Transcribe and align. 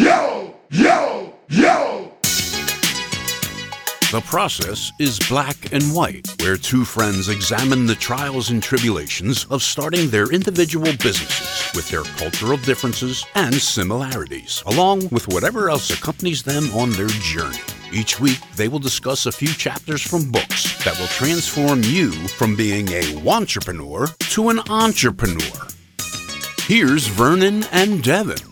yo, 0.00 0.54
yo, 0.70 1.34
yo. 1.48 2.12
The 4.10 4.22
process 4.24 4.90
is 4.98 5.18
black 5.28 5.72
and 5.72 5.84
white, 5.94 6.26
where 6.40 6.56
two 6.56 6.84
friends 6.84 7.28
examine 7.28 7.86
the 7.86 7.94
trials 7.94 8.50
and 8.50 8.62
tribulations 8.62 9.44
of 9.50 9.62
starting 9.62 10.08
their 10.08 10.32
individual 10.32 10.90
businesses 10.92 11.70
with 11.74 11.88
their 11.90 12.02
cultural 12.18 12.56
differences 12.56 13.24
and 13.34 13.54
similarities, 13.54 14.62
along 14.66 15.08
with 15.10 15.28
whatever 15.28 15.68
else 15.68 15.90
accompanies 15.90 16.42
them 16.42 16.64
on 16.74 16.90
their 16.92 17.08
journey. 17.08 17.60
Each 17.92 18.18
week, 18.18 18.40
they 18.56 18.68
will 18.68 18.78
discuss 18.78 19.26
a 19.26 19.32
few 19.32 19.52
chapters 19.52 20.00
from 20.00 20.30
books 20.30 20.82
that 20.84 20.98
will 20.98 21.08
transform 21.08 21.82
you 21.82 22.10
from 22.10 22.56
being 22.56 22.88
a 22.88 23.28
entrepreneur 23.28 24.06
to 24.30 24.48
an 24.48 24.60
entrepreneur. 24.70 25.66
Here's 26.62 27.06
Vernon 27.06 27.64
and 27.70 28.02
Devin. 28.02 28.49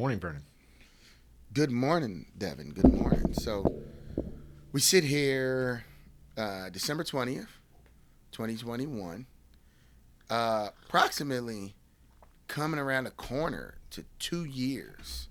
Morning, 0.00 0.18
Vernon. 0.18 0.44
Good 1.52 1.70
morning, 1.70 2.24
Devin. 2.38 2.70
Good 2.70 2.90
morning. 2.90 3.34
So 3.34 3.82
we 4.72 4.80
sit 4.80 5.04
here 5.04 5.84
uh, 6.38 6.70
December 6.70 7.04
20th, 7.04 7.48
2021, 8.32 9.26
uh, 10.30 10.70
approximately 10.86 11.74
coming 12.48 12.80
around 12.80 13.04
the 13.04 13.10
corner 13.10 13.74
to 13.90 14.06
two 14.18 14.46
years 14.46 15.28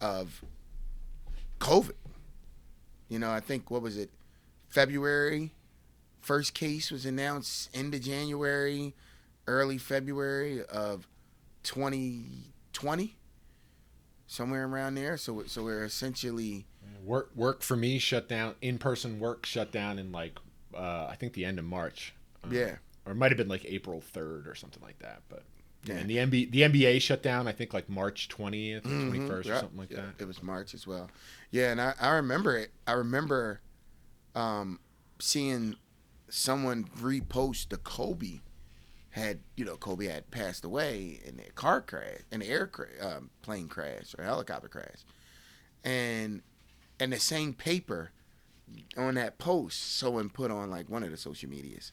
of 0.00 0.42
COVID. 1.58 1.92
You 3.10 3.18
know, 3.18 3.30
I 3.30 3.40
think, 3.40 3.70
what 3.70 3.82
was 3.82 3.98
it, 3.98 4.08
February? 4.70 5.52
First 6.22 6.54
case 6.54 6.90
was 6.90 7.04
announced 7.04 7.68
end 7.76 7.94
of 7.94 8.00
January, 8.00 8.94
early 9.46 9.76
February 9.76 10.64
of 10.64 11.06
2020 11.64 13.16
somewhere 14.26 14.66
around 14.66 14.94
there. 14.94 15.16
So 15.16 15.44
so 15.46 15.64
we're 15.64 15.84
essentially 15.84 16.66
Work 17.04 17.30
work 17.34 17.62
for 17.62 17.76
me 17.76 17.98
shut 17.98 18.28
down. 18.28 18.54
In 18.60 18.78
person 18.78 19.18
work 19.18 19.44
shut 19.46 19.72
down 19.72 19.98
in 19.98 20.12
like 20.12 20.38
uh, 20.74 21.06
I 21.10 21.16
think 21.18 21.32
the 21.32 21.44
end 21.44 21.58
of 21.58 21.64
March. 21.64 22.14
Um, 22.44 22.52
yeah. 22.52 22.76
Or 23.06 23.12
it 23.12 23.16
might 23.16 23.30
have 23.30 23.38
been 23.38 23.48
like 23.48 23.64
April 23.64 24.00
third 24.00 24.46
or 24.46 24.54
something 24.54 24.82
like 24.82 24.98
that. 25.00 25.22
But 25.28 25.42
Yeah. 25.84 25.96
and 25.96 26.08
the 26.08 26.16
NBA 26.18 26.50
the 26.52 26.60
NBA 26.62 27.00
shut 27.00 27.22
down. 27.22 27.48
I 27.48 27.52
think 27.52 27.72
like 27.74 27.88
March 27.88 28.28
twentieth, 28.28 28.84
Mhm, 28.84 29.08
twenty 29.10 29.26
first, 29.26 29.48
or 29.48 29.56
something 29.58 29.78
like 29.78 29.90
yeah, 29.90 30.02
that. 30.02 30.14
It 30.20 30.26
was 30.26 30.42
March 30.42 30.74
as 30.74 30.86
well. 30.86 31.10
Yeah, 31.50 31.72
and 31.72 31.80
I, 31.80 31.94
I 32.00 32.10
remember 32.10 32.56
it. 32.56 32.70
I 32.86 32.92
remember 32.92 33.60
um, 34.34 34.78
seeing 35.18 35.74
someone 36.28 36.84
repost 37.00 37.68
the 37.70 37.76
Kobe 37.76 38.40
had 39.12 39.40
you 39.56 39.64
know 39.64 39.76
Kobe 39.76 40.06
had 40.06 40.30
passed 40.30 40.64
away 40.64 41.20
in 41.24 41.40
a 41.40 41.50
car 41.52 41.80
crash, 41.80 42.20
an 42.30 42.42
air 42.42 42.66
cra- 42.66 42.88
um, 43.00 43.30
plane 43.42 43.68
crash 43.68 44.14
or 44.18 44.24
helicopter 44.24 44.68
crash, 44.68 45.04
and 45.84 46.42
and 47.00 47.12
the 47.12 47.18
same 47.18 47.52
paper 47.52 48.10
on 48.96 49.14
that 49.14 49.38
post 49.38 49.96
someone 49.98 50.28
put 50.30 50.50
on 50.50 50.70
like 50.70 50.88
one 50.88 51.02
of 51.02 51.10
the 51.10 51.16
social 51.16 51.48
medias. 51.48 51.92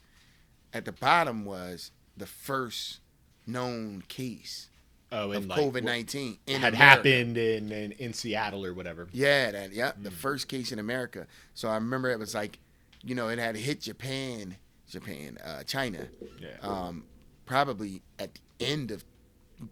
At 0.73 0.85
the 0.85 0.91
bottom 0.91 1.45
was 1.45 1.91
the 2.15 2.25
first 2.27 2.99
known 3.47 4.03
case 4.07 4.69
Oh, 5.11 5.31
of 5.31 5.47
like 5.47 5.59
COVID 5.59 5.83
nineteen 5.83 6.37
in 6.45 6.61
had 6.61 6.75
America. 6.75 6.77
happened 7.09 7.37
in, 7.37 7.71
in 7.71 7.91
in 7.93 8.13
Seattle 8.13 8.63
or 8.63 8.73
whatever. 8.75 9.07
Yeah, 9.11 9.49
that 9.51 9.73
yeah, 9.73 9.91
Mm. 9.93 10.03
the 10.03 10.11
first 10.11 10.47
case 10.47 10.71
in 10.71 10.77
America. 10.77 11.25
So 11.55 11.67
I 11.67 11.73
remember 11.75 12.11
it 12.11 12.19
was 12.19 12.35
like, 12.35 12.59
you 13.03 13.15
know, 13.15 13.27
it 13.29 13.39
had 13.39 13.55
hit 13.55 13.81
Japan, 13.81 14.57
Japan, 14.87 15.39
uh, 15.43 15.63
China, 15.63 16.07
Yeah. 16.39 16.49
um, 16.61 17.05
probably 17.49 18.03
at 18.19 18.35
the 18.35 18.65
end 18.65 18.91
of 18.91 19.03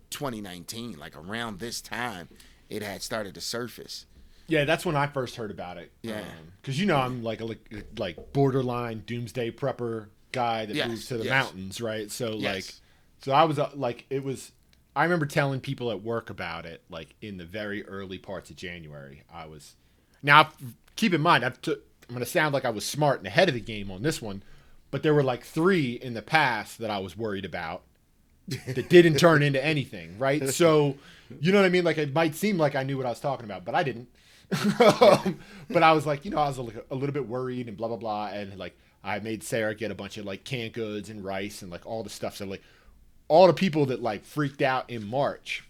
2019, 0.10 0.98
like 0.98 1.16
around 1.16 1.60
this 1.60 1.80
time, 1.80 2.28
it 2.70 2.82
had 2.82 3.04
started 3.04 3.36
to 3.36 3.40
surface. 3.42 4.08
Yeah, 4.48 4.66
that's 4.66 4.84
when 4.86 4.96
I 4.96 5.06
first 5.06 5.36
heard 5.36 5.52
about 5.52 5.78
it. 5.78 5.92
Yeah. 6.02 6.24
because 6.62 6.80
you 6.80 6.88
know 6.88 6.98
I'm 6.98 7.24
like 7.24 7.40
a 7.40 7.46
like, 7.46 7.86
like 7.98 8.34
borderline 8.34 9.04
doomsday 9.06 9.52
prepper 9.52 10.08
guy 10.32 10.66
that 10.66 10.76
Yes, 10.76 10.90
moves 10.90 11.06
to 11.08 11.18
the 11.18 11.26
yes. 11.26 11.30
mountains, 11.30 11.80
right? 11.80 12.10
So 12.10 12.32
like, 12.32 12.66
so 13.22 13.32
I 13.32 13.44
was 13.44 13.60
uh, 13.60 13.70
like, 13.76 14.06
it 14.10 14.24
was. 14.24 14.52
I 14.96 15.04
remember 15.04 15.28
telling 15.28 15.60
people 15.60 15.92
at 15.92 16.02
work 16.02 16.32
about 16.32 16.66
it, 16.66 16.82
like 16.90 17.14
in 17.22 17.38
the 17.38 17.46
very 17.46 17.86
early 17.86 18.18
parts 18.18 18.50
of 18.50 18.56
January. 18.56 19.22
I 19.32 19.46
was 19.46 19.76
now 20.24 20.50
keep 20.96 21.14
in 21.14 21.22
mind. 21.22 21.44
I'm 21.46 21.54
gonna 22.12 22.26
sound 22.26 22.56
like 22.56 22.66
I 22.66 22.72
was 22.72 22.86
smart 22.86 23.20
and 23.20 23.28
ahead 23.28 23.50
of 23.50 23.54
the 23.54 23.62
game 23.62 23.92
on 23.92 24.02
this 24.02 24.20
one, 24.20 24.42
but 24.92 25.04
there 25.04 25.14
were 25.14 25.24
like 25.24 25.44
three 25.44 25.94
in 25.94 26.14
the 26.14 26.22
past 26.22 26.78
that 26.80 26.90
I 26.90 27.00
was 27.00 27.18
worried 27.18 27.46
about 27.46 27.84
that 28.48 28.90
didn't 28.90 29.16
turn 29.18 29.44
into 29.44 29.64
anything, 29.64 30.18
right? 30.18 30.48
So, 30.54 30.96
you 31.42 31.52
know 31.52 31.60
what 31.60 31.66
I 31.66 31.70
mean? 31.70 31.84
Like 31.84 31.98
it 31.98 32.14
might 32.14 32.36
seem 32.36 32.58
like 32.58 32.76
I 32.76 32.84
knew 32.84 32.98
what 32.98 33.06
I 33.06 33.10
was 33.10 33.20
talking 33.20 33.46
about, 33.46 33.66
but 33.66 33.76
I 33.76 33.84
didn't. 33.84 34.08
um, 35.02 35.40
but 35.70 35.84
I 35.84 35.92
was 35.92 36.06
like, 36.06 36.24
you 36.24 36.32
know, 36.32 36.38
I 36.38 36.48
was 36.48 36.58
a, 36.58 36.66
a 36.90 36.96
little 36.96 37.12
bit 37.14 37.28
worried 37.28 37.68
and 37.68 37.76
blah 37.76 37.90
blah 37.90 37.98
blah, 37.98 38.28
and 38.28 38.58
like 38.58 38.78
I 39.04 39.20
made 39.20 39.44
Sarah 39.44 39.76
get 39.76 39.92
a 39.92 39.96
bunch 39.96 40.18
of 40.18 40.26
like 40.26 40.46
canned 40.46 40.74
goods 40.74 41.10
and 41.10 41.24
rice 41.24 41.62
and 41.62 41.70
like 41.70 41.86
all 41.86 42.02
the 42.04 42.10
stuff. 42.10 42.38
So 42.38 42.46
like 42.46 42.64
all 43.28 43.48
the 43.48 43.54
people 43.54 43.86
that 43.88 44.02
like 44.02 44.24
freaked 44.24 44.62
out 44.62 44.90
in 44.90 45.06
March, 45.06 45.66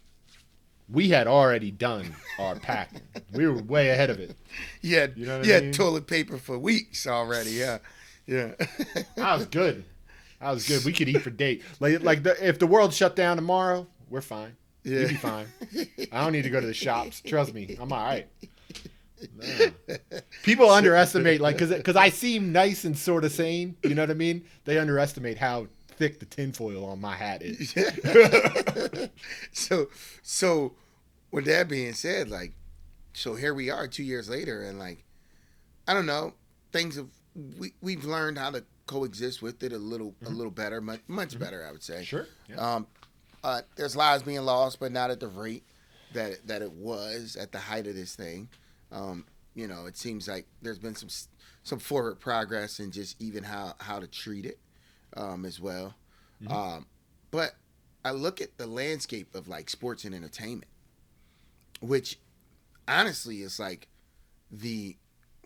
we 0.88 1.10
had 1.10 1.26
already 1.28 1.72
done 1.72 2.16
our 2.38 2.56
packing. 2.56 3.02
we 3.34 3.48
were 3.48 3.62
way 3.64 3.90
ahead 3.90 4.12
of 4.12 4.20
it. 4.20 4.36
Had, 4.84 5.18
You 5.18 5.26
know 5.26 5.40
what 5.40 5.48
I 5.48 5.52
had 5.52 5.64
mean? 5.64 5.74
toilet 5.74 6.08
paper 6.08 6.38
for 6.38 6.58
weeks 6.58 7.08
already. 7.08 7.52
Yeah, 7.52 7.80
yeah. 8.28 8.54
I 9.18 9.36
was 9.36 9.46
good. 9.46 9.84
I 10.40 10.52
was 10.52 10.68
good. 10.68 10.86
We 10.86 10.94
could 10.94 11.10
eat 11.10 11.22
for 11.22 11.30
date. 11.32 11.64
Like 11.80 12.04
like 12.04 12.24
the, 12.24 12.48
if 12.48 12.60
the 12.60 12.68
world 12.68 12.94
shut 12.94 13.16
down 13.16 13.38
tomorrow, 13.38 13.88
we're 14.10 14.22
fine. 14.22 14.56
Yeah. 14.84 15.00
We'd 15.00 15.08
be 15.10 15.16
fine. 15.16 15.48
I 16.12 16.24
don't 16.24 16.32
need 16.32 16.44
to 16.44 16.50
go 16.50 16.62
to 16.62 16.68
the 16.68 16.74
shops. 16.74 17.22
Trust 17.22 17.54
me, 17.54 17.76
I'm 17.80 17.92
all 17.92 18.06
right. 18.06 18.28
No. 19.36 19.72
People 20.44 20.70
underestimate 20.70 21.42
like 21.42 21.58
because 21.58 21.76
because 21.76 21.96
I 21.96 22.10
seem 22.10 22.52
nice 22.52 22.84
and 22.86 22.98
sort 22.98 23.24
of 23.24 23.32
sane. 23.32 23.76
You 23.84 23.96
know 23.96 24.04
what 24.04 24.12
I 24.12 24.16
mean? 24.16 24.46
They 24.66 24.78
underestimate 24.78 25.38
how 25.38 25.68
thick 25.98 26.20
the 26.20 26.26
tinfoil 26.26 26.86
on 26.86 27.02
my 27.02 27.16
hat 27.16 27.42
is. 27.42 27.74
Yeah. 28.06 29.08
so 29.52 29.88
so 30.22 30.76
with 31.32 31.46
that 31.46 31.68
being 31.68 31.94
said 31.94 32.30
like 32.30 32.54
so 33.14 33.36
here 33.36 33.54
we 33.54 33.70
are 33.70 33.88
two 33.88 34.04
years 34.04 34.30
later 34.30 34.62
and 34.64 34.78
like 34.80 35.04
i 35.88 35.94
don't 35.94 36.06
know 36.06 36.34
things 36.72 36.96
have 36.96 37.10
we, 37.58 37.74
we've 37.82 38.04
learned 38.06 38.38
how 38.38 38.50
to 38.52 38.64
coexist 38.88 39.42
with 39.42 39.62
it 39.64 39.74
a 39.74 39.78
little 39.78 40.16
a 40.26 40.30
little 40.30 40.52
better 40.52 40.80
much 40.82 41.02
much 41.08 41.38
better 41.38 41.66
i 41.68 41.72
would 41.72 41.84
say 41.84 41.96
Mm-hmm. 41.96 42.04
Sure. 42.04 42.28
Yeah. 42.50 42.56
um 42.76 42.88
uh, 43.44 43.62
there's 43.76 43.96
lives 43.96 44.24
being 44.24 44.42
lost 44.42 44.80
but 44.80 44.92
not 44.92 45.12
at 45.12 45.20
the 45.20 45.28
rate 45.28 45.64
that 46.14 46.46
that 46.48 46.62
it 46.62 46.72
was 46.72 47.36
at 47.36 47.52
the 47.52 47.60
height 47.60 47.86
of 47.86 47.96
this 47.96 48.16
thing 48.16 48.48
um 48.92 49.26
you 49.56 49.68
know 49.68 49.86
it 49.86 49.98
seems 49.98 50.28
like 50.28 50.46
there's 50.62 50.80
been 50.80 50.96
some 50.96 51.10
some 51.64 51.80
forward 51.80 52.20
progress 52.20 52.80
in 52.80 52.92
just 52.92 53.22
even 53.22 53.44
how 53.44 53.74
how 53.80 54.00
to 54.00 54.08
treat 54.08 54.46
it 54.46 54.58
um 55.16 55.46
as 55.46 55.60
well 55.60 55.94
um 56.50 56.86
but 57.32 57.56
I 58.06 58.12
look 58.12 58.40
at 58.42 58.58
the 58.58 58.68
landscape 58.68 59.36
of 59.36 59.48
like 59.50 59.70
sports 59.70 60.06
and 60.06 60.16
entertainment, 60.16 60.72
which 61.82 62.20
honestly 62.88 63.42
is 63.42 63.60
like 63.60 63.88
the 64.50 64.96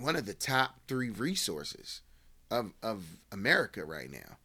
one 0.01 0.15
of 0.15 0.25
the 0.25 0.33
top 0.33 0.75
three 0.87 1.09
resources 1.09 2.01
of 2.49 2.73
of 2.83 3.03
America 3.31 3.85
right 3.85 4.11
now 4.11 4.37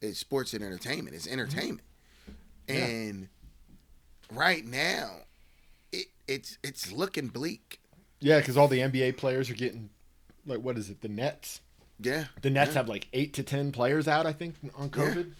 is 0.00 0.18
sports 0.18 0.54
and 0.54 0.62
entertainment. 0.64 1.14
It's 1.14 1.26
mm-hmm. 1.26 1.40
entertainment, 1.40 1.80
Yeah. 2.68 2.74
and 2.86 3.28
right 4.32 4.64
now, 4.64 5.10
it 5.92 6.06
it's 6.28 6.58
it's 6.62 6.92
looking 6.92 7.28
bleak. 7.28 7.80
yeah, 8.20 8.38
because 8.38 8.56
all 8.56 8.68
the 8.68 8.78
NBA 8.80 9.16
players 9.16 9.50
are 9.50 9.54
getting 9.54 9.90
like 10.46 10.60
what 10.60 10.78
is 10.78 10.90
it? 10.90 11.00
The 11.00 11.08
Nets. 11.08 11.60
Yeah, 12.02 12.24
The 12.40 12.48
Nets 12.50 12.70
yeah. 12.70 12.74
have 12.78 12.88
like 12.88 13.08
eight 13.12 13.34
to 13.34 13.42
ten 13.42 13.72
players 13.72 14.08
out. 14.08 14.24
I 14.26 14.32
think 14.32 14.54
on 14.76 14.88
COVID. 14.90 15.32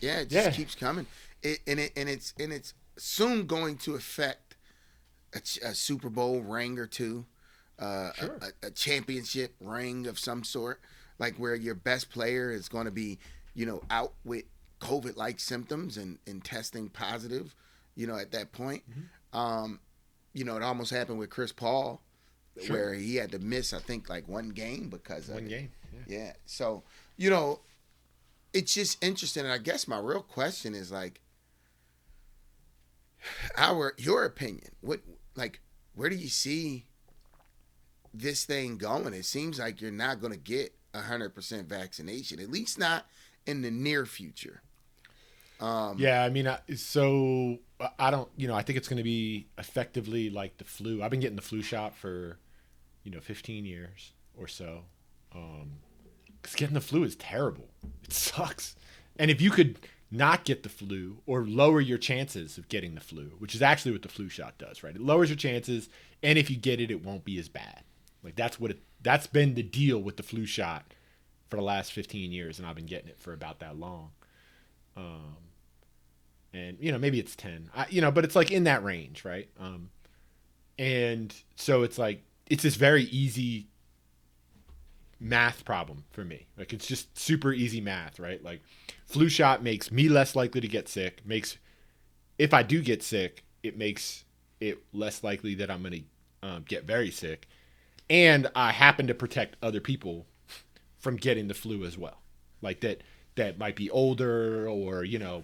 Yeah, 0.00 0.20
it 0.20 0.28
just 0.28 0.46
Yeah. 0.46 0.50
keeps 0.52 0.74
coming. 0.74 1.06
It, 1.42 1.60
and 1.66 1.80
it 1.80 1.92
and 1.96 2.08
it's 2.08 2.34
and 2.38 2.52
it's 2.52 2.74
soon 2.98 3.46
going 3.46 3.76
to 3.78 3.94
affect 3.94 4.56
a, 5.34 5.38
a 5.66 5.74
Super 5.74 6.10
Bowl 6.10 6.42
ring 6.42 6.78
or 6.78 6.86
two, 6.86 7.24
uh, 7.80 8.10
a- 8.10 8.12
Sure. 8.16 8.38
a, 8.62 8.66
a 8.66 8.70
championship 8.70 9.54
ring 9.60 10.06
of 10.06 10.18
some 10.18 10.44
sort, 10.44 10.80
like 11.18 11.36
where 11.36 11.54
your 11.54 11.74
best 11.74 12.10
player 12.10 12.50
is 12.50 12.68
going 12.68 12.84
to 12.86 12.90
be, 12.90 13.18
you 13.54 13.66
know, 13.66 13.82
out 13.90 14.12
with 14.24 14.44
COVID-like 14.80 15.40
symptoms 15.40 15.96
and 15.96 16.18
and 16.26 16.44
testing 16.44 16.88
positive, 16.88 17.54
you 17.96 18.06
know, 18.06 18.16
at 18.16 18.30
that 18.32 18.52
point. 18.52 18.82
Mm-hmm. 18.90 19.38
Um, 19.38 19.80
you 20.32 20.44
know, 20.44 20.56
it 20.56 20.62
almost 20.62 20.90
happened 20.90 21.18
with 21.18 21.30
Chris 21.30 21.52
Paul, 21.52 22.00
Sure. 22.62 22.76
where 22.76 22.94
he 22.94 23.16
had 23.16 23.32
to 23.32 23.38
miss, 23.38 23.72
I 23.72 23.78
think, 23.80 24.08
like 24.08 24.28
one 24.28 24.50
game 24.50 24.88
because 24.90 25.28
of 25.28 25.36
One 25.36 25.48
game. 25.48 25.70
Yeah. 26.08 26.16
Yeah. 26.18 26.32
So, 26.46 26.82
you 27.16 27.30
know, 27.30 27.60
it's 28.52 28.74
just 28.74 29.02
interesting. 29.02 29.44
And 29.44 29.52
I 29.52 29.58
guess 29.58 29.88
my 29.88 29.98
real 29.98 30.22
question 30.22 30.74
is 30.74 30.92
like, 30.92 31.20
our 33.56 33.94
your 33.98 34.24
opinion. 34.24 34.70
What 34.80 35.00
like 35.34 35.60
where 35.94 36.10
do 36.10 36.16
you 36.16 36.28
see 36.28 36.84
this 38.14 38.44
thing 38.44 38.78
going? 38.78 39.12
It 39.12 39.24
seems 39.24 39.58
like 39.58 39.80
you're 39.80 39.90
not 39.90 40.20
going 40.20 40.32
to 40.32 40.38
get 40.38 40.74
hundred 40.94 41.34
percent 41.34 41.68
vaccination, 41.68 42.40
at 42.40 42.50
least 42.50 42.78
not 42.78 43.06
in 43.46 43.62
the 43.62 43.70
near 43.70 44.06
future. 44.06 44.62
Um, 45.60 45.96
yeah, 45.98 46.22
I 46.22 46.30
mean, 46.30 46.48
so 46.76 47.58
I 47.98 48.10
don't, 48.10 48.28
you 48.36 48.48
know, 48.48 48.54
I 48.54 48.62
think 48.62 48.76
it's 48.76 48.88
going 48.88 48.98
to 48.98 49.04
be 49.04 49.46
effectively 49.58 50.30
like 50.30 50.58
the 50.58 50.64
flu. 50.64 51.02
I've 51.02 51.10
been 51.10 51.20
getting 51.20 51.36
the 51.36 51.42
flu 51.42 51.62
shot 51.62 51.94
for, 51.94 52.38
you 53.02 53.10
know, 53.10 53.20
15 53.20 53.64
years 53.64 54.12
or 54.36 54.48
so. 54.48 54.82
Um, 55.34 55.78
because 56.42 56.56
getting 56.56 56.74
the 56.74 56.80
flu 56.80 57.04
is 57.04 57.16
terrible. 57.16 57.68
It 58.02 58.12
sucks. 58.12 58.76
And 59.18 59.30
if 59.30 59.40
you 59.40 59.50
could 59.50 59.78
not 60.10 60.44
get 60.44 60.62
the 60.62 60.68
flu 60.68 61.18
or 61.26 61.42
lower 61.42 61.80
your 61.80 61.98
chances 61.98 62.58
of 62.58 62.68
getting 62.68 62.94
the 62.94 63.00
flu, 63.00 63.32
which 63.38 63.54
is 63.54 63.62
actually 63.62 63.92
what 63.92 64.02
the 64.02 64.08
flu 64.08 64.28
shot 64.28 64.58
does, 64.58 64.82
right? 64.82 64.94
It 64.94 65.00
lowers 65.00 65.30
your 65.30 65.36
chances, 65.36 65.88
and 66.22 66.38
if 66.38 66.50
you 66.50 66.56
get 66.56 66.80
it, 66.80 66.90
it 66.90 67.02
won't 67.02 67.24
be 67.24 67.38
as 67.38 67.48
bad. 67.48 67.82
Like 68.24 68.36
that's 68.36 68.58
what 68.58 68.70
it. 68.72 68.80
That's 69.02 69.26
been 69.26 69.54
the 69.54 69.62
deal 69.62 69.98
with 69.98 70.16
the 70.16 70.22
flu 70.22 70.46
shot 70.46 70.94
for 71.50 71.56
the 71.56 71.62
last 71.62 71.92
15 71.92 72.32
years, 72.32 72.58
and 72.58 72.66
I've 72.66 72.74
been 72.74 72.86
getting 72.86 73.08
it 73.08 73.18
for 73.18 73.32
about 73.32 73.60
that 73.60 73.78
long. 73.78 74.10
Um, 74.96 75.36
and 76.52 76.78
you 76.80 76.90
know 76.90 76.98
maybe 76.98 77.18
it's 77.18 77.36
10, 77.36 77.70
I, 77.74 77.86
you 77.90 78.00
know, 78.00 78.10
but 78.10 78.24
it's 78.24 78.36
like 78.36 78.50
in 78.50 78.64
that 78.64 78.82
range, 78.82 79.24
right? 79.24 79.48
Um, 79.60 79.90
and 80.78 81.34
so 81.56 81.82
it's 81.82 81.98
like 81.98 82.22
it's 82.46 82.62
this 82.62 82.76
very 82.76 83.04
easy 83.04 83.68
math 85.20 85.64
problem 85.64 86.04
for 86.12 86.24
me. 86.24 86.46
Like 86.56 86.72
it's 86.72 86.86
just 86.86 87.16
super 87.18 87.52
easy 87.52 87.80
math, 87.80 88.18
right? 88.18 88.42
Like 88.42 88.62
flu 89.06 89.28
shot 89.28 89.62
makes 89.62 89.90
me 89.90 90.08
less 90.08 90.36
likely 90.36 90.60
to 90.60 90.68
get 90.68 90.88
sick. 90.88 91.22
Makes 91.24 91.58
if 92.38 92.54
I 92.54 92.62
do 92.62 92.82
get 92.82 93.02
sick, 93.02 93.44
it 93.62 93.76
makes 93.76 94.24
it 94.60 94.82
less 94.92 95.22
likely 95.22 95.54
that 95.56 95.70
I'm 95.70 95.82
going 95.82 96.06
to 96.42 96.48
um, 96.48 96.64
get 96.68 96.84
very 96.84 97.10
sick, 97.10 97.48
and 98.10 98.48
I 98.54 98.72
happen 98.72 99.06
to 99.06 99.14
protect 99.14 99.56
other 99.62 99.80
people 99.80 100.26
from 100.98 101.16
getting 101.16 101.48
the 101.48 101.54
flu 101.54 101.84
as 101.84 101.98
well. 101.98 102.20
Like 102.62 102.80
that 102.80 103.02
that 103.36 103.58
might 103.58 103.76
be 103.76 103.90
older 103.90 104.68
or 104.68 105.04
you 105.04 105.18
know, 105.18 105.42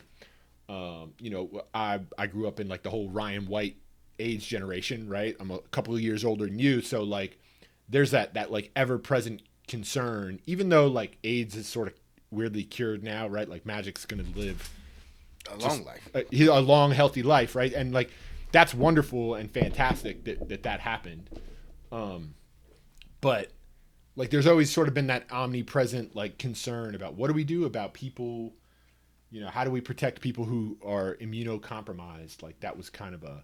um, 0.69 1.13
you 1.19 1.31
know, 1.31 1.63
I 1.75 2.01
I 2.19 2.27
grew 2.27 2.49
up 2.49 2.61
in 2.61 2.69
like 2.69 2.83
the 2.83 2.91
whole 2.91 3.09
Ryan 3.11 3.47
White 3.47 3.77
age 4.19 4.47
generation, 4.49 5.09
right? 5.09 5.37
I'm 5.41 5.51
a 5.51 5.59
couple 5.71 5.95
of 5.95 6.01
years 6.01 6.25
older 6.25 6.47
than 6.47 6.59
you, 6.59 6.81
so 6.81 7.03
like 7.03 7.39
there's 7.89 8.13
that 8.13 8.35
that 8.35 8.51
like 8.51 8.71
ever 8.77 8.99
present 8.99 9.43
concern, 9.67 10.41
even 10.47 10.69
though 10.69 10.87
like 10.87 11.19
AIDS 11.25 11.57
is 11.57 11.67
sort 11.67 11.89
of 11.89 11.95
weirdly 12.31 12.65
cured 12.65 13.03
now, 13.03 13.29
right? 13.29 13.49
Like 13.49 13.67
Magic's 13.67 14.07
going 14.07 14.25
to 14.25 14.39
live 14.39 14.71
a 15.51 15.57
long 15.57 15.85
life, 15.85 16.09
a, 16.15 16.25
a, 16.33 16.61
long 16.61 16.93
healthy 16.93 17.23
life, 17.23 17.55
right? 17.55 17.73
And 17.73 17.93
like 17.93 18.11
that's 18.53 18.75
wonderful 18.75 19.35
and 19.35 19.51
fantastic 19.51 20.25
that 20.25 20.49
that, 20.49 20.63
that 20.63 20.81
happened. 20.81 21.29
Um, 21.93 22.35
but 23.21 23.51
like 24.17 24.31
there's 24.31 24.47
always 24.47 24.71
sort 24.71 24.89
of 24.89 24.95
been 24.95 25.07
that 25.07 25.25
omnipresent 25.31 26.15
like 26.15 26.39
concern 26.39 26.95
about 26.95 27.15
what 27.15 27.29
do 27.29 27.35
we 27.35 27.45
do 27.45 27.65
about 27.65 27.95
people 27.95 28.53
you 29.31 29.41
know 29.41 29.49
how 29.49 29.65
do 29.65 29.71
we 29.71 29.81
protect 29.81 30.21
people 30.21 30.45
who 30.45 30.77
are 30.85 31.17
immunocompromised? 31.17 32.43
Like 32.43 32.61
that 32.61 32.77
was 32.77 32.91
kind 32.91 33.15
of 33.15 33.23
a 33.23 33.43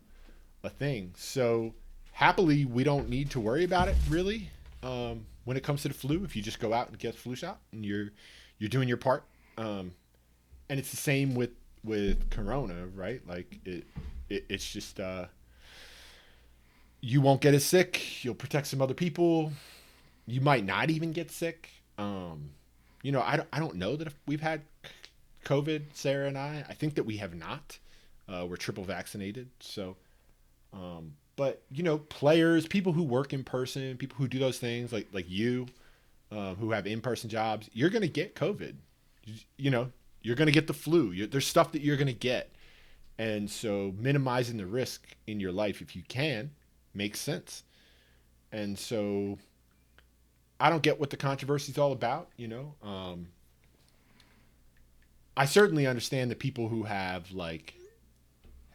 a 0.65 0.71
thing. 0.71 1.13
So 1.17 1.75
happily 2.13 2.65
we 2.65 2.83
don't 2.83 3.09
need 3.09 3.31
to 3.31 3.41
worry 3.41 3.65
about 3.65 3.89
it 3.89 3.97
really 4.09 4.51
um, 4.83 5.27
when 5.45 5.57
it 5.57 5.63
comes 5.63 5.83
to 5.83 5.89
the 5.89 5.95
flu. 5.95 6.25
If 6.25 6.35
you 6.35 6.43
just 6.43 6.59
go 6.59 6.73
out 6.73 6.89
and 6.89 6.99
get 6.99 7.15
flu 7.15 7.37
shot 7.37 7.61
and 7.73 7.87
you're 7.87 8.11
you're 8.59 8.69
doing 8.69 8.89
your 8.89 8.97
part 8.97 9.25
um, 9.59 9.93
and 10.69 10.79
it's 10.79 10.91
the 10.91 10.97
same 10.97 11.35
with 11.35 11.51
with 11.85 12.31
corona 12.31 12.87
right? 12.95 13.21
Like 13.27 13.61
it, 13.65 13.85
it 14.29 14.45
it's 14.49 14.71
just 14.71 14.99
uh, 14.99 15.27
you 17.07 17.21
won't 17.21 17.41
get 17.41 17.55
as 17.55 17.65
sick 17.65 18.25
you'll 18.25 18.35
protect 18.35 18.67
some 18.67 18.83
other 18.83 18.95
people 18.95 19.53
you 20.27 20.41
might 20.41 20.65
not 20.65 20.91
even 20.91 21.13
get 21.13 21.31
sick 21.31 21.71
um, 21.99 22.51
you 23.03 23.13
know 23.13 23.23
I 23.23 23.37
don't, 23.37 23.49
I 23.53 23.59
don't 23.59 23.77
know 23.77 23.97
that 23.97 24.07
if 24.07 24.15
we've 24.27 24.41
had 24.41 24.63
covid 25.45 25.83
sarah 25.93 26.27
and 26.27 26.37
i 26.37 26.65
i 26.69 26.75
think 26.75 26.97
that 26.97 27.05
we 27.05 27.19
have 27.19 27.33
not 27.35 27.79
uh, 28.29 28.45
we're 28.49 28.57
triple 28.57 28.83
vaccinated 28.83 29.49
so 29.61 29.97
um, 30.73 31.13
but 31.37 31.63
you 31.71 31.83
know, 31.83 31.99
players, 31.99 32.67
people 32.67 32.93
who 32.93 33.03
work 33.03 33.33
in 33.33 33.45
person, 33.45 33.97
people 33.97 34.17
who 34.17 34.27
do 34.27 34.39
those 34.39 34.59
things, 34.59 34.93
like 34.93 35.07
like 35.13 35.29
you, 35.29 35.67
uh, 36.33 36.55
who 36.55 36.73
have 36.73 36.87
in 36.87 37.01
person 37.01 37.29
jobs, 37.31 37.69
you're 37.73 37.91
gonna 37.91 38.09
get 38.09 38.35
COVID. 38.35 38.75
You, 39.25 39.35
you 39.57 39.71
know, 39.71 39.93
you're 40.23 40.37
gonna 40.37 40.51
get 40.51 40.67
the 40.67 40.75
flu. 40.75 41.13
You're, 41.13 41.27
there's 41.27 41.47
stuff 41.47 41.73
that 41.73 41.83
you're 41.83 41.99
gonna 41.99 42.13
get, 42.13 42.51
and 43.19 43.51
so 43.51 43.95
minimizing 43.99 44.57
the 44.57 44.67
risk 44.67 45.07
in 45.27 45.39
your 45.39 45.53
life, 45.53 45.83
if 45.83 45.95
you 45.95 46.03
can, 46.09 46.51
makes 46.97 47.21
sense. 47.21 47.63
And 48.53 48.79
so, 48.79 49.39
I 50.59 50.71
don't 50.71 50.83
get 50.83 50.99
what 50.99 51.11
the 51.11 51.17
controversy 51.17 51.73
is 51.73 51.79
all 51.79 51.93
about. 51.93 52.29
You 52.37 52.49
know, 52.49 52.75
um, 52.83 53.29
I 55.37 55.45
certainly 55.45 55.87
understand 55.87 56.31
the 56.31 56.37
people 56.37 56.69
who 56.69 56.85
have 56.85 57.31
like 57.33 57.75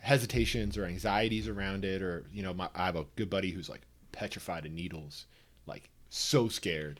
hesitations 0.01 0.77
or 0.77 0.85
anxieties 0.85 1.47
around 1.47 1.85
it 1.85 2.01
or 2.01 2.25
you 2.33 2.41
know 2.41 2.53
my, 2.53 2.67
i 2.73 2.85
have 2.85 2.95
a 2.95 3.05
good 3.15 3.29
buddy 3.29 3.51
who's 3.51 3.69
like 3.69 3.81
petrified 4.11 4.65
of 4.65 4.71
needles 4.71 5.27
like 5.67 5.89
so 6.09 6.47
scared 6.47 6.99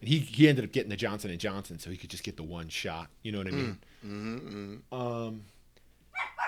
and 0.00 0.08
he, 0.08 0.18
he 0.18 0.48
ended 0.48 0.64
up 0.64 0.72
getting 0.72 0.90
the 0.90 0.96
johnson 0.96 1.30
and 1.30 1.38
johnson 1.38 1.78
so 1.78 1.88
he 1.88 1.96
could 1.96 2.10
just 2.10 2.24
get 2.24 2.36
the 2.36 2.42
one 2.42 2.68
shot 2.68 3.06
you 3.22 3.30
know 3.30 3.38
what 3.38 3.46
i 3.46 3.50
mean 3.50 3.78
mm, 4.04 4.10
mm-hmm, 4.10 4.48
mm-hmm. 4.48 4.94
um 4.94 5.42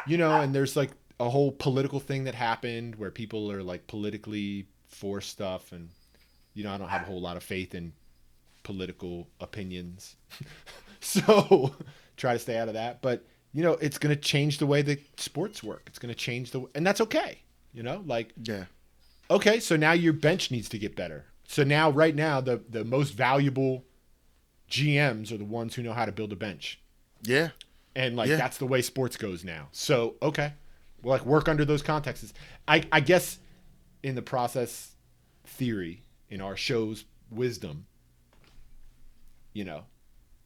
you 0.08 0.18
know 0.18 0.40
and 0.40 0.52
there's 0.52 0.74
like 0.74 0.90
a 1.20 1.28
whole 1.28 1.52
political 1.52 2.00
thing 2.00 2.24
that 2.24 2.34
happened 2.34 2.96
where 2.96 3.10
people 3.10 3.50
are 3.50 3.62
like 3.62 3.86
politically 3.86 4.66
for 4.88 5.20
stuff 5.20 5.72
and 5.72 5.88
you 6.54 6.64
know 6.64 6.72
i 6.72 6.78
don't 6.78 6.88
have 6.88 7.02
a 7.02 7.06
whole 7.06 7.20
lot 7.20 7.36
of 7.36 7.42
faith 7.42 7.74
in 7.74 7.92
political 8.62 9.28
opinions 9.40 10.16
so 11.00 11.74
try 12.16 12.32
to 12.32 12.38
stay 12.38 12.56
out 12.56 12.68
of 12.68 12.74
that 12.74 13.00
but 13.02 13.24
you 13.54 13.62
know, 13.62 13.72
it's 13.74 13.98
going 13.98 14.14
to 14.14 14.20
change 14.20 14.58
the 14.58 14.66
way 14.66 14.82
the 14.82 14.98
sports 15.16 15.62
work. 15.62 15.84
It's 15.86 16.00
going 16.00 16.12
to 16.12 16.18
change 16.18 16.50
the, 16.50 16.66
and 16.74 16.84
that's 16.84 17.00
okay. 17.00 17.38
You 17.72 17.84
know, 17.84 18.02
like, 18.04 18.32
yeah. 18.42 18.64
Okay, 19.30 19.60
so 19.60 19.76
now 19.76 19.92
your 19.92 20.12
bench 20.12 20.50
needs 20.50 20.68
to 20.70 20.78
get 20.78 20.96
better. 20.96 21.24
So 21.46 21.62
now, 21.62 21.90
right 21.90 22.14
now, 22.14 22.40
the 22.40 22.62
the 22.68 22.84
most 22.84 23.10
valuable 23.10 23.84
GMs 24.70 25.30
are 25.30 25.36
the 25.36 25.44
ones 25.44 25.74
who 25.74 25.82
know 25.82 25.92
how 25.92 26.04
to 26.04 26.12
build 26.12 26.32
a 26.32 26.36
bench. 26.36 26.80
Yeah. 27.22 27.50
And 27.96 28.16
like 28.16 28.28
yeah. 28.28 28.36
that's 28.36 28.58
the 28.58 28.66
way 28.66 28.82
sports 28.82 29.16
goes 29.16 29.44
now. 29.44 29.68
So 29.70 30.16
okay, 30.20 30.52
like 31.04 31.24
work 31.24 31.48
under 31.48 31.64
those 31.64 31.82
contexts. 31.82 32.32
I 32.66 32.84
I 32.90 33.00
guess 33.00 33.38
in 34.02 34.14
the 34.14 34.22
process 34.22 34.92
theory 35.44 36.02
in 36.28 36.40
our 36.40 36.56
show's 36.56 37.04
wisdom, 37.30 37.86
you 39.52 39.64
know, 39.64 39.84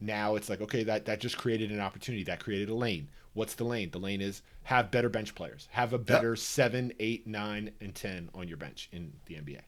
now 0.00 0.36
it's 0.36 0.48
like, 0.48 0.60
okay, 0.60 0.84
that, 0.84 1.06
that 1.06 1.20
just 1.20 1.38
created 1.38 1.70
an 1.72 1.80
opportunity. 1.80 2.24
That 2.24 2.42
created 2.42 2.68
a 2.68 2.74
lane. 2.74 3.08
What's 3.34 3.54
the 3.54 3.64
lane? 3.64 3.90
The 3.90 3.98
lane 3.98 4.20
is 4.20 4.42
have 4.64 4.90
better 4.90 5.08
bench 5.08 5.34
players. 5.34 5.68
Have 5.72 5.92
a 5.92 5.98
better 5.98 6.30
yep. 6.30 6.38
seven, 6.38 6.92
eight, 6.98 7.26
nine, 7.26 7.70
and 7.80 7.94
ten 7.94 8.30
on 8.34 8.48
your 8.48 8.56
bench 8.56 8.88
in 8.92 9.12
the 9.26 9.34
NBA. 9.34 9.60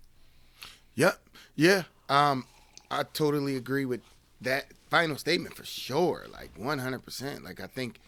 Yep. 0.94 1.18
Yeah. 1.54 1.82
Um, 2.09 2.44
I 2.90 3.04
totally 3.04 3.56
agree 3.56 3.85
with 3.85 4.00
that 4.40 4.66
final 4.88 5.16
statement 5.16 5.54
for 5.56 5.64
sure. 5.64 6.26
Like 6.32 6.50
one 6.56 6.78
hundred 6.78 7.04
percent. 7.04 7.44
Like 7.44 7.61
I 7.61 7.66
think, 7.66 8.00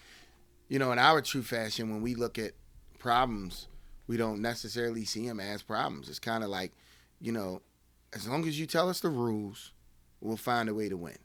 you 0.68 0.78
know, 0.78 0.92
in 0.92 0.98
our 0.98 1.20
true 1.22 1.42
fashion, 1.42 1.90
when 1.90 2.02
we 2.02 2.14
look 2.14 2.38
at 2.38 2.52
problems, 3.02 3.66
we 4.06 4.16
don't 4.16 4.40
necessarily 4.40 5.04
see 5.04 5.26
them 5.26 5.40
as 5.40 5.62
problems. 5.62 6.08
It's 6.08 6.20
kind 6.20 6.44
of 6.44 6.50
like, 6.50 6.72
you 7.20 7.32
know, 7.32 7.60
as 8.14 8.28
long 8.28 8.46
as 8.46 8.58
you 8.58 8.66
tell 8.66 8.88
us 8.88 9.00
the 9.00 9.10
rules, 9.10 9.72
we'll 10.20 10.36
find 10.36 10.68
a 10.68 10.74
way 10.74 10.88
to 10.88 10.96
win. 10.96 11.18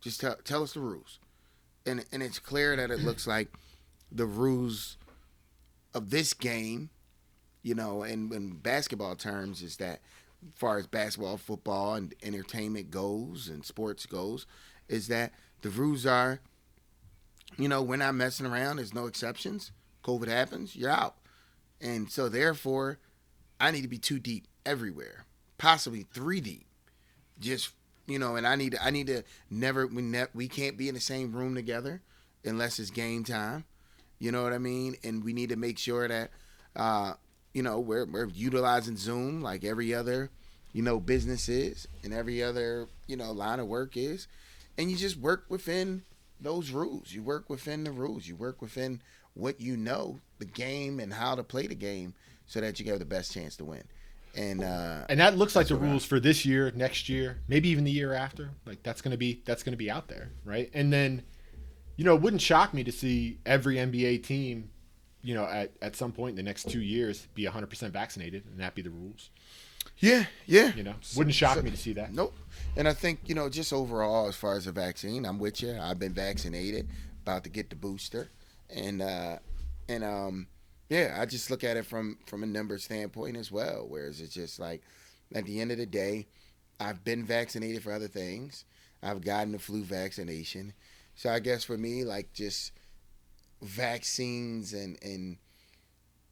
Just 0.00 0.20
tell 0.20 0.36
tell 0.44 0.62
us 0.62 0.74
the 0.74 0.80
rules, 0.80 1.18
and 1.86 2.04
and 2.12 2.22
it's 2.22 2.38
clear 2.38 2.76
that 2.76 2.90
it 2.90 3.00
looks 3.00 3.26
like 3.26 3.48
the 4.12 4.26
rules 4.26 4.96
of 5.94 6.10
this 6.10 6.34
game, 6.34 6.90
you 7.62 7.74
know, 7.74 8.02
and 8.02 8.32
in 8.32 8.56
basketball 8.56 9.16
terms, 9.16 9.62
is 9.62 9.76
that 9.78 10.00
as 10.42 10.54
far 10.54 10.78
as 10.78 10.86
basketball, 10.86 11.36
football, 11.36 11.94
and 11.94 12.14
entertainment 12.22 12.90
goes, 12.90 13.48
and 13.48 13.64
sports 13.64 14.06
goes, 14.06 14.46
is 14.88 15.08
that 15.08 15.32
the 15.62 15.70
rules 15.70 16.06
are, 16.06 16.40
you 17.56 17.68
know, 17.68 17.82
we're 17.82 17.96
not 17.96 18.14
messing 18.14 18.46
around. 18.46 18.76
There's 18.76 18.94
no 18.94 19.06
exceptions. 19.06 19.72
COVID 20.08 20.28
happens, 20.28 20.74
you're 20.74 20.90
out, 20.90 21.16
and 21.82 22.10
so 22.10 22.30
therefore, 22.30 22.98
I 23.60 23.70
need 23.70 23.82
to 23.82 23.88
be 23.88 23.98
two 23.98 24.18
deep 24.18 24.46
everywhere, 24.64 25.26
possibly 25.58 26.06
three 26.14 26.40
deep, 26.40 26.66
just 27.38 27.70
you 28.06 28.18
know, 28.18 28.36
and 28.36 28.46
I 28.46 28.56
need 28.56 28.76
I 28.80 28.88
need 28.90 29.08
to 29.08 29.22
never 29.50 29.86
we 29.86 30.00
ne- 30.00 30.32
we 30.32 30.48
can't 30.48 30.78
be 30.78 30.88
in 30.88 30.94
the 30.94 31.00
same 31.00 31.32
room 31.32 31.54
together 31.54 32.00
unless 32.42 32.78
it's 32.78 32.90
game 32.90 33.22
time. 33.22 33.64
You 34.18 34.32
know 34.32 34.42
what 34.42 34.54
I 34.54 34.58
mean? 34.58 34.96
And 35.04 35.22
we 35.22 35.34
need 35.34 35.50
to 35.50 35.56
make 35.56 35.78
sure 35.78 36.08
that 36.08 36.30
uh, 36.74 37.14
you 37.52 37.62
know 37.62 37.78
we're 37.78 38.06
we're 38.06 38.28
utilizing 38.28 38.96
Zoom 38.96 39.42
like 39.42 39.62
every 39.62 39.92
other 39.94 40.30
you 40.72 40.82
know 40.82 41.00
business 41.00 41.50
is 41.50 41.86
and 42.02 42.14
every 42.14 42.42
other 42.42 42.86
you 43.06 43.16
know 43.16 43.30
line 43.30 43.60
of 43.60 43.66
work 43.66 43.94
is, 43.94 44.26
and 44.78 44.90
you 44.90 44.96
just 44.96 45.18
work 45.18 45.44
within 45.50 46.02
those 46.40 46.70
rules. 46.70 47.12
You 47.12 47.22
work 47.22 47.50
within 47.50 47.84
the 47.84 47.90
rules. 47.90 48.26
You 48.26 48.36
work 48.36 48.62
within 48.62 49.02
what 49.38 49.60
you 49.60 49.76
know, 49.76 50.20
the 50.38 50.44
game 50.44 51.00
and 51.00 51.12
how 51.12 51.34
to 51.34 51.42
play 51.42 51.66
the 51.66 51.74
game, 51.74 52.14
so 52.46 52.60
that 52.60 52.78
you 52.80 52.90
have 52.90 52.98
the 52.98 53.04
best 53.04 53.32
chance 53.32 53.56
to 53.56 53.64
win. 53.64 53.82
And 54.36 54.62
uh, 54.62 55.04
And 55.08 55.18
that 55.20 55.36
looks 55.38 55.56
like 55.56 55.68
the 55.68 55.74
rules 55.76 56.04
for 56.04 56.20
this 56.20 56.44
year, 56.44 56.70
next 56.74 57.08
year, 57.08 57.38
maybe 57.48 57.68
even 57.70 57.84
the 57.84 57.90
year 57.90 58.12
after. 58.12 58.50
Like 58.66 58.82
that's 58.82 59.00
gonna 59.00 59.16
be 59.16 59.42
that's 59.44 59.62
gonna 59.62 59.76
be 59.76 59.90
out 59.90 60.08
there, 60.08 60.30
right? 60.44 60.70
And 60.74 60.92
then, 60.92 61.22
you 61.96 62.04
know, 62.04 62.14
it 62.14 62.20
wouldn't 62.20 62.42
shock 62.42 62.74
me 62.74 62.84
to 62.84 62.92
see 62.92 63.38
every 63.46 63.76
NBA 63.76 64.22
team, 64.22 64.70
you 65.22 65.34
know, 65.34 65.44
at, 65.44 65.72
at 65.82 65.96
some 65.96 66.12
point 66.12 66.30
in 66.30 66.36
the 66.36 66.42
next 66.42 66.68
two 66.68 66.80
years 66.82 67.26
be 67.34 67.44
100% 67.46 67.90
vaccinated, 67.90 68.44
and 68.46 68.60
that 68.60 68.74
be 68.74 68.82
the 68.82 68.90
rules. 68.90 69.30
yeah, 69.98 70.26
yeah, 70.46 70.72
You 70.76 70.84
know, 70.84 70.94
wouldn't 71.16 71.34
shock 71.34 71.56
so- 71.56 71.62
me 71.62 71.70
to 71.70 71.76
see 71.76 71.94
that. 71.94 72.12
Nope. 72.14 72.36
And 72.76 72.86
I 72.86 72.92
think, 72.92 73.20
you 73.26 73.34
know, 73.34 73.48
just 73.48 73.72
overall, 73.72 74.28
as 74.28 74.36
far 74.36 74.56
as 74.56 74.66
the 74.66 74.72
vaccine, 74.72 75.24
I'm 75.26 75.38
with 75.40 75.60
you. 75.62 75.76
I've 75.80 75.98
been 75.98 76.12
vaccinated, 76.12 76.88
about 77.22 77.42
to 77.44 77.50
get 77.50 77.70
the 77.70 77.76
booster. 77.76 78.28
And, 78.74 79.02
uh, 79.02 79.38
and, 79.88 80.04
um, 80.04 80.46
yeah, 80.88 81.16
I 81.20 81.26
just 81.26 81.50
look 81.50 81.64
at 81.64 81.76
it 81.76 81.86
from, 81.86 82.18
from 82.26 82.42
a 82.42 82.46
number 82.46 82.78
standpoint 82.78 83.36
as 83.36 83.50
well. 83.52 83.86
Whereas 83.88 84.20
it's 84.20 84.34
just 84.34 84.58
like, 84.58 84.82
at 85.34 85.44
the 85.44 85.60
end 85.60 85.70
of 85.70 85.78
the 85.78 85.86
day, 85.86 86.26
I've 86.80 87.04
been 87.04 87.24
vaccinated 87.24 87.82
for 87.82 87.92
other 87.92 88.08
things. 88.08 88.64
I've 89.02 89.20
gotten 89.20 89.52
the 89.52 89.58
flu 89.58 89.84
vaccination. 89.84 90.72
So 91.14 91.30
I 91.30 91.40
guess 91.40 91.64
for 91.64 91.76
me, 91.76 92.04
like 92.04 92.32
just 92.32 92.72
vaccines 93.60 94.72
and, 94.72 94.98
and, 95.02 95.38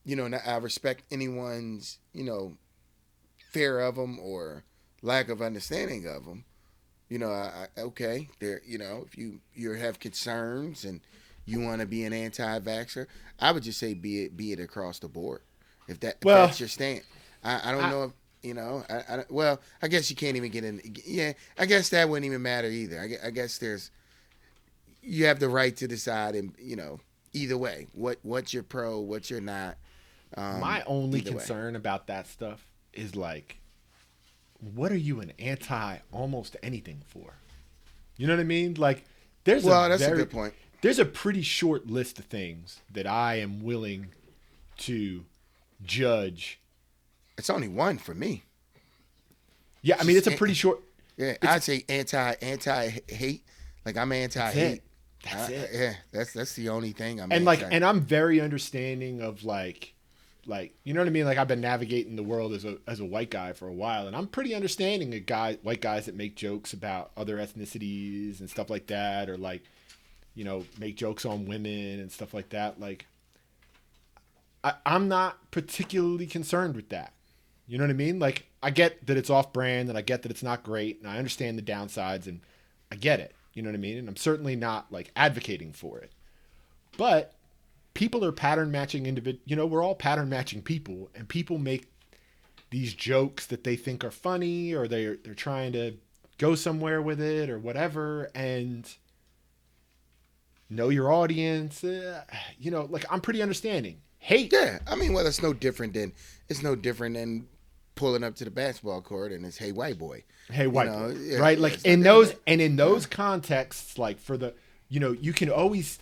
you 0.05 0.17
know, 0.17 0.31
I 0.47 0.57
respect 0.59 1.03
anyone's, 1.11 1.99
you 2.13 2.25
know, 2.25 2.57
fear 3.51 3.81
of 3.81 3.97
them 3.97 4.19
or 4.21 4.65
lack 5.03 5.29
of 5.29 5.43
understanding 5.43 6.07
of 6.07 6.25
them. 6.25 6.45
You 7.09 7.19
know, 7.19 7.31
I, 7.31 7.69
I, 7.77 7.81
okay, 7.81 8.29
there. 8.41 8.61
You 8.67 8.79
know, 8.79 9.05
if 9.07 9.17
you 9.17 9.41
you 9.55 9.73
have 9.73 10.01
concerns 10.01 10.85
and 10.85 11.01
you 11.47 11.61
want 11.61 11.81
to 11.81 11.87
be 11.87 12.05
an 12.05 12.13
anti-vaxxer, 12.13 13.07
I 13.41 13.53
would 13.53 13.63
just 13.63 13.79
say 13.79 13.95
be 13.95 14.25
it 14.25 14.37
be 14.37 14.53
it 14.53 14.61
across 14.61 14.99
the 14.99 15.09
board. 15.09 15.41
If 15.89 16.01
that 16.01 16.17
if 16.17 16.21
that's 16.23 16.61
your 16.61 16.69
stance, 16.69 17.05
I, 17.43 17.71
I 17.71 17.73
don't 17.73 17.85
I- 17.85 17.91
know 17.91 18.03
if 18.05 18.11
you 18.43 18.55
know. 18.55 18.85
I, 18.91 18.95
I 18.95 19.25
well, 19.31 19.61
I 19.81 19.89
guess 19.89 20.11
you 20.11 20.17
can't 20.17 20.37
even 20.37 20.51
get 20.51 20.65
in. 20.65 20.81
Yeah, 21.05 21.33
I 21.59 21.67
guess 21.67 21.89
that 21.91 22.09
wouldn't 22.09 22.27
even 22.27 22.43
matter 22.43 22.69
either. 22.69 23.01
I, 23.01 23.29
I 23.29 23.31
guess 23.31 23.59
there's 23.59 23.91
you 25.03 25.27
have 25.27 25.39
the 25.39 25.49
right 25.49 25.77
to 25.77 25.87
decide, 25.89 26.35
and 26.35 26.53
you 26.59 26.77
know, 26.77 26.99
either 27.33 27.57
way, 27.57 27.87
what 27.93 28.19
what 28.23 28.53
you're 28.53 28.63
pro, 28.65 28.99
what 29.01 29.31
you're 29.31 29.41
not. 29.41 29.77
Um, 30.37 30.61
My 30.61 30.83
only 30.87 31.21
either 31.21 31.31
way. 31.31 31.37
concern 31.39 31.77
about 31.77 32.09
that 32.09 32.27
stuff 32.27 32.67
is 32.93 33.15
like, 33.15 33.61
what 34.75 34.91
are 34.91 34.97
you 34.99 35.21
an 35.21 35.33
anti 35.39 35.99
almost 36.13 36.57
anything 36.63 37.03
for? 37.07 37.35
You 38.17 38.27
know 38.27 38.35
what 38.35 38.41
I 38.41 38.45
mean? 38.45 38.75
Like, 38.75 39.05
there's 39.45 39.63
Well, 39.65 39.85
a 39.85 39.89
that's 39.89 40.03
a 40.03 40.07
very, 40.07 40.19
good 40.19 40.31
point. 40.31 40.55
There's 40.87 41.01
a 41.01 41.05
pretty 41.05 41.43
short 41.43 41.89
list 41.89 42.21
of 42.21 42.27
things 42.27 42.79
that 42.93 43.09
I 43.09 43.41
am 43.41 43.65
willing 43.65 44.11
to 44.77 45.25
judge. 45.85 46.61
It's 47.37 47.51
only 47.51 47.67
one 47.67 47.99
for 47.99 48.15
me. 48.15 48.45
Yeah, 49.83 49.97
I 49.99 50.05
mean 50.05 50.17
it's 50.17 50.29
a 50.29 50.37
pretty 50.37 50.55
short. 50.55 50.79
Yeah, 51.17 51.39
I'd 51.43 51.65
say 51.65 51.85
anti 51.89 52.35
anti 52.41 53.01
hate. 53.09 53.43
Like 53.85 53.97
I'm 53.97 54.13
anti 54.13 54.49
hate. 54.53 54.83
That's 55.25 55.49
it. 55.51 55.71
Yeah, 55.73 55.95
that's 56.13 56.33
that's 56.33 56.53
the 56.53 56.69
only 56.69 56.93
thing 56.93 57.21
I'm. 57.21 57.33
and 57.33 57.45
like 57.45 57.65
and 57.69 57.85
i'm 57.85 58.01
very 58.03 58.41
understanding 58.41 59.23
of 59.23 59.43
like 59.43 59.93
like 60.47 60.73
you 60.85 60.95
know 60.95 61.01
what 61.01 61.09
i 61.09 61.11
mean 61.11 61.25
like 61.25 61.37
i've 61.37 61.49
been 61.49 61.61
navigating 61.61 62.15
the 62.15 62.23
world 62.23 62.53
as 62.53 62.65
a 62.65 62.79
as 62.87 63.01
a 63.01 63.05
white 63.05 63.31
guy 63.31 63.53
for 63.53 63.67
a 63.67 63.73
while 63.73 64.07
and 64.07 64.15
i'm 64.15 64.29
pretty 64.29 64.55
understanding 64.55 65.13
of 65.13 65.27
guy 65.27 65.59
white 65.65 65.81
guys 65.81 66.07
that 66.07 66.15
make 66.15 66.37
jokes 66.37 66.73
about 66.73 67.11
other 67.17 67.39
ethnicities 67.39 68.39
and 68.39 68.49
stuff 68.49 68.71
like 68.71 68.87
that 68.87 69.29
or 69.29 69.37
like 69.37 69.65
you 70.37 70.45
know 70.45 70.65
make 70.79 70.97
jokes 70.97 71.25
on 71.25 71.47
women 71.47 71.99
and 71.99 72.13
stuff 72.13 72.33
like 72.33 72.51
that 72.51 72.79
like 72.79 73.07
I, 74.63 74.75
i'm 74.87 75.09
not 75.09 75.51
particularly 75.51 76.27
concerned 76.27 76.77
with 76.77 76.91
that. 76.91 77.13
You 77.67 77.79
know 77.79 77.85
what 77.85 77.91
i 77.91 77.95
mean? 77.95 78.21
Like 78.21 78.47
i 78.63 78.71
get 78.71 79.07
that 79.07 79.17
it's 79.17 79.31
off 79.31 79.53
brand 79.53 79.89
and 79.89 79.99
i 79.99 80.03
get 80.03 80.23
that 80.23 80.31
it's 80.31 80.43
not 80.43 80.63
great 80.63 81.01
and 81.01 81.11
i 81.11 81.19
understand 81.19 81.59
the 81.59 81.63
downsides 81.63 82.27
and 82.27 82.41
i 82.93 82.95
get 82.95 83.19
it. 83.19 83.35
You 83.55 83.63
know 83.63 83.71
what 83.71 83.77
i 83.77 83.81
mean? 83.81 83.99
And 83.99 84.09
i'm 84.09 84.17
certainly 84.17 84.55
not 84.55 84.93
like 84.93 85.11
advocating 85.17 85.73
for 85.73 85.99
it. 85.99 86.13
But 86.97 87.33
people 87.95 88.25
are 88.25 88.33
pattern 88.33 88.71
matching 88.71 89.05
individ 89.05 89.39
you 89.47 89.57
know 89.57 89.67
we're 89.67 89.83
all 89.83 89.95
pattern 89.95 90.29
matching 90.29 90.61
people 90.61 91.09
and 91.15 91.29
people 91.29 91.57
make 91.57 91.87
these 92.71 92.93
jokes 92.93 93.47
that 93.47 93.65
they 93.65 93.75
think 93.75 94.05
are 94.05 94.11
funny 94.11 94.75
or 94.75 94.87
they're 94.87 95.17
they're 95.17 95.35
trying 95.35 95.73
to 95.73 95.95
go 96.39 96.55
somewhere 96.55 97.01
with 97.01 97.21
it 97.21 97.51
or 97.51 97.59
whatever. 97.59 98.31
And 98.35 98.93
know 100.69 100.89
your 100.89 101.13
audience 101.13 101.85
uh, 101.85 102.23
you 102.59 102.71
know 102.71 102.87
like 102.91 103.05
i'm 103.11 103.21
pretty 103.21 103.43
understanding. 103.43 104.01
Hate. 104.19 104.53
Yeah, 104.53 104.81
I 104.89 104.97
mean, 104.97 105.13
well, 105.13 105.25
it's 105.25 105.41
no 105.41 105.53
different 105.53 105.95
than 105.95 106.13
it's 106.49 106.61
no 106.61 106.75
different 106.75 107.15
than 107.15 107.47
pulling 107.95 108.25
up 108.25 108.35
to 108.37 108.45
the 108.45 108.51
basketball 108.51 109.01
court 109.01 109.31
and 109.31 109.47
it's 109.47 109.57
hey 109.57 109.71
white 109.71 109.99
boy. 109.99 110.25
hey 110.51 110.67
white 110.67 110.89
know, 110.89 111.11
boy, 111.11 111.17
yeah, 111.21 111.39
right? 111.39 111.59
Yeah, 111.59 111.63
like 111.63 111.85
in 111.85 112.01
those 112.01 112.29
different. 112.29 112.43
and 112.49 112.61
in 112.61 112.77
those 112.77 113.07
contexts 113.07 113.99
like 113.99 114.19
for 114.19 114.37
the 114.37 114.53
you 114.89 114.99
know 114.99 115.13
you 115.13 115.33
can 115.33 115.49
always 115.49 116.01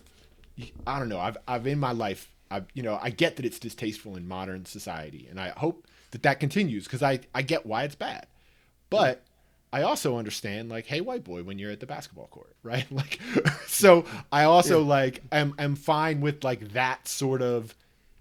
i 0.87 0.99
don't 0.99 1.09
know 1.11 1.21
i've 1.21 1.37
i've 1.47 1.66
in 1.66 1.78
my 1.78 1.92
life 1.92 2.30
i 2.50 2.62
you 2.73 2.83
know 2.83 2.99
i 3.02 3.11
get 3.11 3.37
that 3.37 3.44
it's 3.44 3.59
distasteful 3.59 4.16
in 4.16 4.26
modern 4.26 4.64
society 4.64 5.26
and 5.30 5.38
i 5.38 5.50
hope 5.50 5.87
that 6.12 6.23
that 6.23 6.40
continues 6.40 6.85
because 6.85 7.02
i 7.02 7.21
i 7.35 7.42
get 7.42 7.66
why 7.66 7.85
it's 7.85 7.94
bad. 7.94 8.26
But 8.88 9.23
i 9.78 9.83
also 9.83 10.16
understand 10.19 10.69
like 10.69 10.87
hey 10.87 11.00
white 11.00 11.25
boy 11.25 11.43
when 11.43 11.59
you're 11.59 11.71
at 11.73 11.81
the 11.81 11.87
basketball 11.87 12.28
court 12.28 12.54
right 12.62 12.90
like 12.90 13.19
so 13.66 14.04
i 14.33 14.45
also 14.45 14.83
like 14.83 15.23
am 15.33 15.54
am 15.59 15.75
fine 15.76 16.21
with 16.21 16.43
like 16.45 16.73
that 16.73 17.07
sort 17.09 17.43
of 17.43 17.75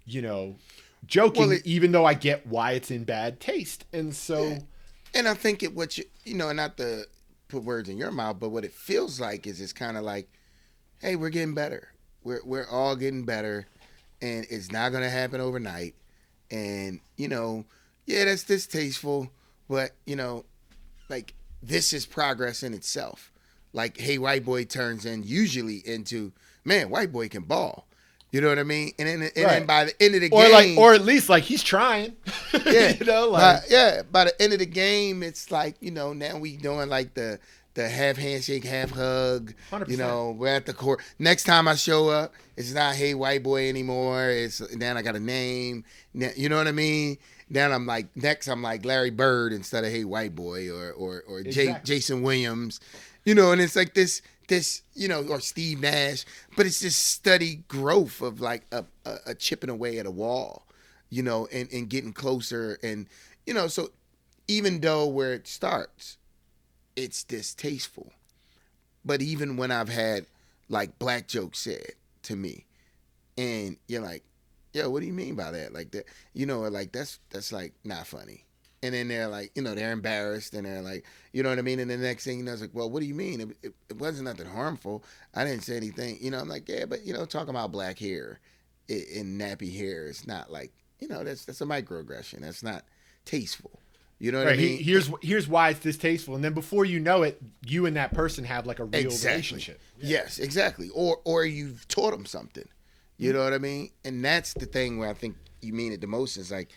you 0.04 0.20
know 0.22 0.56
joking 1.06 1.42
Well, 1.48 1.52
it- 1.52 1.66
even 1.66 1.92
though 1.92 2.04
i 2.04 2.14
get 2.14 2.46
why 2.46 2.72
it's 2.72 2.90
in 2.90 3.04
bad 3.04 3.40
taste 3.40 3.84
and 3.92 4.14
so 4.14 4.58
And 5.16 5.28
I 5.28 5.34
think 5.34 5.62
it 5.62 5.74
what 5.74 5.96
you 5.96 6.04
you 6.24 6.34
know, 6.34 6.50
not 6.52 6.76
to 6.78 7.04
put 7.48 7.62
words 7.62 7.88
in 7.88 7.96
your 7.98 8.10
mouth, 8.10 8.40
but 8.40 8.48
what 8.48 8.64
it 8.64 8.72
feels 8.72 9.20
like 9.20 9.46
is 9.46 9.60
it's 9.60 9.72
kind 9.72 9.96
of 9.96 10.02
like, 10.02 10.26
hey, 11.00 11.14
we're 11.14 11.30
getting 11.30 11.54
better. 11.54 11.82
We're 12.24 12.40
we're 12.44 12.66
all 12.68 12.96
getting 12.96 13.24
better, 13.24 13.68
and 14.20 14.44
it's 14.50 14.72
not 14.72 14.90
gonna 14.90 15.10
happen 15.20 15.40
overnight. 15.40 15.94
And 16.50 16.98
you 17.16 17.28
know, 17.28 17.64
yeah, 18.06 18.24
that's 18.24 18.42
distasteful, 18.42 19.30
but 19.68 19.92
you 20.04 20.16
know, 20.16 20.44
like 21.08 21.34
this 21.66 21.92
is 21.92 22.06
progress 22.06 22.62
in 22.62 22.74
itself. 22.74 23.30
Like, 23.72 23.98
hey, 23.98 24.18
white 24.18 24.44
boy 24.44 24.64
turns 24.64 25.04
in 25.04 25.22
usually 25.24 25.82
into 25.86 26.32
man, 26.64 26.90
white 26.90 27.12
boy 27.12 27.28
can 27.28 27.42
ball. 27.42 27.86
You 28.30 28.40
know 28.40 28.48
what 28.48 28.58
I 28.58 28.64
mean? 28.64 28.92
And 28.98 29.08
then, 29.08 29.22
and 29.22 29.30
then 29.48 29.66
by 29.66 29.84
the 29.84 30.02
end 30.02 30.16
of 30.16 30.20
the 30.20 30.30
or 30.30 30.42
game, 30.42 30.52
like 30.52 30.78
or 30.78 30.92
at 30.92 31.04
least 31.04 31.28
like 31.28 31.44
he's 31.44 31.62
trying 31.62 32.16
yeah, 32.66 32.90
you 32.98 33.06
know 33.06 33.28
like 33.28 33.62
by, 33.62 33.66
yeah. 33.68 34.02
By 34.10 34.24
the 34.24 34.42
end 34.42 34.52
of 34.52 34.58
the 34.58 34.66
game, 34.66 35.22
it's 35.22 35.52
like 35.52 35.76
you 35.80 35.92
know 35.92 36.12
now 36.12 36.38
we 36.38 36.56
doing 36.56 36.88
like 36.88 37.14
the 37.14 37.38
the 37.74 37.88
half 37.88 38.16
handshake, 38.16 38.64
half 38.64 38.90
hug. 38.90 39.52
100%. 39.70 39.88
You 39.88 39.96
know, 39.96 40.34
we're 40.36 40.48
at 40.48 40.66
the 40.66 40.72
court. 40.72 41.00
Next 41.18 41.44
time 41.44 41.68
I 41.68 41.74
show 41.74 42.08
up, 42.08 42.32
it's 42.56 42.72
not 42.72 42.96
hey 42.96 43.14
white 43.14 43.42
boy 43.42 43.68
anymore. 43.68 44.30
It's 44.30 44.58
then 44.58 44.96
I 44.96 45.02
got 45.02 45.14
a 45.16 45.20
name. 45.20 45.84
You 46.12 46.48
know 46.48 46.56
what 46.56 46.66
I 46.66 46.72
mean? 46.72 47.18
Then 47.54 47.72
I'm 47.72 47.86
like 47.86 48.14
next 48.16 48.48
I'm 48.48 48.62
like 48.62 48.84
Larry 48.84 49.10
Bird 49.10 49.52
instead 49.52 49.84
of 49.84 49.90
hey 49.90 50.04
white 50.04 50.34
boy 50.34 50.70
or 50.70 50.92
or 50.92 51.24
or 51.26 51.40
Exactly. 51.40 51.80
Jason 51.84 52.22
Williams. 52.22 52.80
You 53.24 53.34
know, 53.34 53.52
and 53.52 53.60
it's 53.60 53.76
like 53.76 53.94
this 53.94 54.20
this 54.48 54.82
you 54.94 55.08
know 55.08 55.26
or 55.26 55.40
Steve 55.40 55.80
Nash, 55.80 56.26
but 56.56 56.66
it's 56.66 56.80
this 56.80 56.96
steady 56.96 57.62
growth 57.68 58.20
of 58.20 58.40
like 58.40 58.66
a, 58.70 58.84
a, 59.06 59.16
a 59.28 59.34
chipping 59.34 59.70
away 59.70 59.98
at 59.98 60.06
a 60.06 60.10
wall 60.10 60.64
you 61.14 61.22
know, 61.22 61.46
and, 61.52 61.72
and 61.72 61.88
getting 61.88 62.12
closer. 62.12 62.76
And, 62.82 63.06
you 63.46 63.54
know, 63.54 63.68
so 63.68 63.90
even 64.48 64.80
though 64.80 65.06
where 65.06 65.32
it 65.32 65.46
starts, 65.46 66.18
it's 66.96 67.22
distasteful. 67.22 68.12
But 69.04 69.22
even 69.22 69.56
when 69.56 69.70
I've 69.70 69.88
had 69.88 70.26
like 70.68 70.98
black 70.98 71.28
jokes 71.28 71.60
said 71.60 71.92
to 72.24 72.34
me, 72.34 72.64
and 73.38 73.76
you're 73.86 74.02
like, 74.02 74.24
yo, 74.74 74.90
what 74.90 75.00
do 75.00 75.06
you 75.06 75.12
mean 75.12 75.34
by 75.36 75.50
that? 75.50 75.72
Like 75.72 75.92
that, 75.92 76.04
you 76.34 76.46
know, 76.46 76.60
like 76.62 76.92
that's 76.92 77.20
that's 77.30 77.52
like 77.52 77.72
not 77.84 78.06
funny. 78.06 78.44
And 78.82 78.92
then 78.92 79.08
they're 79.08 79.28
like, 79.28 79.50
you 79.54 79.62
know, 79.62 79.74
they're 79.74 79.92
embarrassed 79.92 80.52
and 80.52 80.66
they're 80.66 80.82
like, 80.82 81.06
you 81.32 81.42
know 81.42 81.48
what 81.48 81.58
I 81.58 81.62
mean? 81.62 81.78
And 81.80 81.90
the 81.90 81.96
next 81.96 82.24
thing 82.24 82.38
you 82.38 82.44
know, 82.44 82.52
it's 82.52 82.60
like, 82.60 82.74
well, 82.74 82.90
what 82.90 83.00
do 83.00 83.06
you 83.06 83.14
mean? 83.14 83.40
It, 83.40 83.56
it, 83.62 83.74
it 83.88 83.96
wasn't 83.98 84.26
nothing 84.26 84.44
harmful. 84.46 85.02
I 85.34 85.44
didn't 85.44 85.62
say 85.62 85.78
anything. 85.78 86.18
You 86.20 86.30
know, 86.30 86.38
I'm 86.38 86.48
like, 86.50 86.68
yeah, 86.68 86.84
but 86.84 87.02
you 87.06 87.14
know, 87.14 87.24
talking 87.24 87.48
about 87.48 87.72
black 87.72 87.98
hair 87.98 88.40
in 88.88 89.38
nappy 89.38 89.74
hair 89.74 90.06
is 90.08 90.26
not 90.26 90.52
like, 90.52 90.72
you 90.98 91.08
know, 91.08 91.24
that's 91.24 91.46
that's 91.46 91.62
a 91.62 91.64
microaggression. 91.66 92.40
That's 92.42 92.62
not 92.62 92.84
tasteful. 93.24 93.80
You 94.18 94.32
know 94.32 94.38
what 94.38 94.46
right, 94.48 94.58
I 94.58 94.62
he- 94.62 94.68
mean? 94.76 94.82
here's 94.84 95.10
here's 95.22 95.48
why 95.48 95.70
it's 95.70 95.80
distasteful 95.80 96.34
and 96.34 96.44
then 96.44 96.52
before 96.54 96.84
you 96.84 97.00
know 97.00 97.22
it 97.22 97.40
you 97.66 97.86
and 97.86 97.96
that 97.96 98.12
person 98.14 98.44
have 98.44 98.66
like 98.66 98.78
a 98.78 98.84
real 98.84 98.94
exactly. 99.06 99.30
relationship 99.30 99.80
Yes, 99.98 100.38
exactly. 100.38 100.88
Or 100.94 101.20
or 101.24 101.44
you've 101.44 101.88
taught 101.88 102.12
them 102.12 102.26
something. 102.26 102.64
You 103.16 103.32
know 103.32 103.44
what 103.44 103.52
I 103.52 103.58
mean? 103.58 103.90
And 104.04 104.24
that's 104.24 104.54
the 104.54 104.66
thing 104.66 104.98
where 104.98 105.08
I 105.08 105.14
think 105.14 105.36
you 105.62 105.72
mean 105.72 105.92
it 105.92 106.00
the 106.00 106.06
most 106.06 106.36
is 106.36 106.50
like 106.50 106.68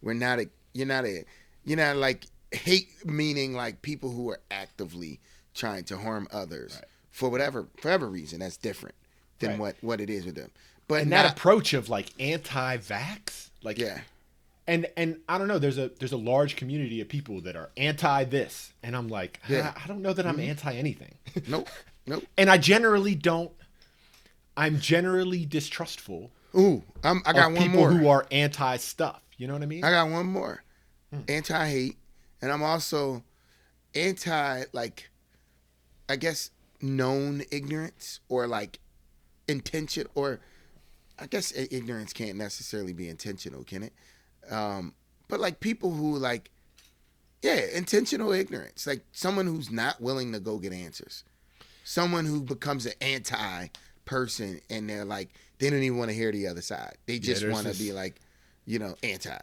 we're 0.00 0.14
not 0.14 0.38
a 0.40 0.46
you're 0.72 0.86
not 0.86 1.04
a 1.04 1.24
you're 1.64 1.76
not 1.76 1.96
like 1.96 2.24
hate 2.50 2.88
meaning 3.04 3.54
like 3.54 3.82
people 3.82 4.10
who 4.10 4.30
are 4.30 4.40
actively 4.50 5.20
trying 5.54 5.84
to 5.84 5.96
harm 5.98 6.26
others. 6.32 6.74
right. 6.76 6.84
for 7.10 7.28
whatever 7.28 7.66
for 7.76 7.88
whatever 7.88 8.08
reason 8.08 8.40
that's 8.40 8.56
different 8.56 8.94
than 9.38 9.50
Right. 9.50 9.58
what 9.58 9.76
what 9.82 10.00
it 10.00 10.08
is 10.10 10.24
with 10.24 10.34
them. 10.34 10.50
But 10.88 11.02
and 11.02 11.10
not, 11.10 11.22
that 11.22 11.32
approach 11.38 11.72
of 11.74 11.88
like 11.88 12.10
anti-vax, 12.18 13.50
like 13.62 13.78
yeah, 13.78 14.00
and 14.66 14.86
and 14.96 15.18
I 15.28 15.38
don't 15.38 15.48
know. 15.48 15.58
There's 15.58 15.78
a 15.78 15.90
there's 15.98 16.12
a 16.12 16.16
large 16.16 16.56
community 16.56 17.00
of 17.00 17.08
people 17.08 17.40
that 17.42 17.56
are 17.56 17.70
anti 17.76 18.24
this, 18.24 18.72
and 18.82 18.96
I'm 18.96 19.08
like, 19.08 19.40
Yeah. 19.48 19.58
Mm-hmm. 19.68 19.78
I, 19.78 19.84
I 19.84 19.86
don't 19.86 20.02
know 20.02 20.12
that 20.12 20.26
I'm 20.26 20.40
anti 20.40 20.74
anything, 20.74 21.14
nope, 21.48 21.68
nope. 22.06 22.24
and 22.36 22.50
I 22.50 22.58
generally 22.58 23.14
don't. 23.14 23.50
I'm 24.56 24.80
generally 24.80 25.46
distrustful 25.46 26.30
Ooh, 26.54 26.82
I'm, 27.02 27.22
I 27.24 27.32
got 27.32 27.50
of 27.50 27.56
one 27.56 27.62
people 27.64 27.80
more. 27.80 27.90
who 27.90 28.08
are 28.08 28.26
anti 28.30 28.76
stuff. 28.76 29.22
You 29.36 29.46
know 29.46 29.54
what 29.54 29.62
I 29.62 29.66
mean? 29.66 29.84
I 29.84 29.90
got 29.90 30.10
one 30.10 30.26
more. 30.26 30.62
Hmm. 31.12 31.20
Anti 31.28 31.68
hate, 31.68 31.96
and 32.40 32.52
I'm 32.52 32.62
also 32.62 33.22
anti 33.94 34.64
like, 34.72 35.10
I 36.08 36.16
guess 36.16 36.50
known 36.80 37.42
ignorance 37.50 38.20
or 38.28 38.46
like 38.46 38.78
intention 39.48 40.06
or 40.14 40.40
I 41.18 41.26
guess 41.26 41.52
ignorance 41.52 42.12
can't 42.12 42.36
necessarily 42.36 42.92
be 42.92 43.08
intentional, 43.08 43.64
can 43.64 43.84
it? 43.84 43.92
Um, 44.50 44.94
but 45.28 45.40
like 45.40 45.60
people 45.60 45.92
who 45.92 46.16
like, 46.18 46.50
yeah, 47.42 47.60
intentional 47.74 48.32
ignorance, 48.32 48.86
like 48.86 49.04
someone 49.12 49.46
who's 49.46 49.70
not 49.70 50.00
willing 50.00 50.32
to 50.32 50.40
go 50.40 50.58
get 50.58 50.72
answers, 50.72 51.24
someone 51.84 52.26
who 52.26 52.42
becomes 52.42 52.86
an 52.86 52.94
anti 53.00 53.68
person 54.04 54.60
and 54.70 54.88
they're 54.88 55.04
like 55.04 55.30
they 55.58 55.70
don't 55.70 55.82
even 55.82 55.98
want 55.98 56.10
to 56.10 56.14
hear 56.14 56.32
the 56.32 56.48
other 56.48 56.62
side. 56.62 56.96
They 57.06 57.18
just 57.18 57.40
there's 57.40 57.52
want 57.52 57.68
to 57.68 57.78
be 57.78 57.92
like, 57.92 58.20
you 58.64 58.78
know, 58.78 58.96
anti. 59.02 59.38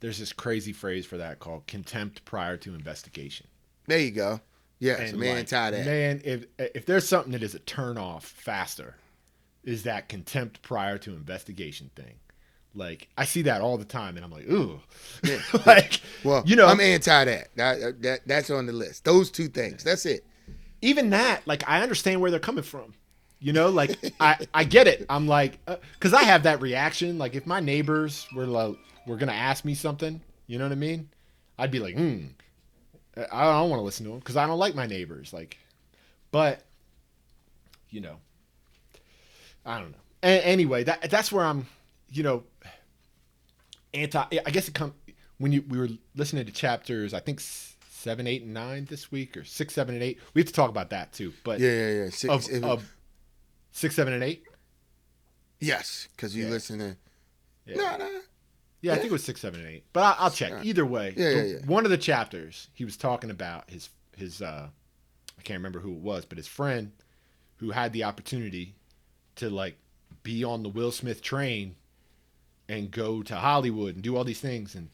There's 0.00 0.18
this 0.18 0.32
crazy 0.32 0.72
phrase 0.72 1.06
for 1.06 1.16
that 1.16 1.40
called 1.40 1.66
contempt 1.66 2.24
prior 2.24 2.56
to 2.58 2.74
investigation. 2.74 3.46
There 3.86 3.98
you 3.98 4.10
go. 4.10 4.40
Yeah, 4.78 5.00
And, 5.00 5.18
man, 5.18 5.30
like, 5.30 5.38
anti 5.38 5.70
that. 5.70 5.86
Man, 5.86 6.20
if 6.24 6.46
if 6.58 6.86
there's 6.86 7.08
something 7.08 7.32
that 7.32 7.42
is 7.42 7.54
a 7.54 7.58
turn 7.60 7.96
off 7.96 8.24
faster, 8.24 8.96
is 9.62 9.84
that 9.84 10.08
contempt 10.08 10.62
prior 10.62 10.98
to 10.98 11.10
investigation 11.12 11.90
thing. 11.96 12.14
Like 12.74 13.08
I 13.16 13.24
see 13.24 13.42
that 13.42 13.60
all 13.60 13.78
the 13.78 13.84
time, 13.84 14.16
and 14.16 14.24
I'm 14.24 14.32
like, 14.32 14.48
ooh, 14.50 14.80
Yeah. 15.22 15.38
like 15.66 16.00
Well, 16.24 16.42
you 16.44 16.56
know, 16.56 16.66
I'm 16.66 16.80
anti 16.80 17.24
that. 17.24 17.48
That, 17.56 18.02
that. 18.02 18.20
That's 18.26 18.50
on 18.50 18.66
the 18.66 18.72
list. 18.72 19.04
Those 19.04 19.30
two 19.30 19.48
things. 19.48 19.84
That's 19.84 20.06
it. 20.06 20.24
even 20.82 21.10
that, 21.10 21.46
like 21.46 21.62
I 21.68 21.82
understand 21.82 22.20
where 22.20 22.30
they're 22.30 22.40
coming 22.40 22.64
from. 22.64 22.94
You 23.44 23.52
know, 23.52 23.68
like 23.68 23.98
I 24.20 24.46
I 24.54 24.64
get 24.64 24.86
it. 24.88 25.04
I'm 25.10 25.28
like, 25.28 25.58
because 25.66 26.14
I 26.14 26.22
have 26.22 26.44
that 26.44 26.62
reaction. 26.62 27.18
Like 27.18 27.34
if 27.34 27.46
my 27.46 27.60
neighbors 27.60 28.26
were 28.34 28.46
like 28.46 28.74
were 29.06 29.16
gonna 29.18 29.32
ask 29.32 29.66
me 29.66 29.74
something, 29.74 30.18
you 30.46 30.56
know 30.56 30.64
what 30.64 30.72
I 30.72 30.76
mean? 30.76 31.10
I'd 31.58 31.70
be 31.70 31.78
like, 31.78 31.94
hmm, 31.94 32.28
I 33.30 33.44
don't 33.52 33.68
want 33.68 33.80
to 33.80 33.84
listen 33.84 34.06
to 34.06 34.12
them 34.12 34.18
because 34.20 34.38
I 34.38 34.46
don't 34.46 34.58
like 34.58 34.74
my 34.74 34.86
neighbors. 34.86 35.34
Like, 35.34 35.58
but 36.32 36.62
you 37.90 38.00
know, 38.00 38.16
I 39.66 39.78
don't 39.78 39.90
know. 39.90 39.98
A- 40.22 40.46
anyway, 40.46 40.84
that 40.84 41.10
that's 41.10 41.30
where 41.30 41.44
I'm. 41.44 41.66
You 42.10 42.22
know, 42.22 42.44
anti. 43.92 44.24
I 44.46 44.50
guess 44.50 44.68
it 44.68 44.74
come 44.74 44.94
when 45.36 45.52
you 45.52 45.62
we 45.68 45.78
were 45.78 45.88
listening 46.16 46.46
to 46.46 46.52
chapters. 46.52 47.12
I 47.12 47.20
think 47.20 47.40
seven, 47.40 48.26
eight, 48.26 48.42
and 48.42 48.54
nine 48.54 48.86
this 48.88 49.12
week, 49.12 49.36
or 49.36 49.44
six, 49.44 49.74
seven, 49.74 49.94
and 49.94 50.02
eight. 50.02 50.18
We 50.32 50.40
have 50.40 50.46
to 50.48 50.54
talk 50.54 50.70
about 50.70 50.90
that 50.90 51.12
too. 51.12 51.32
But 51.44 51.60
Yeah, 51.60 51.70
yeah, 51.70 51.90
yeah. 52.04 52.10
Six, 52.10 52.24
of, 52.32 52.50
if- 52.50 52.64
of 52.64 52.90
six, 53.74 53.94
seven, 53.94 54.14
and 54.14 54.22
eight. 54.24 54.44
yes, 55.60 56.08
because 56.16 56.34
you 56.34 56.44
Yeah. 56.44 56.50
listen 56.50 56.78
to. 56.78 56.96
Yeah. 57.66 57.76
No, 57.76 57.96
no. 57.98 58.20
Yeah, 58.80 58.92
I 58.92 58.96
think 58.96 59.08
it 59.08 59.12
was 59.12 59.24
six, 59.24 59.40
seven, 59.40 59.60
and 59.60 59.68
eight. 59.68 59.84
But 59.92 60.00
I, 60.02 60.24
I'll 60.24 60.30
check. 60.30 60.50
Sure. 60.50 60.60
Either 60.62 60.84
way, 60.86 61.14
Yeah, 61.16 61.30
yeah, 61.30 61.42
yeah. 61.42 61.58
one 61.66 61.84
of 61.84 61.90
the 61.90 61.96
chapters 61.98 62.68
he 62.74 62.84
was 62.84 62.96
talking 62.96 63.30
about 63.30 63.68
his 63.70 63.88
his 64.16 64.40
uh, 64.42 64.68
I 65.38 65.42
can't 65.42 65.58
remember 65.58 65.80
who 65.80 65.92
it 65.92 65.98
was, 66.00 66.24
but 66.24 66.38
his 66.38 66.46
friend 66.46 66.92
who 67.56 67.70
had 67.70 67.92
the 67.92 68.04
opportunity 68.04 68.74
to 69.36 69.48
like 69.50 69.76
be 70.22 70.44
on 70.44 70.62
the 70.62 70.68
Will 70.68 70.92
Smith 70.92 71.22
train 71.22 71.76
and 72.68 72.90
go 72.90 73.22
to 73.22 73.36
Hollywood 73.36 73.94
and 73.94 74.02
do 74.04 74.16
all 74.16 74.24
these 74.24 74.40
things, 74.40 74.74
and 74.74 74.90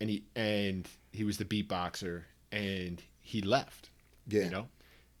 and 0.00 0.08
he 0.10 0.24
and 0.36 0.86
he 1.12 1.24
was 1.24 1.38
the 1.38 1.44
beatboxer, 1.46 2.24
and 2.52 3.02
he 3.20 3.40
left. 3.40 3.90
Yeah. 4.30 4.44
you 4.44 4.50
know, 4.50 4.68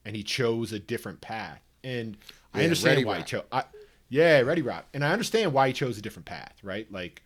and 0.04 0.14
he 0.14 0.22
chose 0.22 0.70
a 0.72 0.78
different 0.78 1.22
path, 1.22 1.62
and 1.84 2.16
I 2.54 2.64
understand 2.64 3.04
why 3.04 3.16
Rock. 3.18 3.26
he 3.26 3.30
chose. 3.30 3.44
I, 3.52 3.64
yeah, 4.08 4.40
Ready 4.40 4.62
Rock, 4.62 4.86
and 4.94 5.04
I 5.04 5.12
understand 5.12 5.52
why 5.52 5.68
he 5.68 5.72
chose 5.74 5.98
a 5.98 6.02
different 6.02 6.26
path, 6.26 6.54
right? 6.62 6.90
Like, 6.92 7.22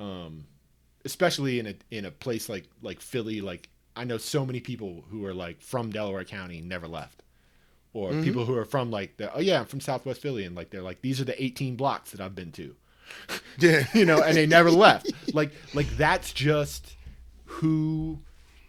um, 0.00 0.44
especially 1.04 1.58
in 1.60 1.66
a 1.68 1.74
in 1.90 2.04
a 2.04 2.10
place 2.10 2.48
like 2.48 2.64
like 2.82 3.00
Philly. 3.00 3.40
Like, 3.40 3.68
I 3.96 4.04
know 4.04 4.18
so 4.18 4.44
many 4.44 4.60
people 4.60 5.04
who 5.10 5.24
are 5.26 5.34
like 5.34 5.60
from 5.62 5.90
Delaware 5.90 6.24
County 6.24 6.58
and 6.58 6.68
never 6.68 6.88
left, 6.88 7.22
or 7.92 8.10
Mm-hmm. 8.10 8.22
people 8.24 8.44
who 8.44 8.56
are 8.56 8.64
from 8.64 8.90
like 8.90 9.16
the 9.18 9.32
oh 9.34 9.40
yeah 9.40 9.60
I'm 9.60 9.66
from 9.66 9.80
Southwest 9.80 10.20
Philly 10.20 10.44
and 10.44 10.56
like 10.56 10.70
they're 10.70 10.82
like 10.82 11.00
these 11.00 11.20
are 11.20 11.24
the 11.24 11.40
18 11.42 11.76
blocks 11.76 12.10
that 12.12 12.20
I've 12.20 12.34
been 12.34 12.52
to, 12.52 12.74
Yeah. 13.58 13.84
you 13.94 14.04
know, 14.04 14.22
and 14.22 14.36
they 14.36 14.46
never 14.46 14.70
left. 14.70 15.12
Like 15.34 15.52
like 15.74 15.88
that's 15.96 16.32
just 16.32 16.96
who, 17.44 18.18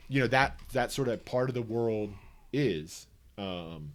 you 0.10 0.20
know 0.22 0.28
that 0.28 0.60
that 0.74 0.92
sort 0.92 1.08
of 1.08 1.26
part 1.26 1.50
of 1.50 1.56
the 1.56 1.62
world 1.64 2.14
is. 2.54 3.08
Um, 3.38 3.94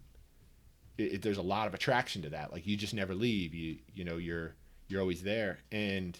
it, 0.99 1.03
it- 1.15 1.23
there's 1.23 1.39
a 1.39 1.43
lot 1.43 1.67
of 1.69 1.75
attraction 1.75 2.23
to 2.23 2.31
that. 2.31 2.53
Like 2.53 2.67
you 2.67 2.77
just 2.77 2.95
never 2.95 3.15
leave. 3.15 3.55
You 3.55 3.77
you 3.95 4.05
know 4.05 4.17
you're 4.17 4.55
you're 4.89 5.01
always 5.01 5.23
there. 5.23 5.59
And 5.73 6.19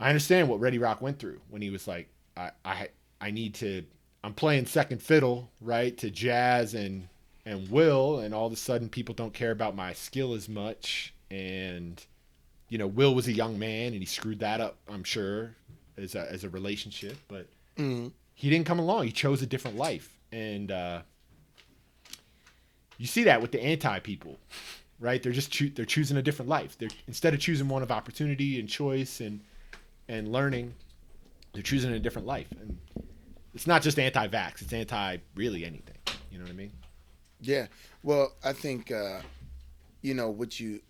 I 0.00 0.08
understand 0.08 0.48
what 0.48 0.60
Ready 0.60 0.78
Rock 0.78 1.00
went 1.00 1.18
through 1.18 1.40
when 1.48 1.62
he 1.62 1.70
was 1.70 1.86
like, 1.86 2.08
I 2.36 2.50
I 2.64 2.88
I 3.20 3.30
need 3.30 3.54
to. 3.56 3.84
I'm 4.22 4.34
playing 4.34 4.66
second 4.66 5.02
fiddle 5.02 5.50
right 5.60 5.96
to 5.98 6.10
Jazz 6.10 6.74
and 6.74 7.08
and 7.46 7.70
Will, 7.70 8.20
and 8.20 8.34
all 8.34 8.46
of 8.46 8.52
a 8.52 8.56
sudden 8.56 8.88
people 8.88 9.14
don't 9.14 9.34
care 9.34 9.50
about 9.50 9.76
my 9.76 9.92
skill 9.92 10.34
as 10.34 10.48
much. 10.48 11.14
And 11.30 12.04
you 12.68 12.78
know 12.78 12.86
Will 12.86 13.14
was 13.14 13.28
a 13.28 13.32
young 13.32 13.58
man 13.58 13.92
and 13.92 14.00
he 14.00 14.06
screwed 14.06 14.40
that 14.40 14.60
up. 14.60 14.76
I'm 14.88 15.04
sure 15.04 15.54
as 15.96 16.14
a 16.14 16.30
as 16.30 16.42
a 16.44 16.48
relationship, 16.50 17.16
but 17.28 17.46
Mhm. 17.78 18.12
he 18.34 18.50
didn't 18.50 18.66
come 18.66 18.78
along. 18.78 19.06
He 19.06 19.12
chose 19.12 19.42
a 19.42 19.46
different 19.46 19.76
life, 19.76 20.18
and 20.32 20.70
uh, 20.72 21.02
you 22.98 23.06
see 23.06 23.24
that 23.24 23.40
with 23.40 23.52
the 23.52 23.62
anti 23.62 23.98
people, 24.00 24.38
right? 25.00 25.22
They're 25.22 25.32
just 25.32 25.50
choo- 25.50 25.70
they're 25.70 25.84
choosing 25.84 26.16
a 26.16 26.22
different 26.22 26.48
life. 26.48 26.76
They're 26.78 26.90
instead 27.06 27.34
of 27.34 27.40
choosing 27.40 27.68
one 27.68 27.82
of 27.82 27.90
opportunity 27.90 28.58
and 28.58 28.68
choice 28.68 29.20
and 29.20 29.40
and 30.08 30.30
learning, 30.30 30.74
they're 31.52 31.62
choosing 31.62 31.92
a 31.92 31.98
different 31.98 32.26
life. 32.26 32.48
And 32.60 32.78
it's 33.54 33.66
not 33.66 33.82
just 33.82 33.98
anti-vax; 33.98 34.62
it's 34.62 34.72
anti 34.72 35.18
really 35.34 35.64
anything. 35.64 35.96
You 36.30 36.38
know 36.38 36.44
what 36.44 36.52
I 36.52 36.56
mean? 36.56 36.72
Yeah. 37.40 37.66
Well, 38.02 38.32
I 38.44 38.52
think 38.52 38.90
uh, 38.90 39.20
you 40.02 40.14
know 40.14 40.30
what 40.30 40.58
you 40.60 40.80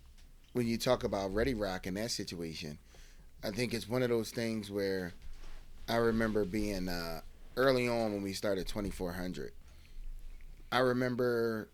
when 0.53 0.67
you 0.67 0.79
talk 0.79 1.05
about 1.05 1.35
Ready 1.35 1.55
Rock 1.55 1.87
in 1.87 1.95
that 1.95 2.11
situation, 2.11 2.79
I 3.43 3.51
think 3.51 3.75
it's 3.75 3.89
one 3.89 4.03
of 4.03 4.09
those 4.09 4.31
things 4.31 4.71
where 4.71 5.13
I 5.89 5.97
remember 5.97 6.45
being 6.45 6.89
uh, 6.89 7.21
early 7.57 7.89
on 7.89 8.13
when 8.13 8.23
we 8.23 8.33
started 8.33 8.67
2400. 8.67 9.53
I 10.73 10.79
remember 10.79 11.69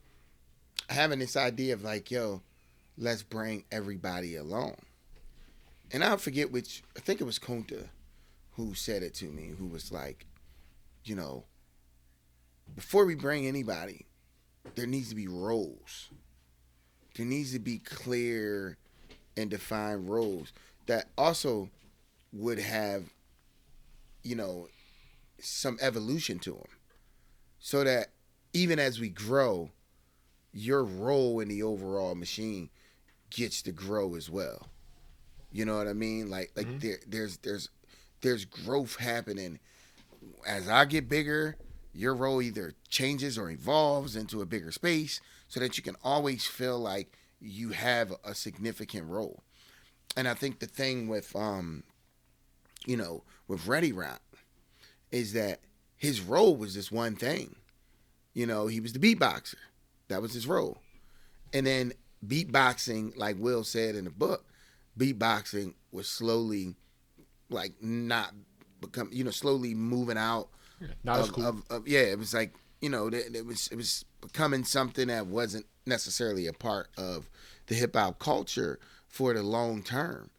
having 0.91 1.19
this 1.19 1.37
idea 1.37 1.75
of 1.75 1.83
like, 1.83 2.11
yo, 2.11 2.43
let's 2.99 3.23
bring 3.23 3.65
everybody 3.71 4.37
along. 4.37 4.77
And 5.93 6.05
I'll 6.05 6.19
forget 6.19 6.53
which 6.53 6.83
I 6.97 7.01
think 7.01 7.21
it 7.21 7.25
was 7.25 7.39
Kunta 7.39 7.89
who 8.53 8.75
said 8.75 9.03
it 9.03 9.15
to 9.15 9.27
me, 9.27 9.53
who 9.59 9.67
was 9.67 9.91
like, 9.91 10.27
you 11.05 11.15
know, 11.15 11.45
before 12.75 13.07
we 13.07 13.15
bring 13.15 13.47
anybody, 13.47 14.07
there 14.75 14.87
needs 14.87 15.09
to 15.09 15.15
be 15.15 15.29
roles. 15.29 16.11
There 17.17 17.27
needs 17.27 17.53
to 17.53 17.59
be 17.59 17.79
clear 17.79 18.77
and 19.37 19.51
defined 19.51 20.09
roles 20.09 20.53
that 20.87 21.07
also 21.17 21.71
would 22.33 22.59
have, 22.59 23.05
you 24.23 24.37
know, 24.37 24.69
some 25.41 25.79
evolution 25.81 26.39
to 26.41 26.53
them. 26.53 26.69
So 27.59 27.85
that 27.85 28.09
even 28.53 28.79
as 28.79 29.01
we 29.01 29.09
grow, 29.09 29.71
your 30.53 30.85
role 30.85 31.41
in 31.41 31.49
the 31.49 31.63
overall 31.63 32.15
machine 32.15 32.71
gets 33.31 33.63
to 33.63 33.73
grow 33.73 34.15
as 34.15 34.29
well. 34.29 34.69
You 35.53 35.65
know 35.65 35.77
what 35.77 35.89
I 35.89 35.93
mean? 35.93 36.31
Like 36.31 36.53
like 36.57 36.67
there 36.81 36.99
there's 37.07 37.37
there's 37.39 37.69
there's 38.21 38.45
growth 38.45 38.97
happening 38.97 39.59
as 40.47 40.69
I 40.69 40.85
get 40.85 41.09
bigger, 41.09 41.57
your 41.93 42.15
role 42.15 42.43
either 42.43 42.75
changes 42.89 43.39
or 43.39 43.51
evolves 43.51 44.17
into 44.17 44.43
a 44.43 44.47
bigger 44.47 44.71
space 44.71 45.21
so 45.49 45.61
that 45.61 45.77
you 45.77 45.83
can 45.83 45.97
always 46.05 46.47
feel 46.47 46.79
like 46.79 47.17
you 47.41 47.71
have 47.71 48.13
a 48.25 48.35
significant 48.35 49.09
role. 49.09 49.43
And 50.17 50.29
I 50.29 50.35
think 50.35 50.61
the 50.61 50.67
thing 50.67 51.09
with 51.09 51.35
um 51.35 51.85
you 52.87 52.97
know, 52.97 53.25
with 53.47 53.67
Ready 53.67 53.93
Rock 53.93 54.23
is 55.11 55.33
that 55.35 55.61
his 55.97 56.21
role 56.21 56.57
was 56.57 56.75
this 56.75 56.91
one 56.91 57.15
thing. 57.17 57.57
You 58.33 58.47
know, 58.47 58.69
he 58.69 58.81
was 58.81 58.93
the 58.93 58.99
beatboxer. 58.99 59.57
That 60.11 60.23
was 60.23 60.35
his 60.35 60.47
role. 60.47 60.79
And 61.53 61.67
then 61.67 61.93
beatboxing, 62.27 63.17
like 63.17 63.37
Will 63.39 63.65
said 63.65 63.95
in 63.95 64.05
the 64.05 64.11
book, 64.11 64.45
beatboxing 64.99 65.75
was 65.91 66.09
slowly 66.09 66.75
like 67.49 67.73
not 67.83 68.33
become 68.81 69.09
you 69.13 69.25
know, 69.25 69.31
slowly 69.31 69.75
moving 69.75 70.19
out 70.19 70.49
Not 71.03 71.21
as 71.21 71.31
cool. 71.31 71.47
of, 71.47 71.63
of- 71.71 71.89
yeah, 71.89 72.01
it 72.01 72.19
was 72.19 72.35
like 72.35 72.55
you 72.81 72.89
know, 72.89 73.11
that 73.11 73.35
it 73.37 73.45
was 73.47 73.69
it 73.69 73.77
was 73.77 74.05
becoming 74.21 74.65
something 74.65 75.09
that 75.09 75.27
wasn't 75.27 75.67
necessarily 75.87 76.47
a 76.47 76.53
part 76.53 76.89
of 76.97 77.29
the 77.67 77.75
hip 77.75 77.95
hop 77.95 78.19
culture 78.19 78.79
for 79.09 79.35
the 79.35 79.43
long 79.43 79.83
term. 79.83 80.31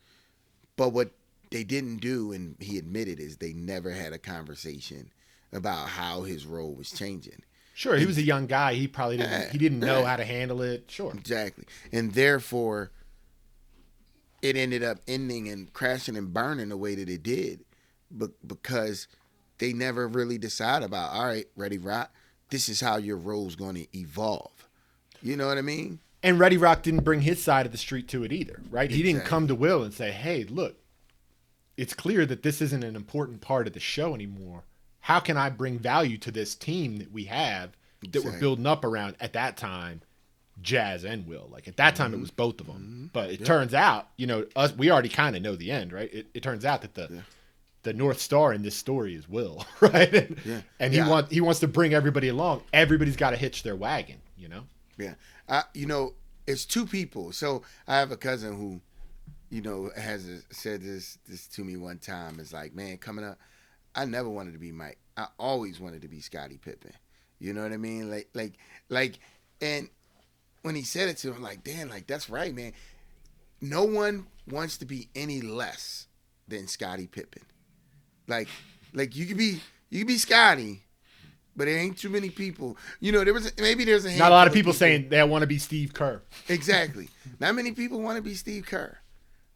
But 0.75 0.89
what 0.89 1.11
they 1.51 1.63
didn't 1.63 1.97
do, 1.97 2.31
and 2.31 2.55
he 2.59 2.77
admitted, 2.77 3.19
is 3.19 3.37
they 3.37 3.53
never 3.53 3.91
had 3.91 4.13
a 4.13 4.17
conversation 4.17 5.11
about 5.53 5.89
how 5.89 6.21
his 6.23 6.45
role 6.45 6.73
was 6.73 6.91
changing. 6.91 7.43
Sure, 7.81 7.97
he 7.97 8.05
was 8.05 8.19
a 8.19 8.21
young 8.21 8.45
guy. 8.45 8.75
He 8.75 8.87
probably 8.87 9.17
didn't. 9.17 9.49
He 9.49 9.57
didn't 9.57 9.79
know 9.79 10.01
eh, 10.01 10.03
eh. 10.03 10.05
how 10.05 10.15
to 10.17 10.23
handle 10.23 10.61
it. 10.61 10.83
Sure. 10.87 11.11
Exactly. 11.15 11.65
And 11.91 12.13
therefore, 12.13 12.91
it 14.43 14.55
ended 14.55 14.83
up 14.83 14.99
ending 15.07 15.49
and 15.49 15.73
crashing 15.73 16.15
and 16.15 16.31
burning 16.31 16.69
the 16.69 16.77
way 16.77 16.93
that 16.93 17.09
it 17.09 17.23
did, 17.23 17.65
but 18.11 18.33
because 18.47 19.07
they 19.57 19.73
never 19.73 20.07
really 20.07 20.37
decide 20.37 20.83
about, 20.83 21.11
all 21.11 21.25
right, 21.25 21.47
Ready 21.55 21.79
Rock, 21.79 22.13
this 22.51 22.69
is 22.69 22.81
how 22.81 22.97
your 22.97 23.17
role's 23.17 23.55
going 23.55 23.73
to 23.73 23.97
evolve. 23.97 24.69
You 25.23 25.35
know 25.35 25.47
what 25.47 25.57
I 25.57 25.61
mean? 25.61 26.01
And 26.21 26.37
Ready 26.37 26.57
Rock 26.57 26.83
didn't 26.83 27.03
bring 27.03 27.21
his 27.21 27.41
side 27.41 27.65
of 27.65 27.71
the 27.71 27.79
street 27.79 28.07
to 28.09 28.23
it 28.23 28.31
either, 28.31 28.61
right? 28.69 28.91
He 28.91 29.01
didn't 29.01 29.25
come 29.25 29.47
to 29.47 29.55
Will 29.55 29.81
and 29.81 29.91
say, 29.91 30.11
"Hey, 30.11 30.43
look, 30.43 30.75
it's 31.77 31.95
clear 31.95 32.27
that 32.27 32.43
this 32.43 32.61
isn't 32.61 32.83
an 32.83 32.95
important 32.95 33.41
part 33.41 33.65
of 33.65 33.73
the 33.73 33.79
show 33.79 34.13
anymore. 34.13 34.65
How 35.01 35.19
can 35.19 35.35
I 35.37 35.49
bring 35.49 35.79
value 35.79 36.17
to 36.19 36.31
this 36.31 36.55
team 36.55 36.97
that 36.97 37.11
we 37.11 37.25
have 37.25 37.71
that 38.11 38.23
we're 38.23 38.39
building 38.39 38.65
up 38.65 38.83
around 38.85 39.15
at 39.19 39.33
that 39.33 39.57
time?" 39.57 40.01
Jazz 40.61 41.03
and 41.03 41.25
Will. 41.25 41.49
Like 41.51 41.67
at 41.67 41.77
that 41.77 41.95
time, 41.95 42.11
it 42.11 42.15
Mm-hmm. 42.15 42.21
was 42.21 42.31
both 42.31 42.59
of 42.61 42.67
them. 42.67 43.09
But 43.13 43.31
it 43.31 43.45
turns 43.45 43.73
out, 43.73 44.09
you 44.17 44.27
know, 44.27 44.45
us 44.55 44.75
we 44.75 44.91
already 44.91 45.09
kind 45.09 45.35
of 45.35 45.41
know 45.41 45.55
the 45.55 45.71
end, 45.71 45.91
right? 45.91 46.13
It, 46.13 46.27
it 46.33 46.43
turns 46.43 46.65
out 46.65 46.81
that 46.81 46.93
the 46.93 47.23
the 47.83 47.93
North 47.93 48.19
Star 48.21 48.53
in 48.53 48.61
this 48.61 48.75
story 48.75 49.15
is 49.15 49.27
Will, 49.27 49.65
right? 49.81 50.13
And, 50.13 50.37
Yeah. 50.45 50.61
and 50.79 50.93
he 50.93 50.99
Yeah. 50.99 51.09
wants 51.09 51.31
he 51.31 51.41
wants 51.41 51.59
to 51.61 51.67
bring 51.67 51.93
everybody 51.95 52.27
along. 52.27 52.61
Everybody's 52.73 53.15
got 53.15 53.31
to 53.31 53.37
hitch 53.37 53.63
their 53.63 53.75
wagon, 53.75 54.17
you 54.37 54.49
know. 54.49 54.65
Yeah. 54.99 55.15
I, 55.49 55.63
you 55.73 55.87
know, 55.87 56.13
it's 56.45 56.65
two 56.65 56.85
people. 56.85 57.31
So 57.31 57.63
I 57.87 57.97
have 57.97 58.11
a 58.11 58.17
cousin 58.17 58.55
who, 58.55 58.81
you 59.49 59.61
know, 59.63 59.89
has 59.97 60.29
a, 60.29 60.41
said 60.53 60.83
this 60.83 61.17
this 61.27 61.47
to 61.47 61.63
me 61.63 61.75
one 61.77 61.97
time. 61.97 62.39
It's 62.39 62.53
like, 62.53 62.75
man, 62.75 62.97
coming 62.97 63.25
up, 63.25 63.39
I 63.95 64.05
never 64.05 64.29
wanted 64.29 64.53
to 64.53 64.59
be 64.59 64.71
Mike. 64.71 64.97
I 65.17 65.27
always 65.37 65.79
wanted 65.79 66.01
to 66.03 66.07
be 66.07 66.21
Scottie 66.21 66.57
Pippen. 66.57 66.93
You 67.39 67.53
know 67.53 67.63
what 67.63 67.73
I 67.73 67.77
mean? 67.77 68.09
Like, 68.09 68.29
like, 68.33 68.53
like, 68.89 69.19
and 69.61 69.89
when 70.61 70.75
he 70.75 70.83
said 70.83 71.09
it 71.09 71.17
to 71.17 71.29
him, 71.29 71.37
I'm 71.37 71.43
like, 71.43 71.63
damn, 71.63 71.89
like 71.89 72.07
that's 72.07 72.29
right, 72.29 72.53
man. 72.53 72.73
No 73.61 73.83
one 73.83 74.27
wants 74.49 74.77
to 74.77 74.85
be 74.85 75.09
any 75.15 75.41
less 75.41 76.07
than 76.47 76.67
Scottie 76.67 77.07
Pippen. 77.07 77.43
Like, 78.27 78.47
like 78.93 79.15
you 79.15 79.25
could 79.25 79.37
be, 79.37 79.61
you 79.89 79.99
could 79.99 80.07
be 80.07 80.17
Scottie, 80.17 80.83
but 81.55 81.65
there 81.65 81.77
ain't 81.77 81.97
too 81.97 82.09
many 82.09 82.29
people. 82.29 82.77
You 82.99 83.11
know, 83.11 83.23
there 83.23 83.33
was 83.33 83.51
maybe 83.59 83.85
there's 83.85 84.05
a 84.05 84.15
Not 84.17 84.31
a 84.31 84.35
lot 84.35 84.47
of 84.47 84.53
people 84.53 84.73
saying 84.73 85.09
they 85.09 85.23
want 85.23 85.41
to 85.41 85.47
be 85.47 85.57
Steve 85.57 85.93
Kerr. 85.93 86.21
Exactly. 86.47 87.09
Not 87.39 87.55
many 87.55 87.71
people 87.71 88.01
want 88.01 88.17
to 88.17 88.21
be 88.21 88.35
Steve 88.35 88.65
Kerr. 88.65 88.97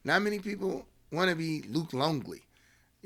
Not 0.04 0.22
many 0.22 0.38
people 0.38 0.86
want 1.10 1.30
to 1.30 1.36
be 1.36 1.62
Luke 1.68 1.92
Longley, 1.92 2.45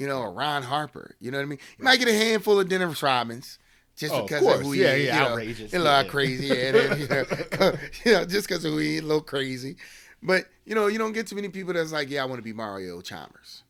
you 0.01 0.09
know, 0.09 0.19
or 0.21 0.33
Ron 0.33 0.63
Harper. 0.65 1.15
You 1.21 1.31
know 1.31 1.39
what 1.39 1.45
I 1.45 1.47
mean? 1.47 1.59
You 1.79 1.85
might 1.85 1.99
get 1.99 2.09
a 2.09 2.15
handful 2.15 2.59
of 2.59 2.69
Dennis 2.69 3.01
Rodmans 3.01 3.59
just 3.97 4.15
Oh, 4.15 4.21
of 4.21 4.25
because 4.25 4.43
course. 4.43 4.61
of 4.61 4.63
who 4.67 4.73
he 4.73 4.83
Yeah, 4.83 4.95
is. 4.95 5.07
yeah, 5.07 5.15
you 5.15 5.21
know, 5.21 5.29
outrageous. 5.33 5.75
A 5.75 5.79
lot 5.79 6.05
Yeah. 6.07 6.11
crazy. 6.11 6.47
Yeah, 6.47 6.95
you, 6.95 7.07
know, 7.07 7.25
you 8.05 8.13
know, 8.13 8.25
just 8.25 8.49
because 8.49 8.65
of 8.65 8.73
who 8.73 8.79
he 8.79 8.97
is, 8.97 9.03
a 9.03 9.07
little 9.07 9.21
crazy. 9.23 9.77
But, 10.23 10.47
you 10.65 10.75
know, 10.75 10.87
you 10.87 10.99
don't 10.99 11.13
get 11.13 11.27
too 11.27 11.37
many 11.37 11.51
people 11.51 11.75
that's 11.75 11.93
like, 11.93 12.11
yeah, 12.11 12.23
I 12.23 12.27
want 12.27 12.39
to 12.39 12.43
be 12.43 12.53
Mario 12.53 13.01
Chalmers. 13.03 13.63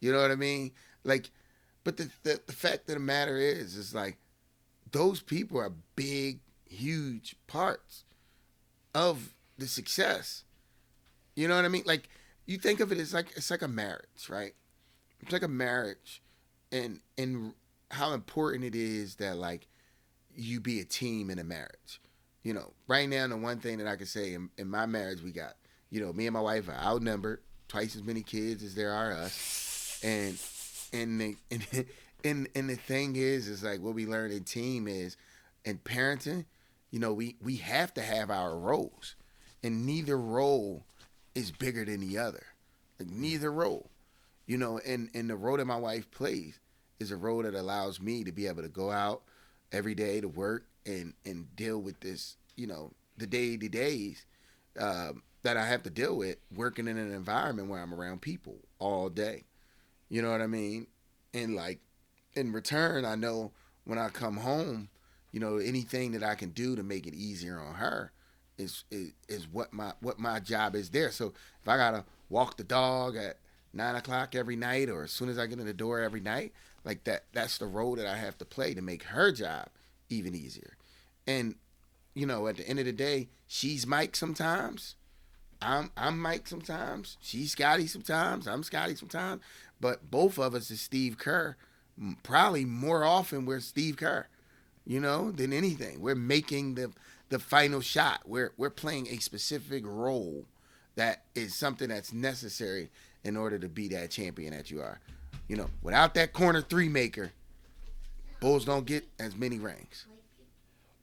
You 0.00 0.12
know 0.12 0.20
what 0.20 0.30
I 0.30 0.36
mean? 0.36 0.72
Like, 1.04 1.30
but 1.84 1.96
the, 1.96 2.10
the, 2.24 2.40
the 2.46 2.52
fact 2.52 2.88
of 2.88 2.94
the 2.94 3.00
matter 3.00 3.36
is, 3.36 3.76
is 3.76 3.94
like, 3.94 4.18
those 4.90 5.20
people 5.20 5.58
are 5.58 5.72
big, 5.96 6.40
huge 6.68 7.36
parts 7.46 8.04
of 8.94 9.34
the 9.58 9.66
success. 9.66 10.44
You 11.36 11.46
know 11.48 11.56
what 11.56 11.64
I 11.64 11.68
mean? 11.68 11.84
Like 11.86 12.08
you 12.46 12.58
think 12.58 12.80
of 12.80 12.90
it 12.92 12.98
as 12.98 13.14
like 13.14 13.28
it's 13.36 13.50
like 13.50 13.62
a 13.62 13.68
marriage, 13.68 14.28
right? 14.28 14.54
It's 15.20 15.32
like 15.32 15.42
a 15.42 15.48
marriage, 15.48 16.22
and 16.72 17.00
and 17.16 17.54
how 17.90 18.12
important 18.12 18.64
it 18.64 18.74
is 18.74 19.16
that 19.16 19.36
like 19.36 19.66
you 20.34 20.60
be 20.60 20.80
a 20.80 20.84
team 20.84 21.30
in 21.30 21.38
a 21.38 21.44
marriage. 21.44 22.00
You 22.42 22.54
know, 22.54 22.72
right 22.86 23.08
now 23.08 23.26
the 23.26 23.36
one 23.36 23.58
thing 23.58 23.78
that 23.78 23.86
I 23.86 23.96
can 23.96 24.06
say 24.06 24.34
in, 24.34 24.50
in 24.56 24.68
my 24.68 24.86
marriage 24.86 25.22
we 25.22 25.32
got, 25.32 25.54
you 25.90 26.00
know, 26.00 26.12
me 26.12 26.26
and 26.26 26.34
my 26.34 26.40
wife 26.40 26.68
are 26.68 26.74
outnumbered, 26.74 27.40
twice 27.66 27.96
as 27.96 28.02
many 28.02 28.22
kids 28.22 28.62
as 28.62 28.74
there 28.74 28.92
are 28.92 29.12
us, 29.12 30.00
and 30.02 30.38
and 30.92 31.20
the 31.20 31.36
and 31.50 31.86
and, 32.24 32.48
and 32.54 32.70
the 32.70 32.76
thing 32.76 33.16
is 33.16 33.48
is 33.48 33.62
like 33.62 33.80
what 33.80 33.94
we 33.94 34.06
learn 34.06 34.30
in 34.30 34.44
team 34.44 34.88
is 34.88 35.16
in 35.64 35.78
parenting, 35.78 36.44
you 36.90 36.98
know, 36.98 37.12
we 37.12 37.36
we 37.42 37.56
have 37.56 37.92
to 37.94 38.02
have 38.02 38.30
our 38.30 38.56
roles, 38.56 39.14
and 39.62 39.84
neither 39.84 40.16
role 40.16 40.84
is 41.34 41.50
bigger 41.50 41.84
than 41.84 42.00
the 42.00 42.18
other. 42.18 42.46
Like 42.98 43.10
neither 43.10 43.52
role, 43.52 43.90
you 44.48 44.56
know, 44.56 44.80
and 44.84 45.10
and 45.14 45.30
the 45.30 45.36
role 45.36 45.58
that 45.58 45.66
my 45.66 45.76
wife 45.76 46.10
plays 46.10 46.58
is 46.98 47.12
a 47.12 47.16
role 47.16 47.42
that 47.42 47.54
allows 47.54 48.00
me 48.00 48.24
to 48.24 48.32
be 48.32 48.48
able 48.48 48.62
to 48.62 48.68
go 48.68 48.90
out 48.90 49.22
every 49.70 49.94
day 49.94 50.20
to 50.20 50.26
work 50.26 50.64
and 50.86 51.12
and 51.24 51.54
deal 51.54 51.78
with 51.78 52.00
this, 52.00 52.36
you 52.56 52.66
know, 52.66 52.90
the 53.18 53.26
day 53.26 53.58
to 53.58 53.68
days 53.68 54.24
um, 54.80 55.22
that 55.42 55.58
I 55.58 55.66
have 55.66 55.82
to 55.82 55.90
deal 55.90 56.16
with 56.16 56.38
working 56.52 56.88
in 56.88 56.96
an 56.96 57.12
environment 57.12 57.68
where 57.68 57.80
I'm 57.80 57.92
around 57.92 58.22
people 58.22 58.56
all 58.78 59.10
day. 59.10 59.44
You 60.08 60.22
know 60.22 60.30
what 60.30 60.40
I 60.40 60.46
mean? 60.46 60.86
And 61.34 61.54
like 61.54 61.80
in 62.34 62.50
return, 62.52 63.04
I 63.04 63.16
know 63.16 63.52
when 63.84 63.98
I 63.98 64.08
come 64.08 64.38
home, 64.38 64.88
you 65.30 65.40
know, 65.40 65.58
anything 65.58 66.12
that 66.12 66.22
I 66.22 66.34
can 66.34 66.50
do 66.50 66.74
to 66.74 66.82
make 66.82 67.06
it 67.06 67.14
easier 67.14 67.60
on 67.60 67.74
her 67.74 68.12
is 68.56 68.84
is, 68.90 69.12
is 69.28 69.46
what 69.46 69.74
my 69.74 69.92
what 70.00 70.18
my 70.18 70.40
job 70.40 70.74
is 70.74 70.88
there. 70.88 71.10
So 71.10 71.34
if 71.60 71.68
I 71.68 71.76
gotta 71.76 72.06
walk 72.30 72.56
the 72.56 72.64
dog 72.64 73.14
at 73.14 73.36
nine 73.72 73.94
o'clock 73.94 74.34
every 74.34 74.56
night 74.56 74.88
or 74.88 75.04
as 75.04 75.10
soon 75.10 75.28
as 75.28 75.38
I 75.38 75.46
get 75.46 75.58
in 75.58 75.66
the 75.66 75.72
door 75.72 76.00
every 76.00 76.20
night, 76.20 76.52
like 76.84 77.04
that 77.04 77.24
that's 77.32 77.58
the 77.58 77.66
role 77.66 77.96
that 77.96 78.06
I 78.06 78.16
have 78.16 78.38
to 78.38 78.44
play 78.44 78.74
to 78.74 78.82
make 78.82 79.04
her 79.04 79.32
job 79.32 79.68
even 80.08 80.34
easier. 80.34 80.76
And 81.26 81.56
you 82.14 82.26
know, 82.26 82.48
at 82.48 82.56
the 82.56 82.68
end 82.68 82.78
of 82.78 82.84
the 82.84 82.92
day, 82.92 83.28
she's 83.46 83.86
Mike 83.86 84.16
sometimes. 84.16 84.96
I'm 85.60 85.90
I'm 85.96 86.20
Mike 86.20 86.46
sometimes. 86.46 87.16
She's 87.20 87.52
Scottie 87.52 87.86
sometimes. 87.86 88.46
I'm 88.46 88.62
Scottie 88.62 88.94
sometimes. 88.94 89.42
But 89.80 90.10
both 90.10 90.38
of 90.38 90.54
us 90.54 90.70
is 90.70 90.80
Steve 90.80 91.18
Kerr. 91.18 91.56
Probably 92.22 92.64
more 92.64 93.04
often 93.04 93.44
we're 93.44 93.60
Steve 93.60 93.96
Kerr, 93.96 94.26
you 94.86 95.00
know, 95.00 95.30
than 95.30 95.52
anything. 95.52 96.00
We're 96.00 96.14
making 96.14 96.74
the 96.74 96.92
the 97.28 97.38
final 97.38 97.80
shot. 97.80 98.22
We're 98.24 98.52
we're 98.56 98.70
playing 98.70 99.08
a 99.08 99.18
specific 99.18 99.84
role 99.86 100.46
that 100.98 101.22
is 101.36 101.54
something 101.54 101.88
that's 101.88 102.12
necessary 102.12 102.90
in 103.22 103.36
order 103.36 103.56
to 103.58 103.68
be 103.68 103.86
that 103.88 104.10
champion 104.10 104.52
that 104.52 104.70
you 104.70 104.80
are. 104.80 105.00
You 105.46 105.56
know, 105.56 105.70
without 105.80 106.14
that 106.14 106.32
corner 106.32 106.60
three 106.60 106.88
maker, 106.88 107.30
Bulls 108.40 108.64
don't 108.64 108.84
get 108.84 109.08
as 109.18 109.36
many 109.36 109.58
rings. 109.58 110.06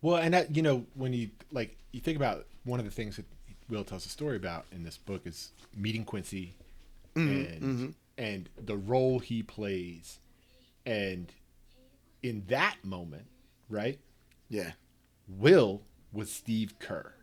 Well, 0.01 0.17
and 0.17 0.34
that 0.34 0.55
you 0.55 0.62
know 0.62 0.86
when 0.95 1.13
you 1.13 1.29
like 1.51 1.77
you 1.91 2.01
think 2.01 2.17
about 2.17 2.45
one 2.65 2.79
of 2.79 2.86
the 2.86 2.91
things 2.91 3.15
that 3.15 3.25
Will 3.69 3.84
tells 3.84 4.05
a 4.05 4.10
story 4.10 4.36
about 4.36 4.65
in 4.71 4.84
this 4.84 4.97
book 4.97 5.25
is 5.25 5.51
meeting 5.75 6.03
Quincy 6.03 6.53
mm-hmm, 7.15 7.29
and 7.29 7.62
mm-hmm. 7.62 7.89
and 8.17 8.49
the 8.63 8.75
role 8.75 9.19
he 9.19 9.43
plays, 9.43 10.19
and 10.86 11.31
in 12.21 12.43
that 12.47 12.75
moment, 12.84 13.25
right? 13.69 13.97
Yeah. 14.49 14.73
Will 15.27 15.81
was 16.13 16.31
Steve 16.31 16.77
Kerr. 16.79 17.13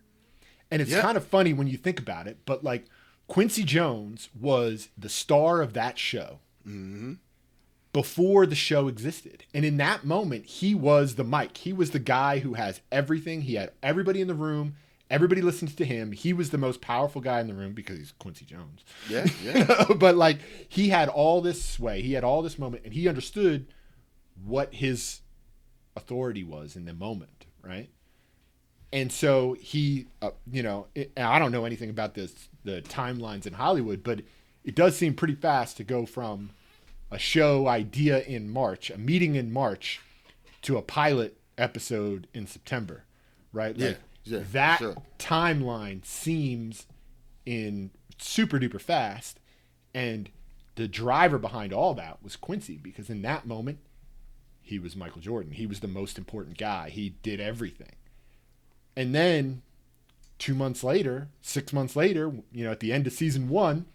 And 0.73 0.83
it's 0.83 0.91
Yeah. 0.91 1.03
kind 1.03 1.17
of 1.17 1.25
funny 1.27 1.53
when 1.53 1.67
you 1.69 1.77
think 1.77 2.01
about 2.01 2.27
it, 2.27 2.39
but 2.47 2.65
like 2.65 2.87
Quincy 3.29 3.63
Jones 3.63 4.29
was 4.39 4.89
the 4.99 5.09
star 5.09 5.63
of 5.63 5.73
that 5.75 5.99
show 5.99 6.41
mm-hmm. 6.67 7.15
before 7.93 8.47
the 8.47 8.55
show 8.55 8.89
existed. 8.89 9.45
And 9.55 9.65
in 9.65 9.77
that 9.77 10.05
moment, 10.05 10.47
he 10.47 10.75
was 10.75 11.15
the 11.15 11.25
mic. 11.25 11.59
He 11.59 11.73
was 11.73 11.91
the 11.91 11.99
guy 11.99 12.41
who 12.41 12.55
has 12.55 12.81
everything. 12.91 13.43
He 13.43 13.55
had 13.55 13.73
everybody 13.83 14.21
in 14.21 14.29
the 14.29 14.35
room. 14.35 14.75
Everybody 15.11 15.43
listens 15.43 15.75
to 15.75 15.85
him. 15.85 16.13
He 16.13 16.33
was 16.33 16.51
the 16.51 16.59
most 16.59 16.81
powerful 16.81 17.21
guy 17.21 17.41
in 17.41 17.47
the 17.47 17.55
room 17.55 17.75
because 17.75 17.99
he's 17.99 18.13
Quincy 18.13 18.47
Jones. 18.47 18.83
Yeah, 19.11 19.27
yeah. 19.45 19.85
but 19.97 20.17
like 20.17 20.39
he 20.69 20.89
had 20.89 21.09
all 21.11 21.43
this 21.43 21.63
sway. 21.63 22.01
He 22.01 22.15
had 22.15 22.25
all 22.25 22.41
this 22.41 22.59
moment 22.59 22.85
and 22.87 22.95
he 22.95 23.09
understood 23.09 23.67
what 24.43 24.73
his 24.75 25.21
authority 25.95 26.43
was 26.43 26.77
in 26.77 26.87
the 26.87 26.95
moment, 26.95 27.45
right? 27.63 27.91
And 28.93 29.11
so 29.11 29.55
he, 29.55 30.07
uh, 30.21 30.31
you 30.51 30.63
know, 30.63 30.87
it, 30.95 31.13
I 31.17 31.39
don't 31.39 31.53
know 31.53 31.65
anything 31.65 31.91
about 31.91 32.15
this, 32.15 32.49
the 32.65 32.83
timelines 32.83 33.47
in 33.47 33.55
Hollywood, 33.55 34.03
but 34.03 34.21
it 34.65 34.75
does 34.75 34.97
seem 34.97 35.15
pretty 35.15 35.35
fast 35.35 35.77
to 35.79 35.85
go 35.85 36.05
from 36.05 36.51
a 37.11 37.19
show 37.19 37.67
idea 37.69 38.23
in 38.23 38.51
March, 38.51 38.91
a 38.91 38.99
meeting 38.99 39.35
in 39.35 39.53
March, 39.53 40.01
to 40.63 40.77
a 40.77 40.83
pilot 40.83 41.37
episode 41.59 42.27
in 42.35 42.47
September, 42.47 43.05
right? 43.53 43.77
Yeah, 43.77 43.89
Like, 43.89 43.99
yeah, 44.25 44.41
that 44.53 44.79
sure. 44.79 44.97
timeline 45.19 46.05
seems 46.05 46.87
in 47.45 47.91
super 48.19 48.59
duper 48.59 48.81
fast, 48.81 49.41
and 49.95 50.31
the 50.77 50.87
driver 50.89 51.39
behind 51.39 51.73
all 51.73 51.95
that 51.95 52.23
was 52.23 52.37
Quincy 52.37 52.77
because 52.77 53.11
in 53.11 53.23
that 53.23 53.47
moment 53.47 53.79
he 54.63 54.79
was 54.79 54.97
Michael 54.97 55.21
Jordan. 55.21 55.53
He 55.53 55.67
was 55.67 55.81
the 55.81 55.89
most 55.89 56.17
important 56.17 56.57
guy. 56.57 56.89
He 56.89 57.11
did 57.23 57.41
everything. 57.41 57.93
And 58.97 59.15
then 59.15 59.63
two 60.39 60.55
months 60.55 60.85
later, 60.85 61.29
six 61.41 61.73
months 61.73 61.97
later, 61.97 62.33
you 62.53 62.65
know, 62.65 62.71
at 62.71 62.81
the 62.81 62.93
end 62.93 63.07
of 63.07 63.13
season 63.13 63.49
one, 63.49 63.87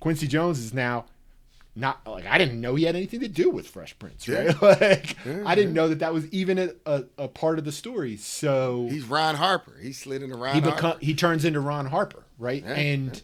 Quincy 0.00 0.26
Jones 0.26 0.58
is 0.58 0.72
now 0.72 1.06
not 1.74 2.06
like 2.06 2.26
I 2.26 2.38
didn't 2.38 2.60
know 2.60 2.74
he 2.74 2.84
had 2.84 2.96
anything 2.96 3.20
to 3.20 3.28
do 3.28 3.50
with 3.50 3.66
Fresh 3.66 3.98
Prince, 3.98 4.28
right? 4.28 4.46
Yeah. 4.46 4.54
like 4.62 5.16
Yeah, 5.26 5.42
I 5.44 5.54
didn't 5.54 5.74
know 5.74 5.88
that 5.88 5.98
that 5.98 6.14
was 6.14 6.26
even 6.28 6.58
a, 6.58 6.70
a, 6.86 7.04
a 7.18 7.28
part 7.28 7.58
of 7.58 7.64
the 7.64 7.72
story. 7.72 8.16
So 8.16 8.88
He's 8.90 9.04
Ron 9.04 9.34
Harper. 9.34 9.76
He 9.80 9.92
slid 9.92 10.22
into 10.22 10.36
Ron 10.36 10.54
he 10.54 10.60
Harper. 10.60 10.76
become 10.76 10.98
he 11.00 11.14
turns 11.14 11.44
into 11.44 11.60
Ron 11.60 11.86
Harper, 11.86 12.24
right? 12.38 12.62
Yeah, 12.64 12.72
and 12.72 13.22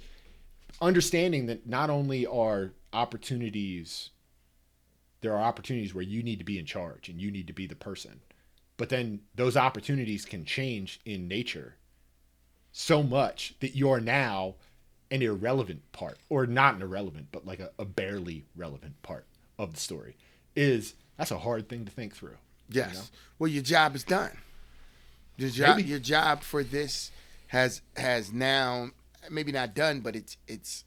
understanding 0.80 1.46
that 1.46 1.66
not 1.66 1.88
only 1.88 2.26
are 2.26 2.72
opportunities 2.92 4.10
there 5.22 5.34
are 5.34 5.42
opportunities 5.42 5.94
where 5.94 6.02
you 6.02 6.22
need 6.22 6.38
to 6.40 6.44
be 6.44 6.58
in 6.58 6.66
charge 6.66 7.08
and 7.08 7.20
you 7.20 7.30
need 7.30 7.46
to 7.46 7.52
be 7.52 7.66
the 7.66 7.76
person. 7.76 8.20
But 8.82 8.88
then 8.88 9.20
those 9.36 9.56
opportunities 9.56 10.24
can 10.24 10.44
change 10.44 10.98
in 11.04 11.28
nature 11.28 11.76
so 12.72 13.00
much 13.00 13.54
that 13.60 13.76
you're 13.76 14.00
now 14.00 14.56
an 15.08 15.22
irrelevant 15.22 15.82
part 15.92 16.18
or 16.28 16.48
not 16.48 16.74
an 16.74 16.82
irrelevant 16.82 17.28
but 17.30 17.46
like 17.46 17.60
a, 17.60 17.70
a 17.78 17.84
barely 17.84 18.44
relevant 18.56 19.00
part 19.02 19.24
of 19.56 19.72
the 19.72 19.78
story 19.78 20.16
is 20.56 20.96
that's 21.16 21.30
a 21.30 21.38
hard 21.38 21.68
thing 21.68 21.84
to 21.84 21.92
think 21.92 22.12
through 22.12 22.34
Yes. 22.70 22.88
you 22.90 22.98
know? 22.98 23.04
Well, 23.38 23.50
your 23.50 23.62
job 23.62 23.94
is 23.94 24.02
done. 24.02 24.36
Your 25.36 25.50
job, 25.50 25.76
Maybe. 25.76 25.88
your 25.88 26.00
job 26.00 26.42
for 26.42 26.64
this 26.64 27.12
has 27.46 27.82
has 27.96 28.32
now 28.32 28.88
maybe 29.30 29.52
not 29.52 29.76
done, 29.76 30.00
but 30.00 30.16
it's 30.16 30.36
it's 30.48 30.82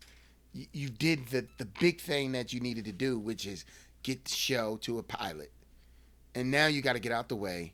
you, 0.53 0.65
you 0.73 0.89
did 0.89 1.27
the 1.27 1.45
the 1.59 1.65
big 1.79 2.01
thing 2.01 2.33
that 2.33 2.51
you 2.51 2.59
needed 2.59 2.83
to 2.83 2.91
do, 2.91 3.17
which 3.17 3.45
is 3.45 3.63
get 4.03 4.25
the 4.25 4.31
show 4.35 4.75
to 4.81 4.99
a 4.99 5.03
pilot, 5.03 5.53
and 6.35 6.51
now 6.51 6.67
you 6.67 6.81
got 6.81 6.93
to 6.93 6.99
get 6.99 7.13
out 7.13 7.29
the 7.29 7.37
way 7.37 7.71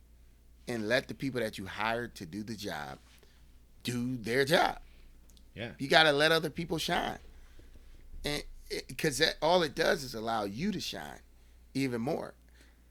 and 0.71 0.87
let 0.87 1.07
the 1.07 1.13
people 1.13 1.41
that 1.41 1.57
you 1.57 1.65
hired 1.67 2.15
to 2.15 2.25
do 2.25 2.43
the 2.43 2.55
job 2.55 2.97
do 3.83 4.17
their 4.17 4.45
job. 4.45 4.77
yeah 5.55 5.71
You 5.77 5.87
got 5.87 6.03
to 6.03 6.11
let 6.11 6.31
other 6.31 6.49
people 6.49 6.77
shine, 6.77 7.19
and 8.23 8.43
because 8.87 9.17
that 9.17 9.35
all 9.41 9.63
it 9.63 9.75
does 9.75 10.03
is 10.03 10.13
allow 10.13 10.45
you 10.45 10.71
to 10.71 10.79
shine 10.79 11.19
even 11.73 12.01
more. 12.01 12.33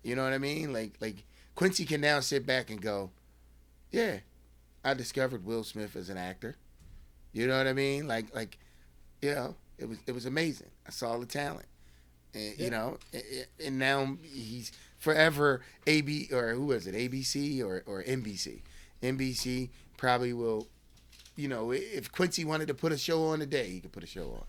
You 0.02 0.14
know 0.16 0.24
what 0.24 0.32
I 0.32 0.38
mean? 0.38 0.72
Like 0.72 0.92
like 1.00 1.24
Quincy 1.54 1.84
can 1.84 2.00
now 2.00 2.20
sit 2.20 2.46
back 2.46 2.70
and 2.70 2.80
go, 2.80 3.10
yeah, 3.90 4.18
I 4.84 4.94
discovered 4.94 5.44
Will 5.44 5.64
Smith 5.64 5.96
as 5.96 6.08
an 6.08 6.16
actor. 6.18 6.56
You 7.32 7.46
know 7.46 7.56
what 7.56 7.66
I 7.66 7.72
mean? 7.72 8.08
Like 8.08 8.34
like, 8.34 8.58
you 9.22 9.34
know, 9.34 9.56
it 9.78 9.88
was 9.88 9.98
it 10.06 10.12
was 10.12 10.26
amazing. 10.26 10.70
I 10.86 10.90
saw 10.90 11.16
the 11.18 11.26
talent, 11.26 11.66
and 12.34 12.58
you 12.58 12.70
know, 12.70 12.98
and 13.64 13.78
now 13.78 14.16
he's 14.22 14.72
forever 15.00 15.62
AB 15.88 16.28
or 16.32 16.52
who 16.54 16.66
was 16.66 16.86
it? 16.86 16.94
ABC 16.94 17.60
or 17.64 17.82
or 17.86 18.04
NBC? 18.04 18.62
NBC 19.02 19.70
probably 19.96 20.32
will. 20.32 20.68
You 21.36 21.48
know, 21.48 21.72
if 21.72 22.12
Quincy 22.12 22.44
wanted 22.44 22.68
to 22.68 22.74
put 22.74 22.92
a 22.92 22.98
show 22.98 23.24
on 23.28 23.38
today, 23.40 23.68
he 23.70 23.80
could 23.80 23.92
put 23.92 24.04
a 24.04 24.06
show 24.06 24.26
on. 24.26 24.44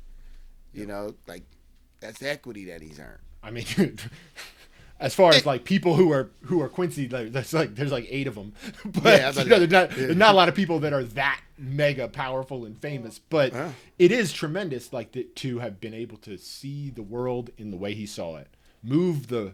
You 0.74 0.86
know, 0.86 1.16
like 1.26 1.44
that's 2.00 2.20
the 2.20 2.30
equity 2.30 2.66
that 2.66 2.82
he's 2.82 3.00
earned. 3.00 3.20
I 3.44 3.50
mean, 3.52 3.66
as 5.00 5.16
far 5.16 5.32
as 5.34 5.46
like 5.46 5.64
people 5.64 5.96
who 5.96 6.12
are 6.12 6.30
who 6.44 6.62
are 6.62 6.70
Quincy, 6.70 7.08
like, 7.08 7.32
that's 7.32 7.54
like 7.54 7.76
there's 7.76 7.92
like 7.92 8.08
eight 8.10 8.28
of 8.28 8.36
them, 8.36 8.54
but 8.86 9.04
Yeah, 9.20 9.32
you 9.32 9.50
know, 9.50 9.60
there's 9.60 9.72
not 9.72 9.90
there's 9.92 10.16
not 10.18 10.34
a 10.34 10.38
lot 10.38 10.50
of 10.50 10.56
people 10.56 10.80
that 10.80 10.94
are 10.94 11.04
that 11.04 11.42
mega 11.58 12.08
powerful 12.08 12.66
and 12.66 12.78
famous. 12.80 13.20
But 13.20 13.54
Yeah. 13.54 13.72
it 13.98 14.12
is 14.12 14.32
tremendous, 14.34 14.92
like 14.94 15.14
that 15.14 15.36
to 15.38 15.60
have 15.60 15.80
been 15.80 15.94
able 15.94 16.18
to 16.18 16.38
see 16.38 16.90
the 16.90 17.04
world 17.04 17.52
in 17.58 17.72
the 17.72 17.78
way 17.78 17.94
he 17.94 18.06
saw 18.06 18.36
it, 18.38 18.48
move 18.84 19.28
the 19.28 19.54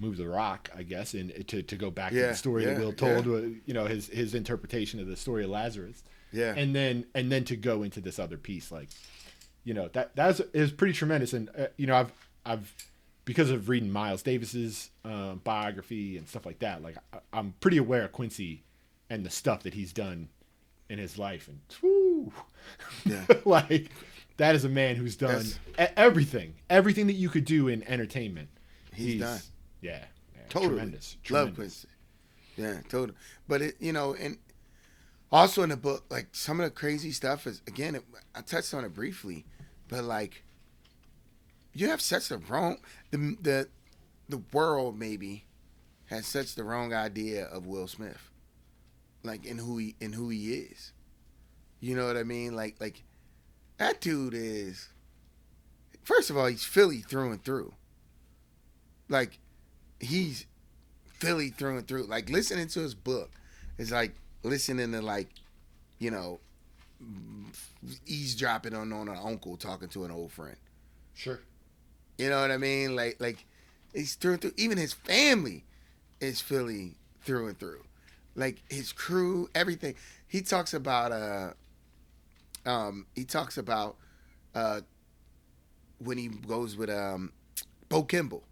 move 0.00 0.16
the 0.16 0.26
rock, 0.28 0.70
I 0.76 0.82
guess, 0.82 1.14
and 1.14 1.32
to, 1.48 1.62
to 1.62 1.76
go 1.76 1.90
back 1.90 2.12
to 2.12 2.20
the 2.20 2.34
story 2.34 2.64
yeah, 2.64 2.74
that 2.74 2.80
Will 2.80 2.92
told, 2.92 3.26
yeah. 3.26 3.32
uh, 3.34 3.40
you 3.66 3.74
know, 3.74 3.84
his 3.86 4.06
his 4.08 4.34
interpretation 4.34 4.98
of 5.00 5.06
the 5.06 5.16
story 5.16 5.44
of 5.44 5.50
Lazarus, 5.50 6.02
Yeah. 6.32 6.54
and 6.56 6.74
then 6.74 7.06
and 7.14 7.30
then 7.30 7.44
to 7.44 7.56
go 7.56 7.82
into 7.82 8.00
this 8.00 8.18
other 8.18 8.36
piece, 8.36 8.70
like 8.72 8.88
you 9.64 9.74
know 9.74 9.88
that 9.92 10.16
that's 10.16 10.40
is 10.54 10.72
pretty 10.72 10.94
tremendous 10.94 11.34
and 11.34 11.50
uh, 11.56 11.66
you 11.76 11.86
know 11.86 11.94
i've 11.94 12.10
i've 12.46 12.74
because 13.26 13.50
of 13.50 13.68
reading 13.68 13.90
miles 13.92 14.22
davis's 14.22 14.88
um, 15.04 15.38
biography 15.44 16.16
and 16.16 16.26
stuff 16.26 16.46
like 16.46 16.58
that 16.60 16.82
like 16.82 16.96
I, 17.12 17.18
i'm 17.34 17.52
pretty 17.60 17.76
aware 17.76 18.02
of 18.04 18.10
quincy 18.12 18.62
and 19.10 19.22
the 19.24 19.28
stuff 19.28 19.64
that 19.64 19.74
he's 19.74 19.92
done 19.92 20.30
in 20.88 20.98
his 20.98 21.18
life 21.18 21.46
and 21.46 21.60
whew, 21.82 22.32
Yeah. 23.04 23.26
like 23.44 23.90
that 24.38 24.54
is 24.54 24.64
a 24.64 24.70
man 24.70 24.96
who's 24.96 25.14
done 25.16 25.44
That's- 25.76 25.92
everything 25.98 26.54
everything 26.70 27.06
that 27.08 27.14
you 27.16 27.28
could 27.28 27.44
do 27.44 27.68
in 27.68 27.82
entertainment 27.86 28.48
He's 28.94 29.20
done. 29.20 29.40
Yeah, 29.80 30.04
yeah 30.34 30.42
Totally. 30.48 30.70
tremendous, 30.74 31.16
Love. 31.28 31.54
Quincy. 31.54 31.88
Yeah, 32.56 32.80
totally. 32.88 33.16
But 33.48 33.62
it, 33.62 33.76
you 33.80 33.92
know, 33.92 34.14
and 34.14 34.38
also 35.32 35.62
in 35.62 35.70
the 35.70 35.76
book, 35.76 36.04
like 36.10 36.28
some 36.32 36.60
of 36.60 36.64
the 36.64 36.70
crazy 36.70 37.12
stuff 37.12 37.46
is 37.46 37.62
again, 37.66 37.94
it, 37.94 38.04
I 38.34 38.42
touched 38.42 38.74
on 38.74 38.84
it 38.84 38.94
briefly, 38.94 39.46
but 39.88 40.04
like 40.04 40.44
you 41.72 41.88
have 41.88 42.00
such 42.00 42.28
the 42.28 42.38
wrong 42.38 42.78
the 43.10 43.36
the 43.40 43.68
the 44.28 44.42
world 44.52 44.98
maybe 44.98 45.44
has 46.06 46.26
such 46.26 46.54
the 46.54 46.64
wrong 46.64 46.92
idea 46.92 47.44
of 47.44 47.66
Will 47.66 47.86
Smith, 47.86 48.30
like 49.22 49.46
in 49.46 49.58
who 49.58 49.78
he 49.78 49.94
in 50.00 50.12
who 50.12 50.28
he 50.28 50.52
is. 50.54 50.92
You 51.80 51.96
know 51.96 52.06
what 52.06 52.16
I 52.16 52.24
mean? 52.24 52.54
Like 52.54 52.76
like 52.80 53.02
that 53.78 54.00
dude 54.00 54.34
is. 54.34 54.88
First 56.02 56.30
of 56.30 56.36
all, 56.36 56.46
he's 56.46 56.64
Philly 56.64 56.98
through 57.00 57.30
and 57.30 57.44
through. 57.44 57.74
Like 59.08 59.38
he's 60.00 60.46
Philly 61.04 61.50
through 61.50 61.78
and 61.78 61.86
through. 61.86 62.04
Like 62.04 62.30
listening 62.30 62.68
to 62.68 62.80
his 62.80 62.94
book 62.94 63.30
is 63.78 63.92
like 63.92 64.14
listening 64.42 64.92
to 64.92 65.02
like, 65.02 65.28
you 65.98 66.10
know, 66.10 66.40
eavesdropping 68.06 68.74
on 68.74 68.92
on 68.92 69.08
an 69.08 69.18
uncle 69.22 69.56
talking 69.56 69.88
to 69.88 70.04
an 70.04 70.10
old 70.10 70.32
friend. 70.32 70.56
sure 71.14 71.40
You 72.18 72.28
know 72.30 72.40
what 72.40 72.50
I 72.50 72.56
mean? 72.56 72.96
Like 72.96 73.16
like 73.20 73.44
he's 73.94 74.14
through 74.14 74.32
and 74.32 74.40
through. 74.40 74.52
Even 74.56 74.78
his 74.78 74.92
family 74.92 75.64
is 76.20 76.40
Philly 76.40 76.94
through 77.22 77.48
and 77.48 77.58
through. 77.58 77.84
Like 78.34 78.62
his 78.70 78.92
crew, 78.92 79.48
everything. 79.54 79.94
He 80.26 80.42
talks 80.42 80.74
about 80.74 81.12
uh 81.12 81.50
um 82.66 83.06
he 83.14 83.24
talks 83.24 83.58
about 83.58 83.96
uh 84.54 84.80
when 85.98 86.18
he 86.18 86.28
goes 86.28 86.76
with 86.76 86.90
um 86.90 87.32
Bo 87.88 88.02
Kimble. 88.04 88.44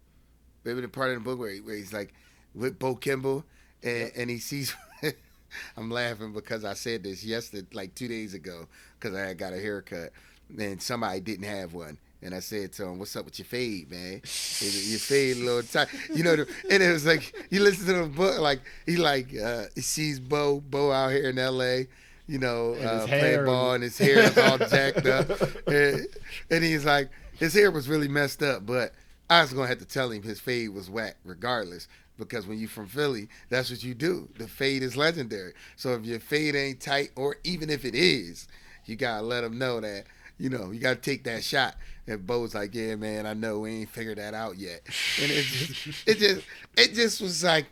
Maybe 0.69 0.81
the 0.81 0.87
part 0.87 1.09
of 1.09 1.15
the 1.15 1.21
book 1.21 1.39
where, 1.39 1.49
he, 1.49 1.61
where 1.61 1.75
he's 1.75 1.91
like 1.93 2.13
with 2.53 2.77
Bo 2.77 2.93
Kimble 2.95 3.43
and, 3.81 4.11
and 4.15 4.29
he 4.29 4.37
sees 4.37 4.75
I'm 5.77 5.89
laughing 5.89 6.31
because 6.31 6.63
I 6.63 6.73
said 6.73 7.03
this 7.03 7.23
yesterday, 7.23 7.65
like 7.73 7.95
two 7.95 8.07
days 8.07 8.35
ago, 8.35 8.67
because 8.99 9.15
I 9.17 9.21
had 9.21 9.37
got 9.39 9.51
a 9.53 9.57
haircut 9.59 10.11
and 10.55 10.79
somebody 10.81 11.21
didn't 11.21 11.45
have 11.45 11.73
one. 11.73 11.97
And 12.21 12.35
I 12.35 12.39
said 12.39 12.73
to 12.73 12.83
him, 12.83 12.99
"What's 12.99 13.15
up 13.15 13.25
with 13.25 13.39
your 13.39 13.45
fade, 13.45 13.89
man? 13.89 14.15
Your 14.15 14.99
fade 14.99 15.37
a 15.37 15.39
little 15.39 15.63
tight, 15.63 15.87
you 16.13 16.21
know." 16.23 16.35
the- 16.35 16.47
And 16.69 16.83
it 16.83 16.91
was 16.91 17.05
like 17.05 17.33
you 17.49 17.61
listen 17.61 17.85
to 17.87 17.93
the 18.03 18.07
book, 18.09 18.39
like 18.39 18.59
he 18.85 18.97
like 18.97 19.33
uh, 19.35 19.65
he 19.73 19.79
sees 19.81 20.19
Bo 20.19 20.59
Bo 20.59 20.91
out 20.91 21.11
here 21.11 21.29
in 21.29 21.39
L.A. 21.39 21.87
You 22.27 22.37
know, 22.37 22.73
uh, 22.73 23.07
playing 23.07 23.45
ball, 23.45 23.73
and- 23.73 23.75
and 23.75 23.83
his 23.85 23.97
hair 23.97 24.19
is 24.19 24.37
all 24.37 24.57
jacked 24.59 25.05
up, 25.07 25.29
and, 25.67 26.05
and 26.51 26.63
he's 26.63 26.83
like, 26.85 27.09
his 27.39 27.53
hair 27.53 27.71
was 27.71 27.87
really 27.87 28.09
messed 28.09 28.43
up, 28.43 28.65
but 28.65 28.93
I 29.29 29.41
was 29.41 29.53
gonna 29.53 29.67
have 29.67 29.79
to 29.79 29.85
tell 29.85 30.11
him 30.11 30.23
his 30.23 30.39
fade 30.39 30.69
was 30.69 30.89
whack, 30.89 31.17
regardless, 31.23 31.87
because 32.17 32.47
when 32.47 32.57
you're 32.59 32.69
from 32.69 32.87
Philly, 32.87 33.29
that's 33.49 33.69
what 33.69 33.83
you 33.83 33.93
do. 33.93 34.27
The 34.37 34.47
fade 34.47 34.83
is 34.83 34.97
legendary. 34.97 35.53
So 35.75 35.93
if 35.93 36.05
your 36.05 36.19
fade 36.19 36.55
ain't 36.55 36.81
tight, 36.81 37.11
or 37.15 37.37
even 37.43 37.69
if 37.69 37.85
it 37.85 37.95
is, 37.95 38.47
you 38.85 38.95
gotta 38.95 39.21
let 39.21 39.41
them 39.41 39.57
know 39.57 39.79
that 39.79 40.05
you 40.37 40.49
know 40.49 40.71
you 40.71 40.79
gotta 40.79 40.95
take 40.95 41.23
that 41.25 41.43
shot. 41.43 41.75
And 42.07 42.25
Bo's 42.25 42.55
like, 42.55 42.73
yeah, 42.73 42.95
man, 42.95 43.27
I 43.27 43.35
know 43.35 43.59
we 43.59 43.81
ain't 43.81 43.89
figured 43.89 44.17
that 44.17 44.33
out 44.33 44.57
yet. 44.57 44.81
And 45.21 45.31
it 45.31 45.45
just, 45.45 46.07
it 46.07 46.17
just, 46.17 46.45
it 46.75 46.93
just 46.95 47.21
was 47.21 47.43
like, 47.43 47.67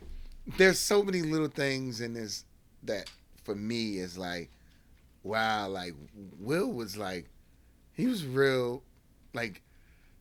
there's 0.56 0.78
so 0.78 1.02
many 1.02 1.22
little 1.22 1.48
things 1.48 2.00
in 2.00 2.14
this 2.14 2.44
that 2.84 3.10
for 3.42 3.56
me 3.56 3.98
is 3.98 4.16
like, 4.16 4.50
wow, 5.24 5.66
like 5.66 5.94
Will 6.38 6.72
was 6.72 6.96
like, 6.96 7.26
he 7.94 8.06
was 8.06 8.24
real, 8.24 8.84
like 9.34 9.60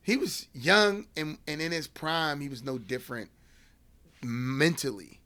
he 0.07 0.15
was 0.15 0.47
young 0.53 1.05
and, 1.17 1.37
and 1.45 1.61
in 1.61 1.73
his 1.73 1.85
prime, 1.85 2.39
he 2.39 2.47
was 2.47 2.63
no 2.63 2.77
different 2.77 3.29
mentally 4.23 5.19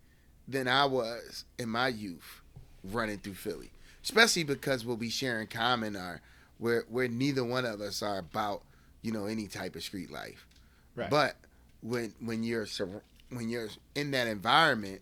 than 0.47 0.67
I 0.67 0.85
was 0.85 1.45
in 1.59 1.69
my 1.69 1.87
youth 1.87 2.41
running 2.83 3.19
through 3.19 3.35
Philly. 3.35 3.69
Especially 4.03 4.43
because 4.43 4.83
what 4.83 4.97
we 4.97 5.11
share 5.11 5.39
in 5.39 5.45
common 5.45 5.95
are 5.95 6.19
where 6.57 6.85
where 6.89 7.07
neither 7.07 7.43
one 7.43 7.63
of 7.63 7.79
us 7.79 8.01
are 8.01 8.17
about, 8.17 8.63
you 9.03 9.11
know, 9.11 9.27
any 9.27 9.45
type 9.45 9.75
of 9.75 9.83
street 9.83 10.09
life. 10.09 10.47
Right. 10.95 11.11
But 11.11 11.35
when 11.83 12.15
when 12.19 12.41
you're 12.41 12.65
when 13.29 13.49
you're 13.49 13.69
in 13.93 14.09
that 14.11 14.25
environment, 14.25 15.01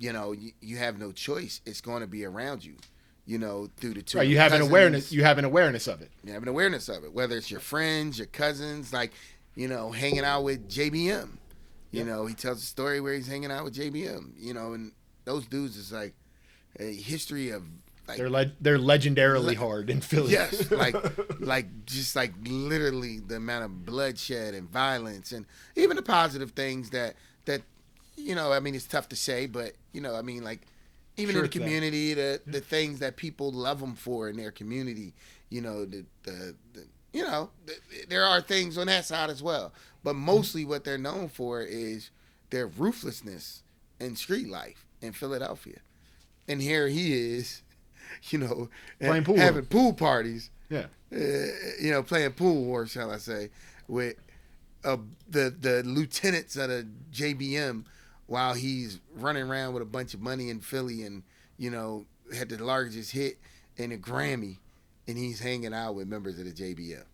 you 0.00 0.14
know, 0.14 0.32
you, 0.32 0.52
you 0.62 0.78
have 0.78 0.98
no 0.98 1.12
choice. 1.12 1.60
It's 1.66 1.82
going 1.82 2.00
to 2.00 2.06
be 2.06 2.24
around 2.24 2.64
you, 2.64 2.76
you 3.26 3.38
know, 3.38 3.68
through 3.78 3.94
the 3.94 4.02
two. 4.02 4.18
right 4.18 4.28
you 4.28 4.36
have 4.38 4.52
an 4.52 4.60
awareness 4.60 5.10
you 5.12 5.22
have 5.24 5.38
an 5.38 5.44
awareness 5.44 5.86
of 5.86 6.02
it 6.02 6.10
you 6.24 6.32
have 6.32 6.42
an 6.42 6.48
awareness 6.48 6.88
of 6.88 7.04
it, 7.04 7.12
whether 7.12 7.36
it's 7.36 7.50
your 7.50 7.60
friends, 7.60 8.18
your 8.18 8.26
cousins, 8.28 8.92
like, 8.92 9.12
you 9.54 9.66
know, 9.68 9.90
hanging 9.92 10.24
out 10.24 10.42
with 10.44 10.68
JBM, 10.68 11.38
You 11.90 12.00
Yep. 12.00 12.06
know, 12.06 12.26
he 12.26 12.34
tells 12.34 12.58
a 12.62 12.66
story 12.66 13.00
where 13.00 13.14
he's 13.14 13.26
hanging 13.28 13.50
out 13.52 13.64
with 13.64 13.74
JBM. 13.74 14.32
You 14.38 14.52
know, 14.52 14.72
and 14.74 14.92
those 15.24 15.46
dudes 15.46 15.76
is 15.76 15.92
like 15.92 16.14
a 16.80 16.92
history 16.92 17.50
of 17.50 17.62
like 18.08 18.18
They're 18.18 18.28
le- 18.28 18.52
they're 18.60 18.78
legendarily 18.78 19.44
Le- 19.44 19.54
hard 19.56 19.88
in 19.88 20.00
Philly. 20.02 20.32
yes, 20.32 20.70
like 20.84 20.94
like 21.40 21.86
just 21.86 22.14
like 22.16 22.32
literally 22.44 23.20
the 23.20 23.36
amount 23.36 23.64
of 23.64 23.86
bloodshed 23.86 24.52
and 24.54 24.68
violence 24.68 25.32
and 25.32 25.46
even 25.76 25.96
the 25.96 26.02
positive 26.02 26.50
things 26.50 26.90
that 26.90 27.14
that 27.46 27.62
you 28.16 28.34
know, 28.34 28.52
I 28.52 28.60
mean 28.60 28.74
it's 28.74 28.86
tough 28.86 29.08
to 29.10 29.16
say, 29.16 29.46
but 29.46 29.72
you 29.92 30.00
know, 30.02 30.14
I 30.16 30.20
mean 30.22 30.42
like 30.44 30.60
even 31.16 31.34
Sure 31.34 31.44
in 31.44 31.50
the 31.50 31.58
community, 31.58 32.14
the 32.14 32.40
the 32.46 32.60
things 32.60 32.98
that 33.00 33.16
people 33.16 33.52
love 33.52 33.80
them 33.80 33.94
for 33.94 34.28
in 34.28 34.36
their 34.36 34.50
community, 34.50 35.14
you 35.50 35.60
know, 35.60 35.84
the 35.84 36.04
the, 36.24 36.54
the 36.72 36.86
you 37.12 37.22
know, 37.22 37.50
th 37.66 38.08
there 38.08 38.24
are 38.24 38.40
things 38.40 38.76
on 38.76 38.88
that 38.88 39.04
side 39.04 39.30
as 39.30 39.42
well, 39.42 39.72
but 40.02 40.14
mostly 40.14 40.64
what 40.64 40.84
they're 40.84 40.98
known 40.98 41.28
for 41.28 41.62
is 41.62 42.10
their 42.50 42.66
ruthlessness 42.66 43.62
in 44.00 44.16
street 44.16 44.48
life 44.48 44.86
in 45.00 45.12
Philadelphia. 45.12 45.78
And 46.48 46.60
here 46.60 46.88
he 46.88 47.36
is, 47.36 47.62
you 48.30 48.38
know, 48.38 48.68
Playing 49.00 49.24
pool. 49.24 49.36
having 49.36 49.66
pool 49.66 49.92
parties 49.94 50.50
yeah. 50.68 50.86
uh, 51.12 51.18
you 51.80 51.90
know, 51.90 52.02
playing 52.02 52.32
pool 52.32 52.64
war, 52.64 52.86
shall 52.86 53.10
I 53.10 53.18
say, 53.18 53.50
with 53.88 54.16
uh, 54.84 54.96
the 55.28 55.54
the 55.58 55.82
lieutenants 55.84 56.56
of 56.56 56.68
the 56.68 56.86
JBM 57.12 57.84
while 58.26 58.54
he's 58.54 59.00
running 59.14 59.42
around 59.44 59.74
with 59.74 59.82
a 59.82 59.86
bunch 59.86 60.14
of 60.14 60.20
money 60.20 60.48
in 60.50 60.60
Philly 60.60 61.02
and 61.02 61.22
you 61.58 61.70
know 61.70 62.06
had 62.34 62.48
the 62.48 62.62
largest 62.62 63.12
hit 63.12 63.38
in 63.76 63.92
a 63.92 63.96
Grammy, 63.96 64.58
and 65.06 65.18
he's 65.18 65.40
hanging 65.40 65.74
out 65.74 65.94
with 65.94 66.08
members 66.08 66.38
of 66.38 66.44
the 66.46 66.52
JBM. 66.52 67.04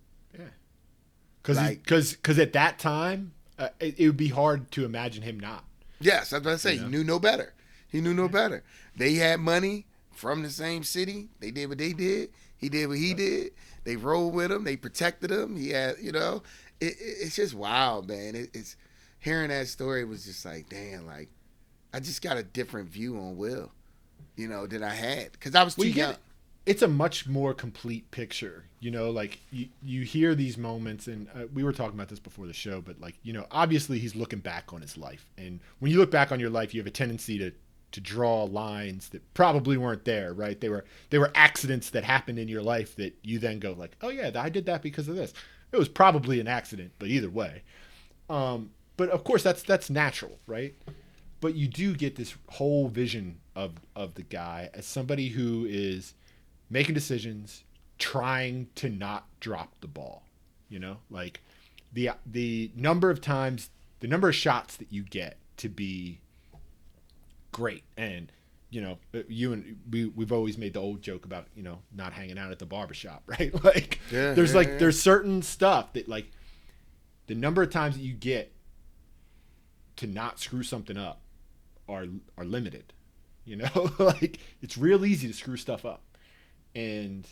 Because 1.43 1.57
Like- 1.57 1.83
because 1.83 2.13
because 2.13 2.39
at 2.39 2.53
that 2.53 2.79
time, 2.79 3.33
uh, 3.59 3.69
it, 3.81 3.99
it 3.99 4.07
would 4.07 4.17
be 4.17 4.29
hard 4.29 4.71
to 4.73 4.85
imagine 4.85 5.23
him 5.23 5.41
not. 5.41 5.65
Yes, 6.01 6.33
I 6.33 6.37
was 6.37 6.43
about 6.43 6.51
to 6.53 6.59
say 6.59 6.75
Yeah. 6.75 6.83
he 6.85 6.89
knew 6.89 7.05
no 7.05 7.19
better. 7.19 7.55
He 7.89 8.01
knew 8.01 8.15
no 8.15 8.29
better. 8.29 8.63
They 8.97 9.15
had 9.15 9.41
money 9.41 9.87
from 10.13 10.43
the 10.43 10.51
same 10.51 10.85
city. 10.85 11.29
They 11.41 11.51
did 11.51 11.69
what 11.69 11.79
they 11.79 11.93
did. 11.93 12.31
He 12.57 12.69
did 12.69 12.89
what 12.89 12.99
he 12.99 13.15
did. 13.15 13.53
They 13.85 13.97
rolled 13.97 14.35
with 14.35 14.53
him. 14.53 14.65
They 14.65 14.77
protected 14.77 15.31
him. 15.31 15.57
He 15.57 15.71
had, 15.71 15.97
you 16.01 16.13
know, 16.13 16.43
it, 16.79 16.93
it, 16.93 16.97
it's 17.01 17.37
just 17.37 17.55
wild, 17.55 18.07
man. 18.09 18.35
It, 18.37 18.51
it's 18.55 18.77
hearing 19.21 19.49
that 19.51 19.69
story 19.69 20.05
was 20.05 20.25
just 20.25 20.45
like, 20.45 20.69
damn, 20.69 21.07
like 21.07 21.31
I 21.95 22.01
just 22.01 22.23
got 22.23 22.37
a 22.37 22.43
different 22.43 22.89
view 22.91 23.17
on 23.19 23.37
Will, 23.37 23.73
you 24.37 24.49
know, 24.49 24.67
than 24.67 24.83
I 24.83 24.95
had 24.95 25.33
because 25.33 25.55
I 25.55 25.63
was 25.63 25.77
too 25.77 25.83
Well, 25.83 25.89
you 25.89 25.95
young. 25.95 26.11
get 26.13 26.21
it's 26.67 26.83
a 26.83 26.89
much 26.89 27.27
more 27.27 27.55
complete 27.55 28.11
picture. 28.11 28.67
You 28.81 28.91
know, 28.91 29.11
like 29.11 29.41
you, 29.51 29.69
you 29.83 30.03
hear 30.03 30.35
these 30.35 30.57
moments, 30.59 31.07
and 31.07 31.29
uh, 31.35 31.47
we 31.53 31.65
were 31.65 31.73
talking 31.73 31.95
about 31.95 32.09
this 32.09 32.19
before 32.19 32.47
the 32.47 32.53
show, 32.53 32.81
but 32.81 33.01
like 33.01 33.17
you 33.23 33.33
know, 33.33 33.47
obviously 33.51 33.99
he's 33.99 34.15
looking 34.15 34.41
back 34.41 34.73
on 34.73 34.81
his 34.83 34.97
life, 34.97 35.31
and 35.39 35.61
when 35.79 35.91
you 35.93 35.99
look 35.99 36.11
back 36.11 36.33
on 36.33 36.41
your 36.41 36.51
life, 36.51 36.75
you 36.75 36.81
have 36.81 36.87
a 36.87 36.91
tendency 36.91 37.39
to 37.39 37.53
to 37.93 38.01
draw 38.01 38.45
lines 38.45 39.09
that 39.09 39.35
probably 39.35 39.77
weren't 39.77 40.05
there, 40.05 40.33
right? 40.33 40.61
They 40.61 40.69
were 40.69 40.85
they 41.11 41.19
were 41.19 41.33
accidents 41.35 41.91
that 41.91 42.05
happened 42.05 42.39
in 42.39 42.47
your 42.49 42.63
life 42.63 42.95
that 42.97 43.17
you 43.23 43.39
then 43.39 43.59
go 43.59 43.73
like, 43.73 43.97
oh 44.03 44.11
yeah, 44.11 44.31
I 44.37 44.49
did 44.49 44.67
that 44.67 44.83
because 44.83 45.09
of 45.09 45.17
this. 45.17 45.33
It 45.73 45.77
was 45.77 45.89
probably 45.89 46.41
an 46.41 46.49
accident, 46.49 46.93
but 46.99 47.09
either 47.09 47.31
way. 47.31 47.63
Um, 48.29 48.71
but 49.01 49.09
of 49.09 49.25
course, 49.25 49.43
that's 49.43 49.63
that's 49.63 49.89
natural, 49.89 50.39
right? 50.47 50.75
But 51.41 51.55
you 51.55 51.69
do 51.69 51.95
get 51.95 52.17
this 52.17 52.35
whole 52.51 52.89
vision 52.89 53.39
of 53.57 53.81
of 53.97 54.13
the 54.13 54.23
guy 54.23 54.69
as 54.75 54.85
somebody 54.85 55.29
who 55.29 55.67
is 55.67 56.13
making 56.69 56.97
decisions, 56.97 57.65
trying 57.99 58.69
to 58.75 58.91
not 58.91 59.25
drop 59.41 59.73
the 59.81 59.87
ball. 59.87 60.25
You 60.69 60.81
know, 60.81 60.99
like 61.09 61.41
the 61.91 62.11
the 62.27 62.73
number 62.77 63.09
of 63.09 63.23
times, 63.23 63.71
the 64.01 64.07
number 64.07 64.29
of 64.29 64.35
shots 64.35 64.77
that 64.77 64.93
you 64.93 65.03
get 65.03 65.39
to 65.57 65.71
be 65.71 66.21
great, 67.53 67.85
and 67.97 68.31
you 68.69 68.83
know, 68.83 68.99
uh, 69.15 69.21
you 69.29 69.55
and 69.55 69.79
we 69.91 70.09
we've 70.09 70.31
always 70.31 70.59
made 70.59 70.75
the 70.75 70.81
old 70.81 71.01
joke 71.01 71.25
about 71.25 71.47
you 71.55 71.63
know 71.63 71.79
not 71.97 72.13
hanging 72.13 72.37
out 72.37 72.53
at 72.53 72.59
the 72.59 72.67
barbershop, 72.67 73.23
right? 73.27 73.65
Like 73.65 73.99
Yeah, 74.13 74.35
there's 74.35 74.51
yeah, 74.51 74.59
like 74.59 74.69
yeah. 74.69 74.77
there's 74.77 75.01
certain 75.01 75.41
stuff 75.41 75.95
that 75.95 76.07
like 76.07 76.31
the 77.29 77.35
number 77.35 77.63
of 77.63 77.71
times 77.71 77.97
that 77.97 78.03
you 78.03 78.13
get 78.13 78.53
to 80.01 80.07
not 80.07 80.41
screw 80.41 80.63
something 80.63 80.97
up 80.97 81.21
are 81.89 82.07
are 82.37 82.45
limited. 82.45 82.93
You 83.45 83.57
know, 83.57 83.91
like 83.99 84.41
it's 84.63 84.77
real 84.77 85.05
easy 85.05 85.29
to 85.29 85.35
screw 85.35 85.57
stuff 85.57 85.85
up, 85.85 86.03
and 86.75 87.27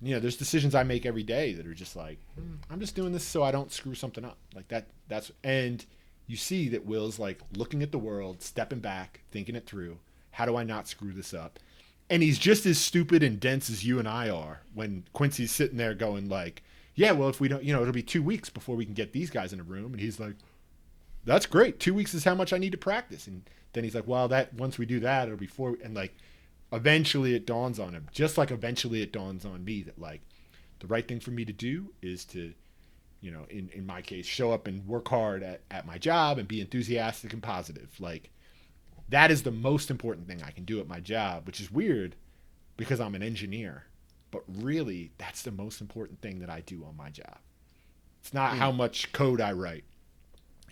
you 0.00 0.14
know, 0.14 0.20
there's 0.20 0.36
decisions 0.36 0.74
I 0.74 0.84
make 0.84 1.04
every 1.06 1.22
day 1.22 1.52
that 1.54 1.66
are 1.66 1.74
just 1.74 1.96
like, 1.96 2.18
"Hmm, 2.34 2.56
I'm 2.70 2.80
just 2.80 2.94
doing 2.94 3.12
this 3.12 3.24
so 3.24 3.42
I 3.42 3.50
don't 3.50 3.72
screw 3.72 3.94
something 3.94 4.24
up. 4.24 4.38
Like 4.54 4.68
that. 4.68 4.86
That's 5.08 5.32
and 5.44 5.84
you 6.26 6.36
see 6.36 6.68
that 6.70 6.86
Will's 6.86 7.18
like 7.18 7.40
looking 7.56 7.82
at 7.82 7.92
the 7.92 7.98
world, 7.98 8.42
stepping 8.42 8.80
back, 8.80 9.20
thinking 9.30 9.56
it 9.56 9.66
through. 9.66 9.98
How 10.30 10.46
do 10.46 10.56
I 10.56 10.62
not 10.62 10.88
screw 10.88 11.12
this 11.12 11.34
up? 11.34 11.58
And 12.10 12.22
he's 12.22 12.38
just 12.38 12.64
as 12.64 12.78
stupid 12.78 13.22
and 13.22 13.38
dense 13.38 13.68
as 13.68 13.84
you 13.84 13.98
and 13.98 14.08
I 14.08 14.30
are 14.30 14.62
when 14.72 15.04
Quincy's 15.12 15.50
sitting 15.50 15.76
there 15.76 15.94
going 15.94 16.28
like, 16.28 16.62
yeah, 16.94 17.12
well, 17.12 17.28
if 17.28 17.40
we 17.40 17.48
don't, 17.48 17.62
you 17.62 17.72
know, 17.72 17.82
it'll 17.82 17.92
be 17.92 18.02
two 18.02 18.22
weeks 18.22 18.48
before 18.48 18.76
we 18.76 18.84
can 18.84 18.94
get 18.94 19.12
these 19.12 19.30
guys 19.30 19.52
in 19.52 19.60
a 19.60 19.64
room. 19.64 19.92
And 19.92 20.00
he's 20.00 20.18
like, 20.18 20.36
that's 21.24 21.46
great. 21.46 21.80
Two 21.80 21.94
weeks 21.94 22.14
is 22.14 22.24
how 22.24 22.34
much 22.34 22.52
I 22.52 22.58
need 22.58 22.72
to 22.72 22.78
practice. 22.78 23.26
And 23.26 23.42
then 23.72 23.84
he's 23.84 23.94
like, 23.94 24.06
well, 24.06 24.28
that 24.28 24.54
once 24.54 24.78
we 24.78 24.86
do 24.86 25.00
that, 25.00 25.26
it'll 25.26 25.38
be 25.38 25.46
four. 25.46 25.76
And 25.82 25.94
like, 25.94 26.14
eventually 26.72 27.34
it 27.34 27.46
dawns 27.46 27.78
on 27.78 27.92
him, 27.92 28.08
just 28.12 28.38
like 28.38 28.50
eventually 28.50 29.02
it 29.02 29.12
dawns 29.12 29.44
on 29.44 29.64
me 29.64 29.82
that 29.82 29.98
like, 29.98 30.22
the 30.80 30.86
right 30.86 31.06
thing 31.06 31.20
for 31.20 31.30
me 31.30 31.44
to 31.44 31.52
do 31.52 31.92
is 32.02 32.24
to, 32.26 32.54
you 33.20 33.30
know, 33.30 33.46
in 33.50 33.68
in 33.72 33.84
my 33.84 34.00
case, 34.00 34.26
show 34.26 34.52
up 34.52 34.68
and 34.68 34.86
work 34.86 35.08
hard 35.08 35.42
at 35.42 35.60
at 35.70 35.86
my 35.86 35.98
job 35.98 36.38
and 36.38 36.46
be 36.46 36.60
enthusiastic 36.60 37.32
and 37.32 37.42
positive. 37.42 37.90
Like, 37.98 38.30
that 39.08 39.30
is 39.30 39.42
the 39.42 39.50
most 39.50 39.90
important 39.90 40.28
thing 40.28 40.42
I 40.42 40.52
can 40.52 40.64
do 40.64 40.78
at 40.80 40.86
my 40.86 41.00
job, 41.00 41.46
which 41.46 41.60
is 41.60 41.72
weird 41.72 42.14
because 42.76 43.00
I'm 43.00 43.14
an 43.14 43.22
engineer. 43.22 43.84
But 44.30 44.44
really, 44.46 45.10
that's 45.18 45.42
the 45.42 45.50
most 45.50 45.80
important 45.80 46.20
thing 46.20 46.38
that 46.40 46.50
I 46.50 46.60
do 46.60 46.84
on 46.84 46.96
my 46.96 47.10
job. 47.10 47.38
It's 48.20 48.34
not 48.34 48.52
hmm. 48.52 48.58
how 48.58 48.70
much 48.70 49.12
code 49.12 49.40
I 49.40 49.52
write. 49.52 49.84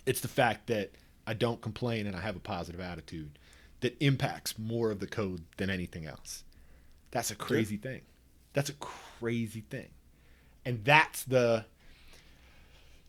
It's 0.07 0.21
the 0.21 0.27
fact 0.27 0.67
that 0.67 0.91
I 1.27 1.33
don't 1.33 1.61
complain 1.61 2.07
and 2.07 2.15
I 2.15 2.21
have 2.21 2.37
a 2.37 2.39
positive 2.39 2.79
attitude 2.79 3.37
that 3.81 3.95
impacts 3.99 4.57
more 4.57 4.89
of 4.89 4.99
the 4.99 5.07
code 5.07 5.43
than 5.57 5.69
anything 5.69 6.07
else. 6.07 6.43
That's 7.11 7.29
a 7.29 7.35
crazy 7.35 7.77
thing. 7.77 8.01
That's 8.53 8.69
a 8.69 8.73
crazy 8.73 9.61
thing. 9.69 9.89
And 10.65 10.83
that's 10.83 11.23
the 11.23 11.65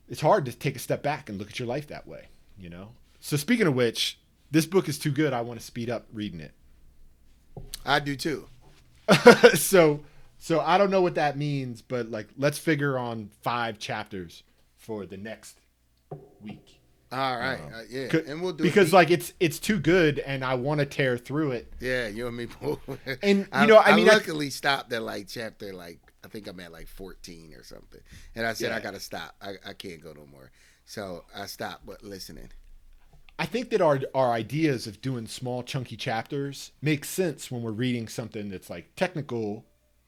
it's 0.09 0.21
hard 0.21 0.47
to 0.47 0.53
take 0.53 0.77
a 0.77 0.81
step 0.81 1.03
back 1.03 1.29
and 1.29 1.39
look 1.39 1.49
at 1.51 1.59
your 1.59 1.69
life 1.69 1.87
that 1.89 2.07
way, 2.07 2.29
you 2.59 2.71
know? 2.71 2.91
So 3.21 3.37
speaking 3.37 3.67
of 3.67 3.75
which, 3.75 4.19
this 4.51 4.67
book 4.67 4.89
is 4.89 4.99
too 4.99 5.11
good. 5.11 5.33
I 5.33 5.43
want 5.43 5.61
to 5.61 5.65
speed 5.65 5.91
up 5.91 6.07
reading 6.13 6.41
it. 6.41 6.53
I 7.85 8.01
do 8.01 8.17
too. 8.17 8.49
so 9.55 10.01
so 10.39 10.61
I 10.61 10.79
don't 10.79 10.91
know 10.91 11.03
what 11.03 11.15
that 11.17 11.37
means, 11.37 11.83
but 11.83 12.11
like 12.11 12.29
let's 12.37 12.59
figure 12.59 12.99
on 12.99 13.31
5 13.43 13.79
chapters 13.79 14.43
for 14.77 15.07
the 15.07 15.17
next 15.17 15.61
week. 16.41 16.78
All 17.11 17.39
right, 17.39 17.61
uh, 17.75 17.83
yeah, 17.89 18.09
and 18.27 18.43
we'll 18.43 18.53
do 18.53 18.65
it 18.65 18.67
because 18.67 18.89
deep. 18.89 18.95
like 18.95 19.11
it's 19.11 19.33
it's 19.41 19.59
too 19.59 19.79
good 19.79 20.19
and 20.19 20.45
I 20.45 20.55
want 20.55 20.81
to 20.81 20.87
tear 20.87 21.17
through 21.17 21.53
it. 21.53 21.73
Yeah, 21.81 22.09
you 22.09 22.27
and 22.27 22.37
me 22.37 22.47
both. 22.61 22.81
And, 23.23 23.49
you 23.61 23.67
know, 23.67 23.79
I 23.79 23.97
mean, 23.97 24.09
I- 24.09 24.15
luckily 24.15 24.51
stopped 24.51 24.93
at 24.93 25.03
like 25.03 25.27
chapter 25.29 25.73
like 25.73 26.01
I 26.23 26.29
think 26.29 26.47
I'm 26.47 26.61
at 26.61 26.71
like 26.71 26.87
14 26.87 27.55
or 27.55 27.63
something, 27.63 28.01
and 28.35 28.47
I 28.47 28.53
said 28.53 28.73
I 28.73 28.81
gotta 28.81 29.01
stop. 29.01 29.35
I, 29.41 29.55
I 29.67 29.73
can't 29.73 30.03
go 30.03 30.13
no 30.13 30.27
more. 30.27 30.51
So 30.85 31.25
I 31.35 31.47
stopped, 31.47 31.87
but 31.87 32.03
listening. 32.03 32.51
I 33.39 33.47
think 33.47 33.71
that 33.71 33.81
our 33.81 34.01
our 34.15 34.33
ideas 34.33 34.87
of 34.87 35.01
doing 35.01 35.27
small 35.27 35.63
chunky 35.63 35.97
chapters 35.97 36.73
make 36.83 37.05
sense 37.05 37.51
when 37.51 37.63
we're 37.63 37.71
reading 37.71 38.09
something 38.09 38.51
that's 38.51 38.69
like 38.69 38.97
technical 38.97 39.65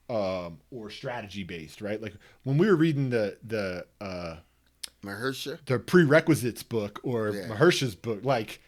um, 0.09 0.59
or 0.71 0.91
strategy 0.91 1.45
based, 1.45 1.81
right? 1.81 2.03
Like 2.03 2.15
when 2.43 2.59
we 2.59 2.67
were 2.67 2.77
reading 2.77 3.11
the 3.11 3.39
the 3.47 3.87
uh, 4.01 4.37
Mahersha. 5.05 5.59
the 5.67 5.79
prerequisites 5.79 6.63
book 6.63 7.01
or 7.03 7.31
Yeah. 7.31 7.49
Mahersha's 7.49 7.95
book, 7.95 8.21
like 8.25 8.61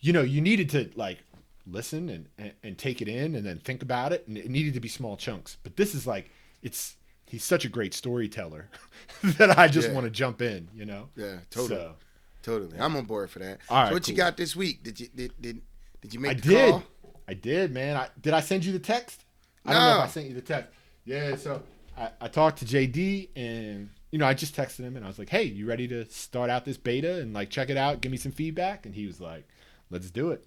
you 0.00 0.12
know, 0.12 0.22
you 0.22 0.40
needed 0.40 0.68
to 0.70 0.90
like 0.96 1.18
listen 1.66 2.08
and, 2.08 2.28
and 2.38 2.52
and 2.62 2.78
take 2.78 3.00
it 3.00 3.08
in 3.08 3.34
and 3.34 3.46
then 3.46 3.58
think 3.58 3.82
about 3.82 4.12
it, 4.12 4.26
and 4.28 4.36
it 4.36 4.50
needed 4.50 4.74
to 4.74 4.80
be 4.80 4.88
small 4.88 5.16
chunks. 5.16 5.56
But 5.62 5.76
this 5.76 5.94
is 5.94 6.06
like 6.06 6.30
it's 6.62 6.96
he's 7.26 7.44
such 7.44 7.64
a 7.64 7.68
great 7.68 7.94
storyteller 7.94 8.68
that 9.22 9.58
I 9.58 9.68
just 9.68 9.88
Yeah. 9.88 9.94
want 9.94 10.04
to 10.04 10.10
jump 10.10 10.42
in, 10.42 10.68
you 10.74 10.84
know. 10.84 11.08
Yeah, 11.16 11.38
totally, 11.50 11.68
So, 11.80 11.94
totally. 12.42 12.78
I'm 12.78 12.94
on 12.96 13.04
board 13.04 13.30
for 13.30 13.38
that. 13.38 13.60
All 13.70 13.76
right, 13.82 13.88
so 13.88 13.94
what 13.94 14.08
you 14.08 14.14
got 14.14 14.36
this 14.36 14.54
week? 14.56 14.82
Did 14.82 15.00
you 15.00 15.08
did 15.14 15.32
did, 15.40 15.62
did 16.00 16.12
you 16.14 16.20
make 16.20 16.30
I 16.32 16.34
the 16.34 16.40
did. 16.48 16.70
call? 16.72 16.82
I 17.28 17.34
did, 17.34 17.72
man. 17.72 17.96
I, 17.96 18.08
did 18.20 18.34
I 18.34 18.40
send 18.40 18.64
you 18.64 18.72
the 18.72 18.78
text? 18.80 19.24
I 19.64 19.72
don't 19.72 19.82
know 19.82 19.98
if 19.98 20.04
I 20.04 20.08
sent 20.08 20.26
you 20.26 20.34
the 20.34 20.40
text. 20.40 20.70
Yeah, 21.04 21.36
so 21.36 21.62
I, 21.96 22.10
I 22.20 22.26
talked 22.28 22.58
to 22.58 22.64
JD 22.64 23.28
and 23.36 23.88
you 24.12 24.18
know, 24.18 24.26
I 24.26 24.34
just 24.34 24.54
texted 24.54 24.80
him 24.80 24.94
and 24.94 25.04
I 25.04 25.08
was 25.08 25.18
like, 25.18 25.30
Hey, 25.30 25.44
you 25.44 25.66
ready 25.66 25.88
to 25.88 26.04
start 26.04 26.50
out 26.50 26.64
this 26.64 26.76
beta 26.76 27.20
and 27.20 27.32
like 27.32 27.50
check 27.50 27.70
it 27.70 27.76
out, 27.76 28.00
give 28.02 28.12
me 28.12 28.18
some 28.18 28.30
feedback? 28.30 28.86
And 28.86 28.94
he 28.94 29.06
was 29.06 29.20
like, 29.20 29.48
Let's 29.90 30.10
do 30.10 30.30
it. 30.30 30.44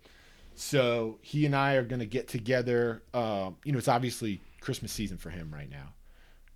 So 0.53 1.17
he 1.21 1.45
and 1.45 1.55
I 1.55 1.73
are 1.73 1.83
gonna 1.83 2.05
get 2.05 2.29
together. 2.29 3.03
Um, 3.13 3.57
you 3.65 3.73
know, 3.73 3.79
it's 3.79 3.89
obviously 3.89 4.39
Christmas 4.61 4.93
season 4.93 5.17
for 5.17 5.31
him 5.31 5.53
right 5.53 5.69
now. 5.69 5.93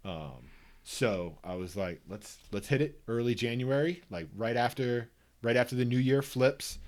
Um, 0.09 0.49
so 0.83 1.37
I 1.43 1.55
was 1.55 1.75
like, 1.75 2.01
let's 2.07 2.37
let's 2.51 2.67
hit 2.67 2.81
it 2.81 3.01
early 3.07 3.35
January, 3.35 4.01
like 4.09 4.27
right 4.35 4.55
after 4.55 5.09
right 5.41 5.57
after 5.57 5.75
the 5.75 5.85
new 5.85 5.97
year 5.97 6.21
flips. 6.21 6.79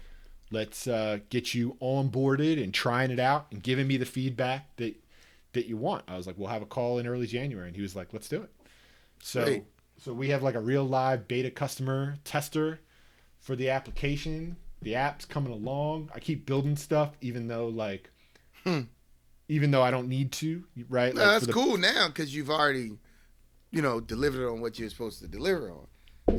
Let's 0.52 0.86
uh, 0.86 1.20
get 1.30 1.54
you 1.54 1.78
onboarded 1.82 2.62
and 2.62 2.74
trying 2.74 3.10
it 3.10 3.20
out 3.20 3.48
and 3.52 3.64
giving 3.64 3.88
me 3.88 3.98
the 3.98 4.06
feedback 4.06 4.76
that 4.78 4.96
that 5.54 5.66
you 5.68 5.78
want. 5.78 6.04
I 6.08 6.16
was 6.16 6.28
like, 6.28 6.38
we'll 6.38 6.50
have 6.50 6.62
a 6.62 6.68
call 6.68 7.00
in 7.00 7.08
early 7.08 7.28
January, 7.28 7.68
and 7.68 7.76
he 7.76 7.82
was 7.82 7.96
like, 7.96 8.14
let's 8.14 8.30
do 8.30 8.42
it. 8.42 8.52
So. 9.22 9.44
So 10.04 10.14
we 10.14 10.30
have 10.30 10.42
like 10.44 10.56
a 10.56 10.60
real 10.60 10.84
live 10.84 11.28
beta 11.28 11.52
customer 11.52 12.18
tester 12.24 12.80
for 13.40 13.56
the 13.56 13.70
application. 13.70 14.58
The 14.82 14.96
app's 14.96 15.26
coming 15.26 15.54
along. 15.54 16.10
I 16.16 16.20
keep 16.20 16.46
building 16.46 16.76
stuff, 16.76 17.12
even 17.22 17.48
though 17.48 17.68
like, 17.68 18.10
even 19.48 19.72
though 19.72 19.82
I 19.84 19.92
don't 19.92 20.08
need 20.08 20.32
to. 20.34 20.64
Right? 20.90 21.14
No, 21.14 21.22
Like, 21.22 21.32
that's 21.32 21.46
the- 21.48 21.54
cool 21.54 21.78
now 21.78 22.08
because 22.08 22.34
you've 22.36 22.50
already, 22.50 22.92
you 23.72 23.82
know, 23.82 24.00
delivered 24.00 24.50
on 24.52 24.62
what 24.62 24.80
you're 24.80 24.90
supposed 24.90 25.20
to 25.20 25.28
deliver 25.28 25.72
on. 25.72 25.88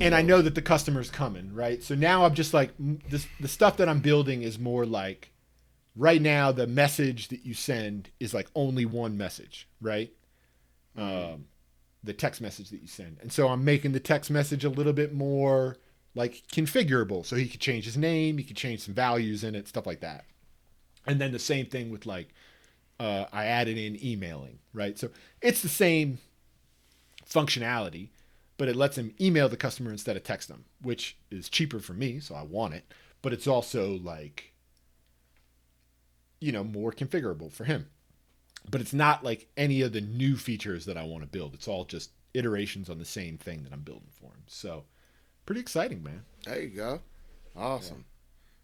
and 0.00 0.14
I 0.14 0.22
know 0.22 0.40
that 0.42 0.54
the 0.54 0.62
customer's 0.62 1.10
coming, 1.10 1.52
right? 1.52 1.82
So 1.82 1.94
now 1.94 2.24
I'm 2.24 2.34
just 2.34 2.54
like 2.54 2.70
this. 2.78 3.26
The 3.40 3.48
stuff 3.48 3.76
that 3.76 3.88
I'm 3.88 4.00
building 4.00 4.42
is 4.42 4.58
more 4.58 4.86
like, 4.86 5.30
right 5.94 6.22
now 6.22 6.50
the 6.50 6.66
message 6.66 7.28
that 7.28 7.44
you 7.44 7.52
send 7.54 8.08
is 8.18 8.32
like 8.32 8.48
only 8.54 8.86
one 8.86 9.16
message, 9.18 9.68
right? 9.80 10.10
Um, 10.96 11.44
the 12.04 12.12
text 12.12 12.40
message 12.40 12.70
that 12.70 12.82
you 12.82 12.88
send, 12.88 13.18
and 13.20 13.32
so 13.32 13.48
I'm 13.48 13.64
making 13.64 13.92
the 13.92 14.00
text 14.00 14.30
message 14.30 14.64
a 14.64 14.68
little 14.68 14.92
bit 14.92 15.14
more 15.14 15.76
like 16.14 16.42
configurable, 16.52 17.24
so 17.24 17.36
he 17.36 17.48
could 17.48 17.60
change 17.60 17.84
his 17.84 17.96
name, 17.96 18.38
he 18.38 18.44
could 18.44 18.56
change 18.56 18.80
some 18.80 18.94
values 18.94 19.44
in 19.44 19.54
it, 19.54 19.68
stuff 19.68 19.86
like 19.86 20.00
that. 20.00 20.24
And 21.06 21.20
then 21.20 21.32
the 21.32 21.38
same 21.38 21.66
thing 21.66 21.90
with 21.90 22.06
like, 22.06 22.28
uh, 23.00 23.24
I 23.32 23.46
added 23.46 23.78
in 23.78 24.04
emailing, 24.04 24.58
right? 24.72 24.98
So 24.98 25.10
it's 25.40 25.62
the 25.62 25.68
same 25.68 26.18
functionality, 27.28 28.10
but 28.58 28.68
it 28.68 28.76
lets 28.76 28.98
him 28.98 29.14
email 29.20 29.48
the 29.48 29.56
customer 29.56 29.90
instead 29.90 30.16
of 30.16 30.22
text 30.22 30.48
them, 30.48 30.64
which 30.82 31.16
is 31.30 31.48
cheaper 31.48 31.80
for 31.80 31.94
me, 31.94 32.20
so 32.20 32.34
I 32.34 32.42
want 32.42 32.74
it. 32.74 32.92
But 33.22 33.32
it's 33.32 33.46
also 33.46 33.98
like, 33.98 34.52
you 36.40 36.52
know, 36.52 36.62
more 36.62 36.92
configurable 36.92 37.50
for 37.50 37.64
him. 37.64 37.88
But 38.70 38.80
it's 38.80 38.92
not 38.94 39.24
like 39.24 39.48
any 39.56 39.82
of 39.82 39.92
the 39.92 40.00
new 40.00 40.36
features 40.36 40.84
that 40.86 40.96
I 40.96 41.02
want 41.04 41.22
to 41.24 41.28
build. 41.28 41.54
It's 41.54 41.68
all 41.68 41.84
just 41.84 42.10
iterations 42.34 42.88
on 42.88 42.98
the 42.98 43.04
same 43.04 43.36
thing 43.36 43.64
that 43.64 43.72
I'm 43.72 43.82
building 43.82 44.08
for 44.18 44.26
him. 44.26 44.42
So, 44.46 44.84
pretty 45.46 45.60
exciting, 45.60 46.02
man. 46.02 46.22
There 46.44 46.60
you 46.62 46.68
go. 46.70 47.00
Awesome. 47.56 48.04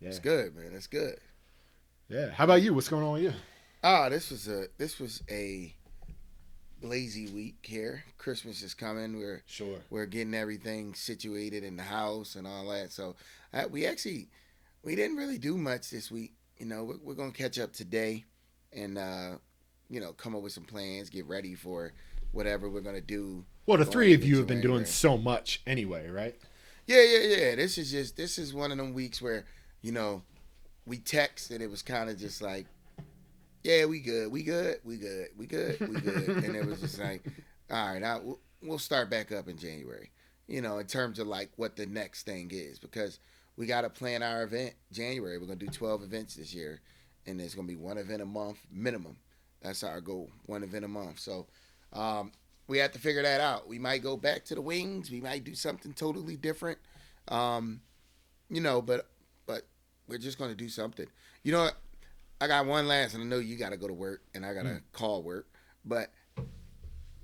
Yeah. 0.01 0.09
It's 0.09 0.19
good, 0.19 0.55
man. 0.57 0.73
It's 0.75 0.87
good. 0.87 1.19
Yeah. 2.09 2.31
How 2.31 2.45
about 2.45 2.63
you? 2.63 2.73
What's 2.73 2.89
going 2.89 3.03
on 3.05 3.13
with 3.15 3.23
you? 3.23 3.33
Ah, 3.85 4.09
this 4.09 4.31
was 4.31 4.49
a 4.49 4.67
this 4.79 4.99
was 4.99 5.23
a 5.31 5.75
lazy 6.81 7.29
week 7.29 7.57
here. 7.63 8.05
Christmas 8.17 8.63
is 8.63 8.75
coming. 8.75 9.19
We're 9.19 9.43
Sure. 9.47 9.79
we're 9.91 10.07
getting 10.07 10.35
everything 10.35 10.95
situated 10.95 11.65
in 11.65 11.77
the 11.77 11.83
house 11.83 12.35
and 12.37 12.47
all 12.47 12.69
that. 12.69 12.93
So 12.93 13.17
uh, 13.53 13.65
we 13.71 13.87
actually 13.87 14.29
we 14.83 14.95
didn't 14.97 15.17
really 15.17 15.39
do 15.39 15.57
much 15.59 15.91
this 15.91 16.11
week. 16.11 16.35
You 16.59 16.67
know, 16.67 16.85
we're, 16.85 16.99
we're 17.03 17.15
gonna 17.15 17.33
catch 17.33 17.59
up 17.59 17.73
today, 17.73 18.25
and 18.73 18.97
uh, 18.99 19.37
you 19.89 20.01
know, 20.01 20.13
come 20.13 20.35
up 20.35 20.43
with 20.43 20.53
some 20.53 20.65
plans, 20.65 21.11
get 21.11 21.27
ready 21.27 21.55
for 21.55 21.93
whatever 22.33 22.69
we're 22.69 22.81
gonna 22.81 23.01
do. 23.01 23.45
Well, 23.67 23.79
the 23.79 23.85
three 23.85 24.15
of 24.15 24.25
you 24.25 24.37
have 24.39 24.47
been 24.47 24.61
doing 24.61 24.85
so 24.85 25.17
much 25.19 25.63
anyway, 25.67 26.09
right? 26.09 26.35
Yeah, 26.87 27.03
yeah, 27.03 27.37
yeah. 27.37 27.55
This 27.55 27.79
is 27.79 27.91
just 27.91 28.17
this 28.17 28.39
is 28.39 28.55
one 28.55 28.73
of 28.73 28.79
them 28.79 28.95
weeks 28.95 29.21
where 29.21 29.45
you 29.83 29.93
know 29.93 30.23
we 30.87 30.99
text 30.99 31.51
and 31.51 31.63
it 31.63 31.71
was 31.71 31.83
kind 31.83 32.09
of 32.09 32.19
just 32.19 32.41
like, 32.41 32.67
yeah, 33.63 33.85
we 33.85 34.01
good, 34.01 34.33
we 34.33 34.43
good, 34.43 34.79
we 34.85 34.97
good, 34.97 35.29
we 35.37 35.47
good, 35.47 35.79
we 35.81 36.01
good, 36.01 36.29
and 36.45 36.57
it 36.57 36.67
was 36.67 36.81
just 36.81 36.99
like, 36.99 37.23
all 37.71 37.93
right, 37.93 38.03
I, 38.03 38.21
we'll, 38.63 38.79
start 38.79 39.11
back 39.11 39.31
up 39.31 39.49
in 39.49 39.59
January. 39.59 40.11
You 40.47 40.63
know, 40.63 40.79
in 40.79 40.87
terms 40.87 41.19
of 41.19 41.27
like 41.27 41.51
what 41.57 41.77
the 41.77 41.85
next 41.85 42.23
thing 42.23 42.51
is 42.53 42.79
because 42.79 43.19
we 43.57 43.67
got 43.67 43.83
to 43.83 43.91
plan 43.91 44.23
our 44.23 44.45
event 44.45 44.73
January. 44.91 45.37
We're 45.37 45.47
gonna 45.47 45.57
do 45.57 45.67
twelve 45.67 46.03
events 46.03 46.37
this 46.37 46.55
year, 46.55 46.81
and 47.27 47.39
there's 47.39 47.55
gonna 47.55 47.69
be 47.69 47.77
one 47.77 47.99
event 47.99 48.23
a 48.23 48.27
month 48.27 48.59
minimum. 48.73 49.19
That's 49.63 49.83
our 49.83 50.01
goal, 50.01 50.31
one 50.47 50.63
event 50.63 50.85
a 50.85 50.89
month. 50.89 51.21
So. 51.21 51.47
Um, 51.93 52.33
we 52.69 52.79
have 52.79 52.93
to 52.93 52.99
figure 52.99 53.23
that 53.23 53.41
out. 53.41 53.67
We 53.67 53.79
might 53.79 54.03
go 54.03 54.17
back 54.17 54.45
to 54.47 54.55
the 54.55 54.61
wings. 54.61 55.11
We 55.11 55.21
might 55.21 55.43
do 55.43 55.55
something 55.55 55.95
totally 55.95 56.37
different. 56.37 56.79
Um, 57.29 57.81
you 58.51 58.61
know, 58.61 58.81
but 58.81 59.09
but 59.47 59.63
we're 60.07 60.19
just 60.19 60.39
gonna 60.39 60.55
do 60.55 60.69
something. 60.69 61.07
You 61.43 61.53
know 61.53 61.63
what? 61.65 61.77
I 62.41 62.47
got 62.47 62.67
one 62.67 62.87
last, 62.87 63.15
and 63.15 63.23
I 63.23 63.27
know 63.27 63.39
you 63.39 63.57
got 63.57 63.71
to 63.71 63.77
go 63.77 63.89
to 63.89 63.93
work, 63.93 64.23
and 64.33 64.47
I 64.47 64.55
got 64.55 64.63
to 64.63 64.81
call 64.93 65.23
work. 65.23 65.49
But 65.85 66.11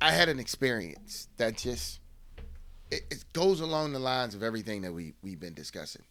I 0.01 0.11
had 0.11 0.29
an 0.29 0.41
experience 0.41 1.29
that 1.37 1.57
just 1.57 2.01
it, 2.91 3.03
it 3.11 3.25
goes 3.33 3.61
along 3.61 3.93
the 3.93 4.01
lines 4.01 4.35
of 4.35 4.43
everything 4.43 4.83
that 4.83 4.93
we 4.93 5.15
we've 5.23 5.39
been 5.39 5.55
discussing. 5.55 6.03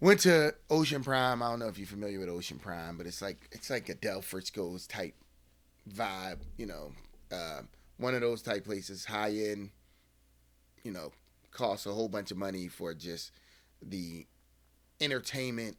Went 0.00 0.20
to 0.20 0.54
Ocean 0.70 1.02
Prime. 1.02 1.42
I 1.42 1.50
don't 1.50 1.58
know 1.58 1.66
if 1.68 1.76
you're 1.78 1.86
familiar 1.86 2.20
with 2.20 2.28
Ocean 2.28 2.58
Prime, 2.58 2.96
but 2.96 3.06
it's 3.06 3.20
like 3.20 3.48
it's 3.50 3.68
like 3.68 3.88
a 3.88 3.94
Del 3.94 4.22
Frisco's 4.22 4.86
type 4.86 5.14
vibe. 5.92 6.38
You 6.56 6.66
know, 6.66 6.92
uh, 7.32 7.62
one 7.96 8.14
of 8.14 8.20
those 8.20 8.42
type 8.42 8.64
places, 8.64 9.04
high 9.04 9.30
end. 9.32 9.70
You 10.84 10.92
know, 10.92 11.10
costs 11.50 11.86
a 11.86 11.92
whole 11.92 12.08
bunch 12.08 12.30
of 12.30 12.36
money 12.36 12.68
for 12.68 12.94
just 12.94 13.32
the 13.82 14.24
entertainment. 15.00 15.76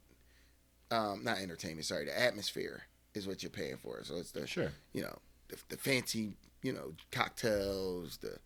Um, 0.91 1.23
not 1.23 1.37
entertainment. 1.37 1.85
Sorry, 1.85 2.05
the 2.05 2.19
atmosphere 2.19 2.83
is 3.13 3.25
what 3.25 3.41
you're 3.41 3.49
paying 3.49 3.77
for. 3.77 4.03
So 4.03 4.15
it's 4.17 4.31
the 4.31 4.45
Sure. 4.45 4.71
you 4.91 5.01
know 5.01 5.17
the, 5.47 5.57
the 5.69 5.77
fancy 5.77 6.33
you 6.61 6.73
know 6.73 6.93
cocktails 7.11 8.17
the, 8.17 8.37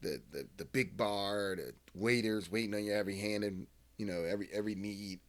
the 0.00 0.22
the 0.32 0.46
the 0.56 0.64
big 0.64 0.96
bar 0.96 1.54
the 1.56 1.74
waiters 1.94 2.50
waiting 2.50 2.74
on 2.74 2.84
your 2.84 2.96
every 2.96 3.18
hand 3.18 3.44
and 3.44 3.66
you 3.98 4.06
know 4.06 4.22
every 4.24 4.48
every 4.52 4.74
need. 4.74 5.20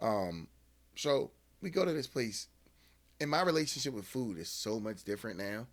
Um 0.00 0.48
so 0.96 1.30
we 1.60 1.70
go 1.70 1.84
to 1.84 1.92
this 1.92 2.06
place 2.08 2.48
and 3.20 3.30
my 3.30 3.42
relationship 3.42 3.94
with 3.94 4.06
food 4.06 4.38
is 4.38 4.48
so 4.48 4.80
much 4.80 5.04
different 5.04 5.38
now 5.38 5.66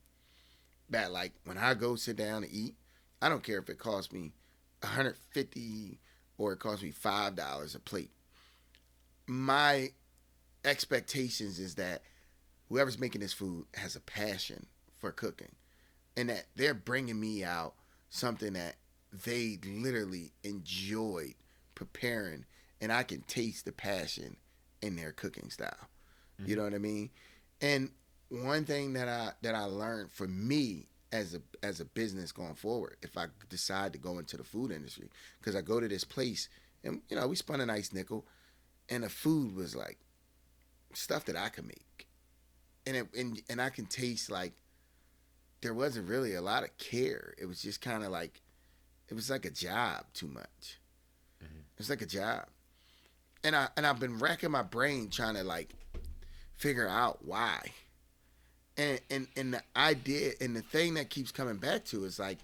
that 0.90 1.12
like 1.12 1.34
when 1.46 1.58
i 1.58 1.74
go 1.74 1.96
sit 1.96 2.16
down 2.16 2.44
to 2.44 2.52
eat 2.52 2.76
i 3.22 3.30
don't 3.30 3.44
care 3.44 3.58
if 3.58 3.70
it 3.70 3.80
costs 3.80 4.12
me 4.14 4.34
150 4.86 6.00
or 6.38 6.54
it 6.54 6.60
costs 6.60 6.84
me 6.84 6.92
five 6.92 7.36
dollars 7.36 7.76
a 7.76 7.80
plate. 7.80 8.12
My 9.28 9.90
expectations 10.64 11.60
is 11.60 11.76
that 11.76 12.02
whoever's 12.70 13.00
making 13.00 13.22
this 13.22 13.34
food 13.34 13.66
has 13.76 13.96
a 13.96 14.02
passion 14.02 14.68
for 14.98 15.12
cooking 15.12 15.54
and 16.16 16.30
that 16.30 16.46
they're 16.56 16.74
bringing 16.74 17.20
me 17.20 17.44
out 17.44 17.74
something 18.10 18.54
that 18.54 18.76
they 19.26 19.60
literally 19.66 20.32
enjoyed 20.44 21.36
preparing 21.76 22.46
and 22.82 22.92
I 22.92 23.04
can 23.04 23.22
taste 23.22 23.66
the 23.66 23.72
passion 23.72 24.38
in 24.82 24.96
their 24.96 25.12
cooking 25.12 25.50
style. 25.50 25.76
You 26.38 26.46
mm-hmm. 26.46 26.56
know 26.56 26.64
what 26.64 26.74
I 26.74 26.80
mean? 26.80 27.10
And 27.62 27.90
one 28.30 28.66
thing 28.66 28.94
that 28.94 29.08
I 29.08 29.32
that 29.42 29.56
I 29.56 29.64
learned 29.64 30.12
for 30.12 30.28
me 30.28 30.88
as 31.12 31.34
a 31.34 31.42
as 31.64 31.80
a 31.80 31.86
business 31.86 32.32
going 32.32 32.56
forward, 32.56 32.98
if 33.02 33.18
I 33.18 33.28
decide 33.50 33.94
to 33.94 34.00
go 34.00 34.20
into 34.20 34.38
the 34.38 34.44
food 34.44 34.72
industry, 34.72 35.10
because 35.40 35.56
I 35.56 35.62
go 35.62 35.80
to 35.80 35.88
this 35.88 36.04
place 36.04 36.50
and 36.84 37.02
you 37.10 37.16
know 37.16 37.28
we 37.28 37.36
spun 37.36 37.62
a 37.62 37.66
nice 37.66 37.94
nickel, 37.94 38.26
and 38.90 39.04
the 39.04 39.10
food 39.10 39.56
was 39.56 39.76
like 39.76 39.98
stuff 40.94 41.26
that 41.26 41.38
I 41.38 41.50
could 41.50 41.66
make, 41.66 42.08
and 42.86 42.98
it 42.98 43.08
and 43.16 43.42
and 43.50 43.62
I 43.62 43.70
can 43.70 43.86
taste 43.86 44.30
like 44.30 44.54
there 45.62 45.74
wasn't 45.74 46.10
really 46.10 46.36
a 46.36 46.42
lot 46.42 46.64
of 46.64 46.78
care. 46.78 47.34
It 47.38 47.46
was 47.46 47.62
just 47.62 47.82
kind 47.82 48.04
of 48.04 48.12
like 48.12 48.42
it 49.08 49.14
was 49.14 49.30
like 49.30 49.46
a 49.46 49.52
job 49.52 50.06
too 50.14 50.28
much. 50.28 50.80
It's 51.78 51.90
like 51.90 52.02
a 52.02 52.06
job, 52.06 52.46
and 53.44 53.56
I 53.56 53.68
and 53.76 53.86
I've 53.86 54.00
been 54.00 54.18
racking 54.20 54.52
my 54.52 54.64
brain 54.64 55.10
trying 55.10 55.36
to 55.36 55.44
like 55.44 55.74
figure 56.56 56.88
out 56.88 57.26
why. 57.26 57.72
And 58.78 59.00
and 59.10 59.28
and 59.36 59.54
the 59.54 59.62
idea 59.76 60.34
and 60.42 60.56
the 60.56 60.62
thing 60.62 60.96
that 60.96 61.10
keeps 61.10 61.32
coming 61.32 61.58
back 61.58 61.86
to 61.86 62.04
is 62.06 62.20
like 62.20 62.40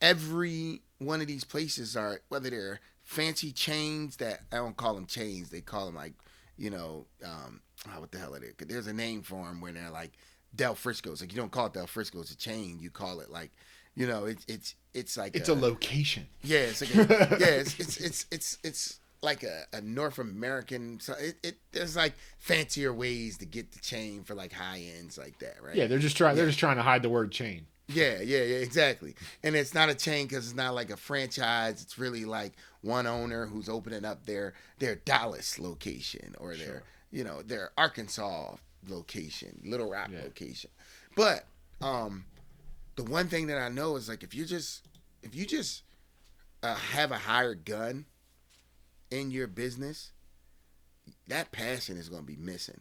every 0.00 0.80
one 0.98 1.20
of 1.20 1.26
these 1.26 1.44
places 1.44 1.96
are 1.96 2.20
whether 2.28 2.50
they're 2.50 2.80
fancy 3.04 3.52
chains 3.52 4.16
that 4.16 4.42
I 4.52 4.56
don't 4.56 4.76
call 4.76 4.94
them 4.94 5.06
chains, 5.06 5.50
they 5.50 5.60
call 5.60 5.86
them 5.86 5.94
like 5.94 6.14
you 6.56 6.70
know 6.70 7.06
um, 7.24 7.60
oh, 7.88 8.00
what 8.00 8.12
the 8.12 8.18
hell 8.18 8.34
are 8.34 8.40
they? 8.40 8.52
There's 8.64 8.86
a 8.86 8.92
name 8.92 9.22
for 9.22 9.44
them 9.44 9.60
where 9.60 9.72
they're 9.72 9.90
like 9.90 10.12
Del 10.54 10.74
Frisco's. 10.74 11.20
Like 11.20 11.32
you 11.32 11.38
don't 11.38 11.52
call 11.52 11.66
it 11.66 11.72
Del 11.72 11.86
Frisco's 11.86 12.30
a 12.30 12.36
chain, 12.36 12.78
you 12.80 12.90
call 12.90 13.20
it 13.20 13.30
like 13.30 13.50
you 13.98 14.06
know 14.06 14.24
it's 14.26 14.44
it's 14.48 14.74
it's 14.94 15.16
like 15.16 15.36
It's 15.36 15.48
a 15.48 15.54
location. 15.54 16.26
yeah, 16.42 16.60
it's 16.70 16.80
like 16.80 16.94
a, 16.94 17.36
yeah, 17.40 17.46
it's 17.62 17.78
it's 17.78 17.96
it's 17.98 18.26
it's 18.30 18.58
it's 18.64 19.00
like 19.20 19.42
a, 19.42 19.64
a 19.72 19.80
North 19.80 20.18
American. 20.18 21.00
So 21.00 21.12
it, 21.14 21.36
it 21.42 21.56
there's 21.72 21.96
like 21.96 22.14
fancier 22.38 22.92
ways 22.92 23.36
to 23.38 23.46
get 23.46 23.72
the 23.72 23.80
chain 23.80 24.22
for 24.24 24.34
like 24.34 24.52
high 24.52 24.82
ends 24.98 25.18
like 25.18 25.38
that, 25.40 25.56
right? 25.62 25.74
Yeah, 25.76 25.86
they're 25.88 25.98
just 25.98 26.16
trying. 26.16 26.36
They're 26.36 26.46
just 26.46 26.58
trying 26.60 26.76
to 26.76 26.82
hide 26.82 27.02
the 27.02 27.08
word 27.10 27.32
chain. 27.32 27.66
Yeah, 27.90 28.20
yeah, 28.20 28.42
yeah, 28.42 28.56
exactly. 28.58 29.14
And 29.42 29.56
it's 29.56 29.72
not 29.74 29.88
a 29.88 29.94
chain 29.94 30.26
because 30.26 30.46
it's 30.46 30.54
not 30.56 30.74
like 30.74 30.90
a 30.90 30.96
franchise. 30.96 31.82
It's 31.82 31.98
really 31.98 32.24
like 32.26 32.52
one 32.82 33.06
owner 33.06 33.46
who's 33.46 33.68
opening 33.68 34.04
up 34.04 34.26
their 34.26 34.54
their 34.78 34.94
Dallas 34.96 35.58
location 35.58 36.34
or 36.38 36.54
their 36.54 36.82
you 37.10 37.24
know 37.24 37.42
their 37.42 37.70
Arkansas 37.78 38.56
location, 38.88 39.60
Little 39.64 39.90
Rock 39.90 40.10
Yeah. 40.12 40.22
location. 40.22 40.70
But 41.16 41.44
um, 41.80 42.24
the 42.98 43.04
one 43.04 43.28
thing 43.28 43.46
that 43.46 43.58
I 43.58 43.68
know 43.68 43.94
is 43.94 44.08
like 44.08 44.24
if 44.24 44.34
you 44.34 44.44
just 44.44 44.88
if 45.22 45.32
you 45.32 45.46
just 45.46 45.84
uh, 46.64 46.74
have 46.74 47.12
a 47.12 47.16
hired 47.16 47.64
gun 47.64 48.06
in 49.08 49.30
your 49.30 49.46
business, 49.46 50.10
that 51.28 51.52
passion 51.52 51.96
is 51.96 52.08
going 52.08 52.22
to 52.22 52.26
be 52.26 52.36
missing. 52.36 52.80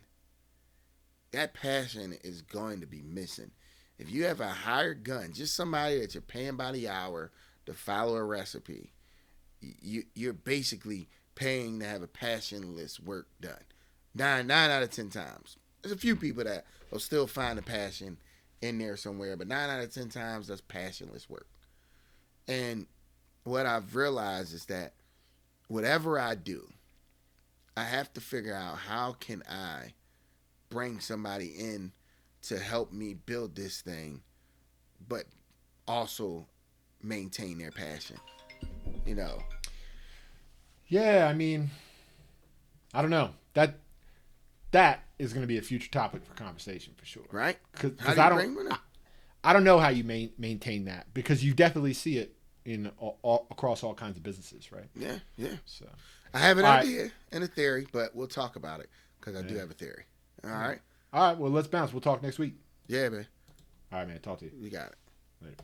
That 1.33 1.53
passion 1.53 2.17
is 2.23 2.41
going 2.41 2.81
to 2.81 2.87
be 2.87 3.03
missing. 3.03 3.51
If 3.99 4.09
you 4.09 4.25
have 4.25 4.41
a 4.41 4.47
hired 4.47 5.03
gun, 5.03 5.33
just 5.33 5.55
somebody 5.55 5.99
that 5.99 6.15
you're 6.15 6.21
paying 6.21 6.55
by 6.55 6.71
the 6.71 6.89
hour 6.89 7.31
to 7.67 7.75
follow 7.75 8.15
a 8.15 8.23
recipe, 8.23 8.93
you 9.61 10.01
you're 10.15 10.33
basically 10.33 11.09
paying 11.35 11.79
to 11.79 11.85
have 11.85 12.01
a 12.01 12.07
passionless 12.07 12.99
work 12.99 13.27
done. 13.39 13.53
Nine 14.15 14.47
nine 14.47 14.71
out 14.71 14.81
of 14.81 14.89
ten 14.89 15.11
times. 15.11 15.57
There's 15.83 15.93
a 15.93 15.97
few 15.97 16.15
people 16.15 16.43
that 16.45 16.65
will 16.89 16.97
still 16.97 17.27
find 17.27 17.59
a 17.59 17.61
passion 17.61 18.17
in 18.61 18.77
there 18.79 18.97
somewhere, 18.97 19.37
but 19.37 19.47
nine 19.47 19.69
out 19.69 19.83
of 19.83 19.93
ten 19.93 20.09
times 20.09 20.47
that's 20.47 20.61
passionless 20.61 21.29
work. 21.29 21.47
And 22.47 22.87
what 23.43 23.65
I've 23.65 23.95
realized 23.95 24.53
is 24.53 24.65
that 24.65 24.93
whatever 25.67 26.19
I 26.19 26.35
do, 26.35 26.67
I 27.75 27.83
have 27.83 28.13
to 28.13 28.21
figure 28.21 28.55
out 28.55 28.77
how 28.77 29.13
can 29.19 29.43
I 29.49 29.93
bring 30.69 30.99
somebody 30.99 31.47
in 31.57 31.91
to 32.43 32.57
help 32.57 32.91
me 32.91 33.13
build 33.13 33.55
this 33.55 33.81
thing, 33.81 34.21
but 35.07 35.25
also 35.87 36.47
maintain 37.01 37.57
their 37.57 37.71
passion. 37.71 38.17
You 39.05 39.15
know. 39.15 39.43
Yeah, 40.87 41.27
I 41.29 41.33
mean, 41.33 41.69
I 42.93 43.01
don't 43.01 43.11
know 43.11 43.31
that 43.53 43.75
that 44.77 45.03
is 45.17 45.33
going 45.33 45.41
to 45.41 45.47
be 45.47 45.57
a 45.57 45.61
future 45.61 45.89
topic 45.89 46.23
for 46.23 46.33
conversation 46.35 46.93
for 46.95 47.05
sure. 47.05 47.25
Right? 47.31 47.57
Because 47.71 47.91
do 47.93 48.21
I 48.21 48.29
don't, 48.29 48.71
up? 48.71 48.79
I 49.43 49.51
don't 49.53 49.63
know 49.63 49.79
how 49.79 49.89
you 49.89 50.03
main, 50.03 50.31
maintain 50.37 50.85
that 50.85 51.07
because 51.13 51.43
you 51.43 51.53
definitely 51.53 51.93
see 51.93 52.17
it 52.17 52.35
in 52.63 52.91
all, 52.99 53.17
all, 53.23 53.47
across 53.49 53.83
all 53.83 53.95
kinds 53.95 54.17
of 54.17 54.23
businesses, 54.23 54.71
right? 54.71 54.85
Yeah, 54.95 55.17
yeah. 55.35 55.55
So 55.65 55.87
I 56.33 56.39
have 56.39 56.59
an 56.59 56.65
All 56.65 56.71
right. 56.71 56.83
idea 56.83 57.11
and 57.31 57.43
a 57.43 57.47
theory, 57.47 57.87
but 57.91 58.15
we'll 58.15 58.27
talk 58.27 58.55
about 58.55 58.79
it 58.79 58.89
because 59.19 59.35
I 59.35 59.41
do 59.41 59.55
have 59.55 59.71
a 59.71 59.73
theory. 59.73 60.03
All 60.43 60.51
right. 60.51 60.79
all 61.11 61.29
right, 61.29 61.37
well 61.37 61.51
let's 61.51 61.67
bounce. 61.67 61.91
We'll 61.91 62.01
talk 62.01 62.21
next 62.21 62.37
week. 62.37 62.53
Yeah, 62.87 63.09
man. 63.09 63.25
All 63.91 63.99
right, 63.99 64.07
man. 64.07 64.19
Talk 64.19 64.39
to 64.39 64.45
you 64.45 64.51
You 64.59 64.69
got 64.69 64.87
it. 64.89 64.95
later. 65.41 65.55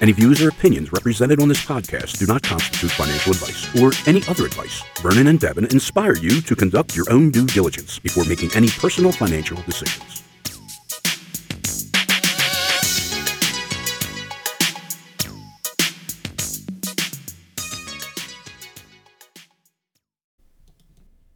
Any 0.00 0.12
views 0.12 0.40
or 0.40 0.48
opinions 0.48 0.92
represented 0.92 1.40
on 1.40 1.48
this 1.48 1.64
podcast 1.64 2.18
do 2.18 2.26
not 2.26 2.42
constitute 2.42 2.92
financial 2.92 3.32
advice 3.32 3.66
or 3.80 3.90
any 4.08 4.22
other 4.28 4.46
advice. 4.46 4.82
Vernon 5.02 5.26
and 5.26 5.40
Devin 5.40 5.64
inspire 5.66 6.16
you 6.16 6.40
to 6.42 6.54
conduct 6.54 6.94
your 6.94 7.10
own 7.10 7.30
due 7.30 7.46
diligence 7.46 7.98
before 7.98 8.24
making 8.24 8.54
any 8.54 8.68
personal 8.68 9.10
financial 9.10 9.60
decisions. 9.62 10.22